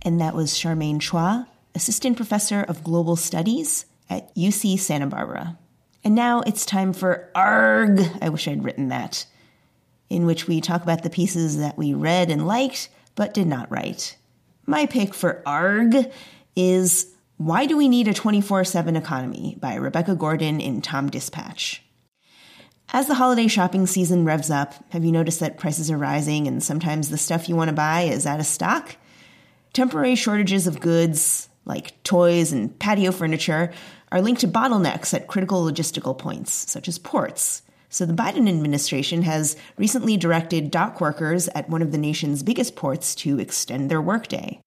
[0.00, 5.58] and that was Charmaine Chua, Assistant Professor of Global Studies at UC Santa Barbara.
[6.02, 8.00] And now it's time for ARG.
[8.22, 9.26] I wish I'd written that,
[10.08, 13.70] in which we talk about the pieces that we read and liked, but did not
[13.70, 14.16] write.
[14.66, 15.94] My pick for ARG
[16.56, 17.11] is
[17.44, 21.80] Why Do We Need a 24 7 Economy by Rebecca Gordon in TomDispatch.
[22.90, 26.62] As the holiday shopping season revs up, have you noticed that prices are rising and
[26.62, 28.94] sometimes the stuff you want to buy is out of stock?
[29.72, 33.72] Temporary shortages of goods, like toys and patio furniture,
[34.12, 37.62] are linked to bottlenecks at critical logistical points, such as ports.
[37.88, 42.76] So the Biden administration has recently directed dock workers at one of the nation's biggest
[42.76, 44.60] ports to extend their workday.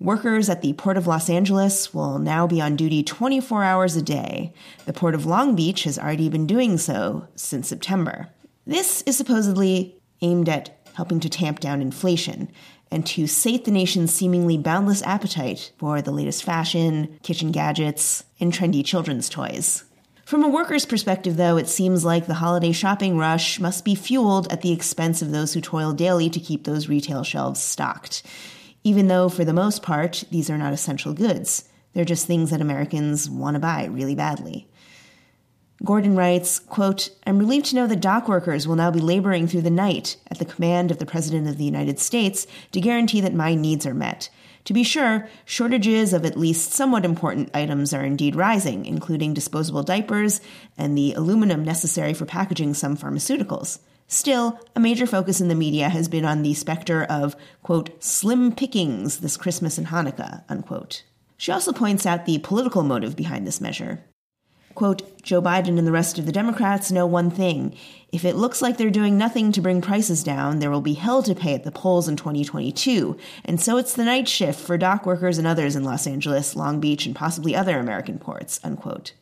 [0.00, 4.02] Workers at the Port of Los Angeles will now be on duty 24 hours a
[4.02, 4.52] day.
[4.86, 8.28] The Port of Long Beach has already been doing so since September.
[8.66, 12.50] This is supposedly aimed at helping to tamp down inflation
[12.90, 18.52] and to sate the nation's seemingly boundless appetite for the latest fashion, kitchen gadgets, and
[18.52, 19.84] trendy children's toys.
[20.24, 24.50] From a worker's perspective, though, it seems like the holiday shopping rush must be fueled
[24.52, 28.22] at the expense of those who toil daily to keep those retail shelves stocked
[28.84, 31.68] even though for the most part, these are not essential goods.
[31.94, 34.68] They're just things that Americans want to buy really badly.
[35.82, 39.62] Gordon writes, quote, I'm relieved to know that dock workers will now be laboring through
[39.62, 43.34] the night at the command of the President of the United States to guarantee that
[43.34, 44.28] my needs are met.
[44.66, 49.82] To be sure, shortages of at least somewhat important items are indeed rising, including disposable
[49.82, 50.40] diapers
[50.78, 53.80] and the aluminum necessary for packaging some pharmaceuticals.
[54.06, 58.52] Still, a major focus in the media has been on the specter of, quote, slim
[58.52, 61.04] pickings this Christmas and Hanukkah, unquote.
[61.36, 64.04] She also points out the political motive behind this measure.
[64.74, 67.76] Quote, Joe Biden and the rest of the Democrats know one thing.
[68.10, 71.22] If it looks like they're doing nothing to bring prices down, there will be hell
[71.22, 73.16] to pay at the polls in 2022.
[73.44, 76.80] And so it's the night shift for dock workers and others in Los Angeles, Long
[76.80, 79.12] Beach, and possibly other American ports, unquote.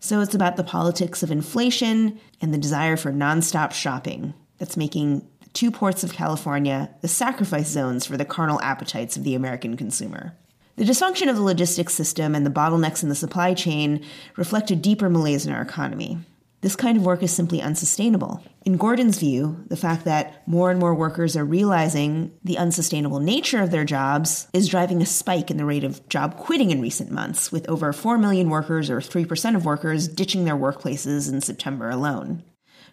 [0.00, 5.28] So it's about the politics of inflation and the desire for nonstop shopping that's making
[5.52, 10.34] two ports of California the sacrifice zones for the carnal appetites of the American consumer.
[10.76, 14.02] The dysfunction of the logistics system and the bottlenecks in the supply chain
[14.36, 16.18] reflect a deeper malaise in our economy.
[16.62, 18.44] This kind of work is simply unsustainable.
[18.66, 23.62] In Gordon's view, the fact that more and more workers are realizing the unsustainable nature
[23.62, 27.10] of their jobs is driving a spike in the rate of job quitting in recent
[27.10, 31.88] months, with over 4 million workers, or 3% of workers, ditching their workplaces in September
[31.88, 32.42] alone.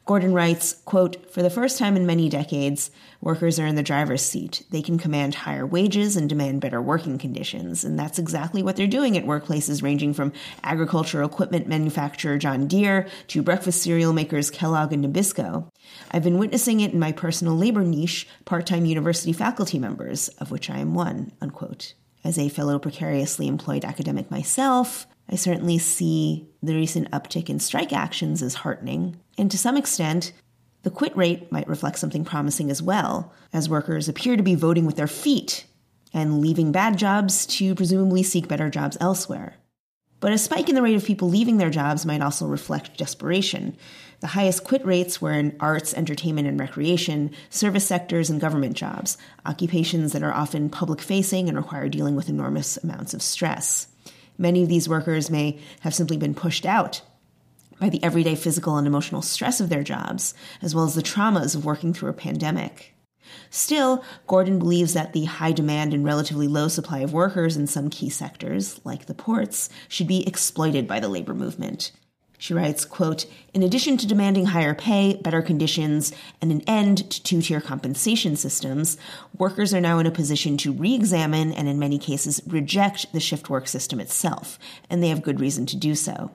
[0.08, 4.22] Gordon writes, quote, For the first time in many decades, workers are in the driver's
[4.22, 4.64] seat.
[4.72, 7.84] They can command higher wages and demand better working conditions.
[7.84, 10.32] And that's exactly what they're doing at workplaces ranging from
[10.64, 15.68] agricultural equipment manufacturer John Deere to breakfast cereal makers Kellogg and Nabisco.
[16.10, 20.70] I've been witnessing it in my personal labor niche, part-time university faculty members, of which
[20.70, 21.96] I am one, unquote.
[22.24, 27.92] As a fellow precariously employed academic myself, I certainly see the recent uptick in strike
[27.92, 30.32] actions as heartening, and to some extent,
[30.84, 34.86] the quit rate might reflect something promising as well, as workers appear to be voting
[34.86, 35.66] with their feet
[36.14, 39.56] and leaving bad jobs to presumably seek better jobs elsewhere.
[40.20, 43.78] But a spike in the rate of people leaving their jobs might also reflect desperation.
[44.20, 49.18] The highest quit rates were in arts, entertainment, and recreation, service sectors, and government jobs,
[49.46, 53.90] occupations that are often public facing and require dealing with enormous amounts of stress.
[54.38, 57.02] Many of these workers may have simply been pushed out
[57.80, 61.56] by the everyday physical and emotional stress of their jobs, as well as the traumas
[61.56, 62.94] of working through a pandemic.
[63.50, 67.90] Still, Gordon believes that the high demand and relatively low supply of workers in some
[67.90, 71.92] key sectors, like the ports, should be exploited by the labor movement.
[72.38, 77.24] She writes, quote, In addition to demanding higher pay, better conditions, and an end to
[77.24, 78.98] two-tier compensation systems,
[79.38, 83.50] workers are now in a position to re-examine and in many cases reject the shift
[83.50, 84.60] work system itself,
[84.90, 86.32] and they have good reason to do so.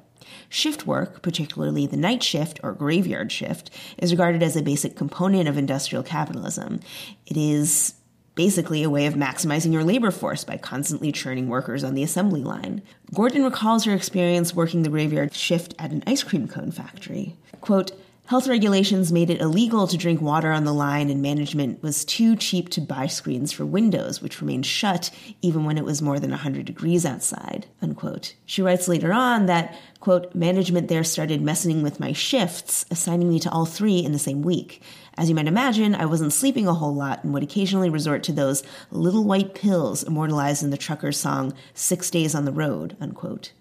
[0.49, 5.49] Shift work, particularly the night shift or graveyard shift, is regarded as a basic component
[5.49, 6.81] of industrial capitalism.
[7.27, 7.95] It is
[8.34, 12.42] basically a way of maximizing your labor force by constantly churning workers on the assembly
[12.42, 12.82] line.
[13.14, 17.36] Gordon recalls her experience working the graveyard shift at an ice cream cone factory.
[17.60, 17.92] Quote,
[18.26, 22.36] Health regulations made it illegal to drink water on the line, and management was too
[22.36, 25.10] cheap to buy screens for windows, which remained shut
[25.42, 27.66] even when it was more than 100 degrees outside.
[27.82, 28.34] Unquote.
[28.46, 33.40] She writes later on that, quote, management there started messing with my shifts, assigning me
[33.40, 34.82] to all three in the same week.
[35.18, 38.32] As you might imagine, I wasn't sleeping a whole lot and would occasionally resort to
[38.32, 43.52] those little white pills immortalized in the trucker's song, Six Days on the Road, unquote.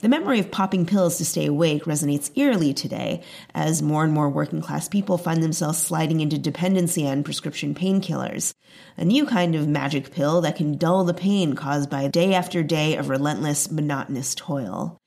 [0.00, 3.22] The memory of popping pills to stay awake resonates eerily today
[3.54, 8.54] as more and more working class people find themselves sliding into dependency on prescription painkillers,
[8.96, 12.62] a new kind of magic pill that can dull the pain caused by day after
[12.62, 14.98] day of relentless, monotonous toil.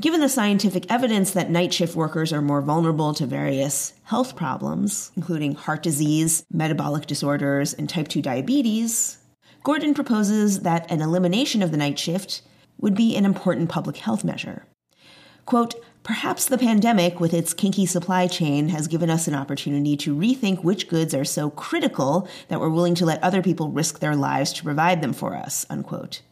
[0.00, 5.12] Given the scientific evidence that night shift workers are more vulnerable to various health problems,
[5.14, 9.18] including heart disease, metabolic disorders, and type 2 diabetes,
[9.62, 12.40] Gordon proposes that an elimination of the night shift
[12.78, 14.64] would be an important public health measure.
[15.44, 20.16] Quote, Perhaps the pandemic, with its kinky supply chain, has given us an opportunity to
[20.16, 24.16] rethink which goods are so critical that we're willing to let other people risk their
[24.16, 25.66] lives to provide them for us.
[25.68, 26.22] Unquote.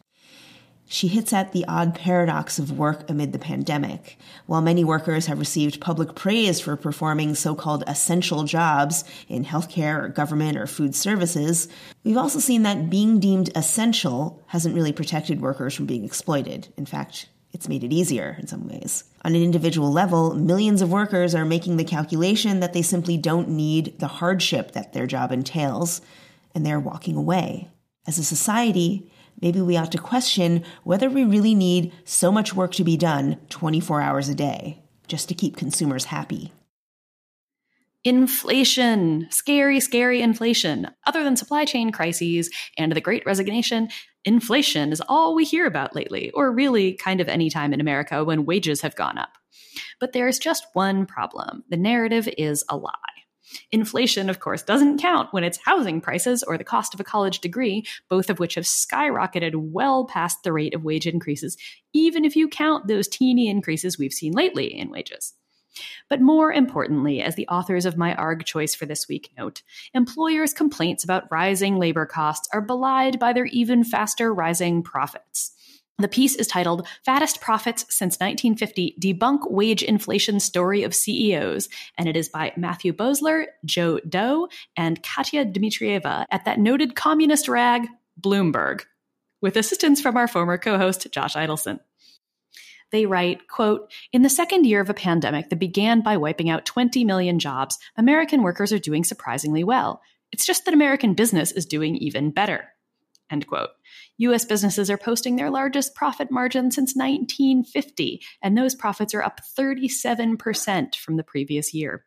[0.91, 4.19] She hits at the odd paradox of work amid the pandemic.
[4.47, 10.03] While many workers have received public praise for performing so called essential jobs in healthcare
[10.03, 11.69] or government or food services,
[12.05, 16.69] we've also seen that being deemed essential hasn't really protected workers from being exploited.
[16.79, 19.05] In fact, it's made it easier in some ways.
[19.27, 23.51] On an individual level, millions of workers are making the calculation that they simply don't
[23.51, 26.01] need the hardship that their job entails,
[26.55, 27.69] and they're walking away.
[28.07, 32.73] As a society, maybe we ought to question whether we really need so much work
[32.73, 36.53] to be done 24 hours a day just to keep consumers happy.
[38.05, 40.89] Inflation, scary, scary inflation.
[41.07, 42.49] Other than supply chain crises
[42.79, 43.89] and the great resignation,
[44.25, 48.25] inflation is all we hear about lately, or really kind of any time in America
[48.25, 49.31] when wages have gone up.
[49.99, 52.93] But there's just one problem the narrative is a lie.
[53.73, 57.41] Inflation, of course, doesn't count when it's housing prices or the cost of a college
[57.41, 61.57] degree, both of which have skyrocketed well past the rate of wage increases,
[61.93, 65.35] even if you count those teeny increases we've seen lately in wages.
[66.09, 69.63] But more importantly, as the authors of my ARG choice for this week note,
[69.95, 75.53] employers' complaints about rising labor costs are belied by their even faster rising profits.
[76.01, 82.09] The piece is titled Fattest Profits Since 1950 Debunk Wage Inflation Story of CEOs, and
[82.09, 84.47] it is by Matthew Boesler, Joe Deaux,
[84.77, 87.89] and Katia Dmitrieva at that noted communist rag,
[88.21, 88.83] Bloomberg,
[89.41, 91.81] with assistance from our former co host, Josh Eidelson.
[92.93, 96.65] They write, quote, In the second year of a pandemic that began by wiping out
[96.65, 100.01] 20 million jobs, American workers are doing surprisingly well.
[100.31, 102.69] It's just that American business is doing even better.
[103.31, 103.71] End quote.
[104.19, 109.41] US businesses are posting their largest profit margin since 1950, and those profits are up
[109.59, 112.05] 37% from the previous year.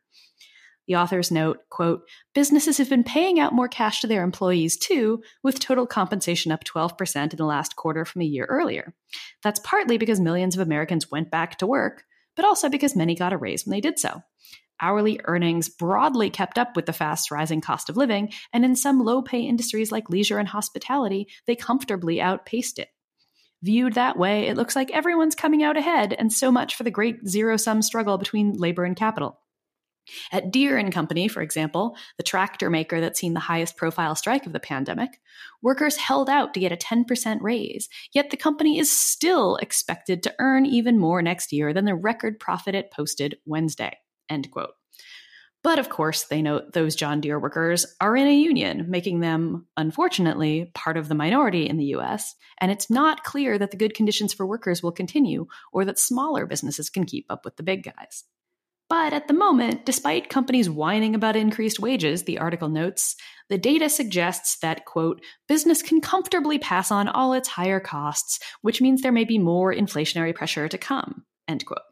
[0.87, 2.01] The authors note, quote,
[2.33, 6.63] businesses have been paying out more cash to their employees too, with total compensation up
[6.65, 8.93] 12% in the last quarter from a year earlier.
[9.41, 12.03] That's partly because millions of Americans went back to work,
[12.35, 14.21] but also because many got a raise when they did so
[14.81, 18.99] hourly earnings broadly kept up with the fast rising cost of living, and in some
[18.99, 22.89] low pay industries like leisure and hospitality, they comfortably outpaced it.
[23.63, 26.89] Viewed that way, it looks like everyone's coming out ahead, and so much for the
[26.91, 29.39] great zero sum struggle between labor and capital.
[30.31, 34.47] At Deere and Company, for example, the tractor maker that's seen the highest profile strike
[34.47, 35.19] of the pandemic,
[35.61, 40.33] workers held out to get a 10% raise, yet the company is still expected to
[40.39, 43.95] earn even more next year than the record profit it posted Wednesday.
[44.31, 44.71] End quote.
[45.63, 49.67] But of course, they note those John Deere workers are in a union, making them,
[49.77, 52.33] unfortunately, part of the minority in the US.
[52.59, 56.47] And it's not clear that the good conditions for workers will continue or that smaller
[56.47, 58.23] businesses can keep up with the big guys.
[58.89, 63.15] But at the moment, despite companies whining about increased wages, the article notes,
[63.49, 68.81] the data suggests that, quote, business can comfortably pass on all its higher costs, which
[68.81, 71.83] means there may be more inflationary pressure to come, end quote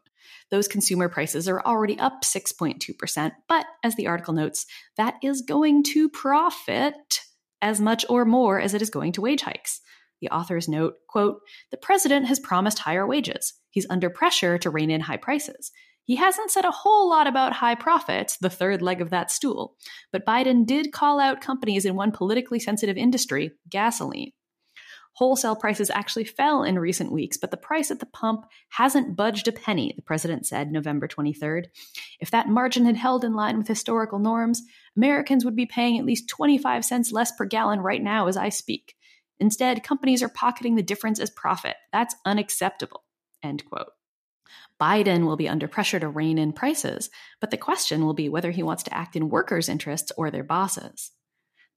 [0.50, 3.32] those consumer prices are already up 6.2%.
[3.48, 4.66] But as the article notes,
[4.96, 7.20] that is going to profit
[7.62, 9.80] as much or more as it is going to wage hikes.
[10.20, 11.40] The authors note, quote,
[11.70, 13.54] the president has promised higher wages.
[13.70, 15.70] He's under pressure to rein in high prices.
[16.04, 19.76] He hasn't said a whole lot about high profits, the third leg of that stool,
[20.10, 24.32] but Biden did call out companies in one politically sensitive industry, gasoline.
[25.14, 29.48] Wholesale prices actually fell in recent weeks, but the price at the pump hasn't budged
[29.48, 31.66] a penny, the president said November 23rd.
[32.20, 34.62] If that margin had held in line with historical norms,
[34.96, 38.48] Americans would be paying at least 25 cents less per gallon right now as I
[38.48, 38.94] speak.
[39.38, 41.76] Instead, companies are pocketing the difference as profit.
[41.92, 43.04] That's unacceptable.
[43.42, 43.88] End quote.
[44.80, 47.10] Biden will be under pressure to rein in prices,
[47.40, 50.44] but the question will be whether he wants to act in workers' interests or their
[50.44, 51.10] bosses.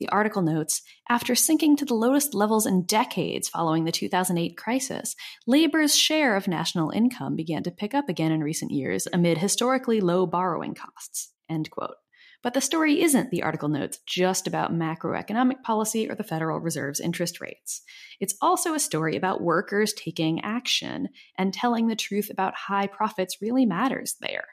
[0.03, 5.15] The article notes after sinking to the lowest levels in decades following the 2008 crisis,
[5.47, 10.01] labor's share of national income began to pick up again in recent years amid historically
[10.01, 11.31] low borrowing costs.
[11.49, 11.95] End quote.
[12.41, 16.99] But the story isn't, the article notes, just about macroeconomic policy or the Federal Reserve's
[16.99, 17.81] interest rates.
[18.19, 21.07] It's also a story about workers taking action
[21.37, 24.47] and telling the truth about high profits really matters there.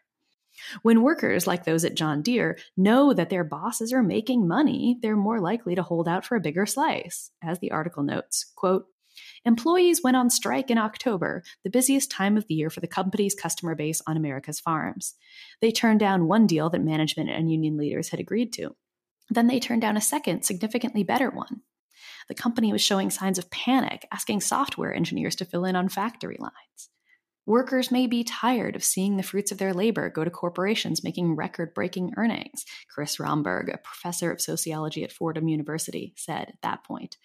[0.83, 5.17] When workers like those at John Deere know that their bosses are making money, they're
[5.17, 7.31] more likely to hold out for a bigger slice.
[7.43, 8.87] As the article notes, quote,
[9.45, 13.35] Employees went on strike in October, the busiest time of the year for the company's
[13.35, 15.15] customer base on America's farms.
[15.61, 18.77] They turned down one deal that management and union leaders had agreed to.
[19.31, 21.63] Then they turned down a second, significantly better one.
[22.29, 26.37] The company was showing signs of panic, asking software engineers to fill in on factory
[26.39, 26.91] lines.
[27.51, 31.35] Workers may be tired of seeing the fruits of their labor go to corporations making
[31.35, 36.85] record breaking earnings, Chris Rhomberg, a professor of sociology at Fordham University, said at that
[36.85, 37.17] point.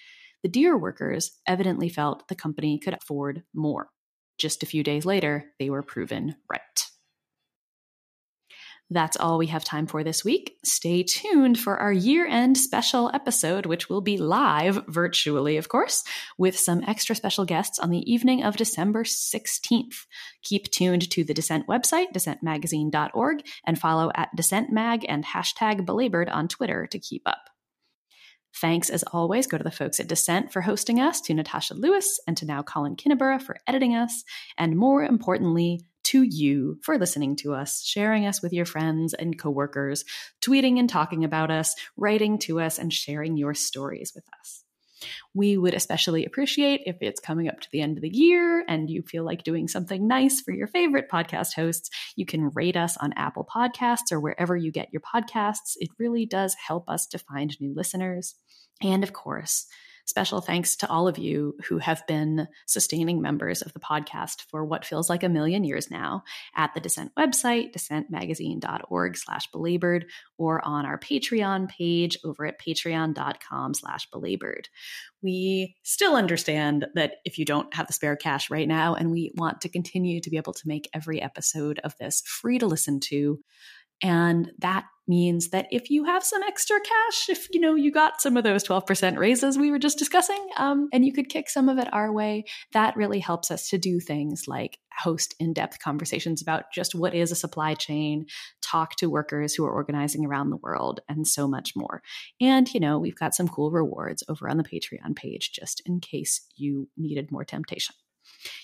[0.41, 3.89] the Deere workers evidently felt the company could afford more.
[4.39, 6.84] Just a few days later, they were proven right.
[8.91, 10.57] That's all we have time for this week.
[10.63, 16.03] Stay tuned for our year end special episode, which will be live virtually, of course,
[16.37, 20.05] with some extra special guests on the evening of December 16th.
[20.43, 26.47] Keep tuned to the Dissent website, dissentmagazine.org, and follow at dissentmag and hashtag belabored on
[26.47, 27.49] Twitter to keep up.
[28.57, 32.21] Thanks, as always, go to the folks at Dissent for hosting us, to Natasha Lewis,
[32.25, 34.23] and to now Colin Kinniburgh for editing us,
[34.57, 39.37] and more importantly, to you for listening to us, sharing us with your friends and
[39.37, 40.05] coworkers,
[40.41, 44.63] tweeting and talking about us, writing to us, and sharing your stories with us.
[45.33, 48.89] We would especially appreciate if it's coming up to the end of the year and
[48.89, 51.89] you feel like doing something nice for your favorite podcast hosts.
[52.15, 55.75] You can rate us on Apple Podcasts or wherever you get your podcasts.
[55.77, 58.35] It really does help us to find new listeners.
[58.81, 59.67] And of course,
[60.05, 64.63] Special thanks to all of you who have been sustaining members of the podcast for
[64.63, 66.23] what feels like a million years now
[66.55, 70.05] at the Dissent website, dissentmagazine.org slash belabored,
[70.37, 74.69] or on our Patreon page over at patreon.com slash belabored.
[75.23, 79.31] We still understand that if you don't have the spare cash right now, and we
[79.35, 82.99] want to continue to be able to make every episode of this free to listen
[83.05, 83.39] to,
[84.05, 88.21] and that means that if you have some extra cash, if you know you got
[88.21, 91.69] some of those 12% raises we were just discussing, um, and you could kick some
[91.69, 96.39] of it our way, that really helps us to do things like host in-depth conversations
[96.39, 98.27] about just what is a supply chain,
[98.61, 102.03] talk to workers who are organizing around the world, and so much more.
[102.39, 105.99] And you know, we've got some cool rewards over on the Patreon page just in
[105.99, 107.95] case you needed more temptation.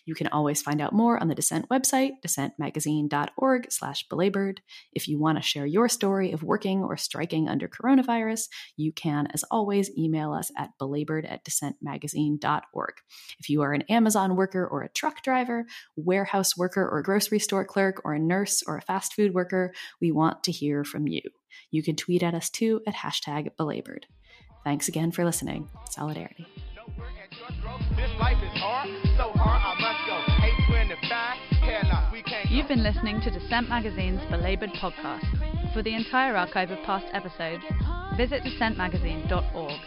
[0.06, 4.62] You can always find out more on the Dissent website, dissentmagazine.org slash belabored.
[4.94, 9.28] If you want to share your story of working or striking under coronavirus, you can,
[9.34, 12.94] as always, email us at belabored at dissentmagazine.org.
[13.40, 17.66] If you are an Amazon worker or a truck driver, warehouse worker or grocery store
[17.66, 21.22] clerk or a nurse or a fast food worker, we want to hear from you.
[21.70, 24.08] You can tweet at us too at hashtag belabored.
[24.64, 25.70] Thanks again for listening.
[25.90, 26.48] Solidarity.
[32.50, 35.74] You've been listening to Dissent Magazine's Belabored podcast.
[35.74, 37.64] For the entire archive of past episodes,
[38.18, 39.80] visit dissentmagazine.org.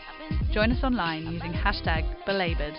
[0.52, 2.74] Join us online using hashtag belabored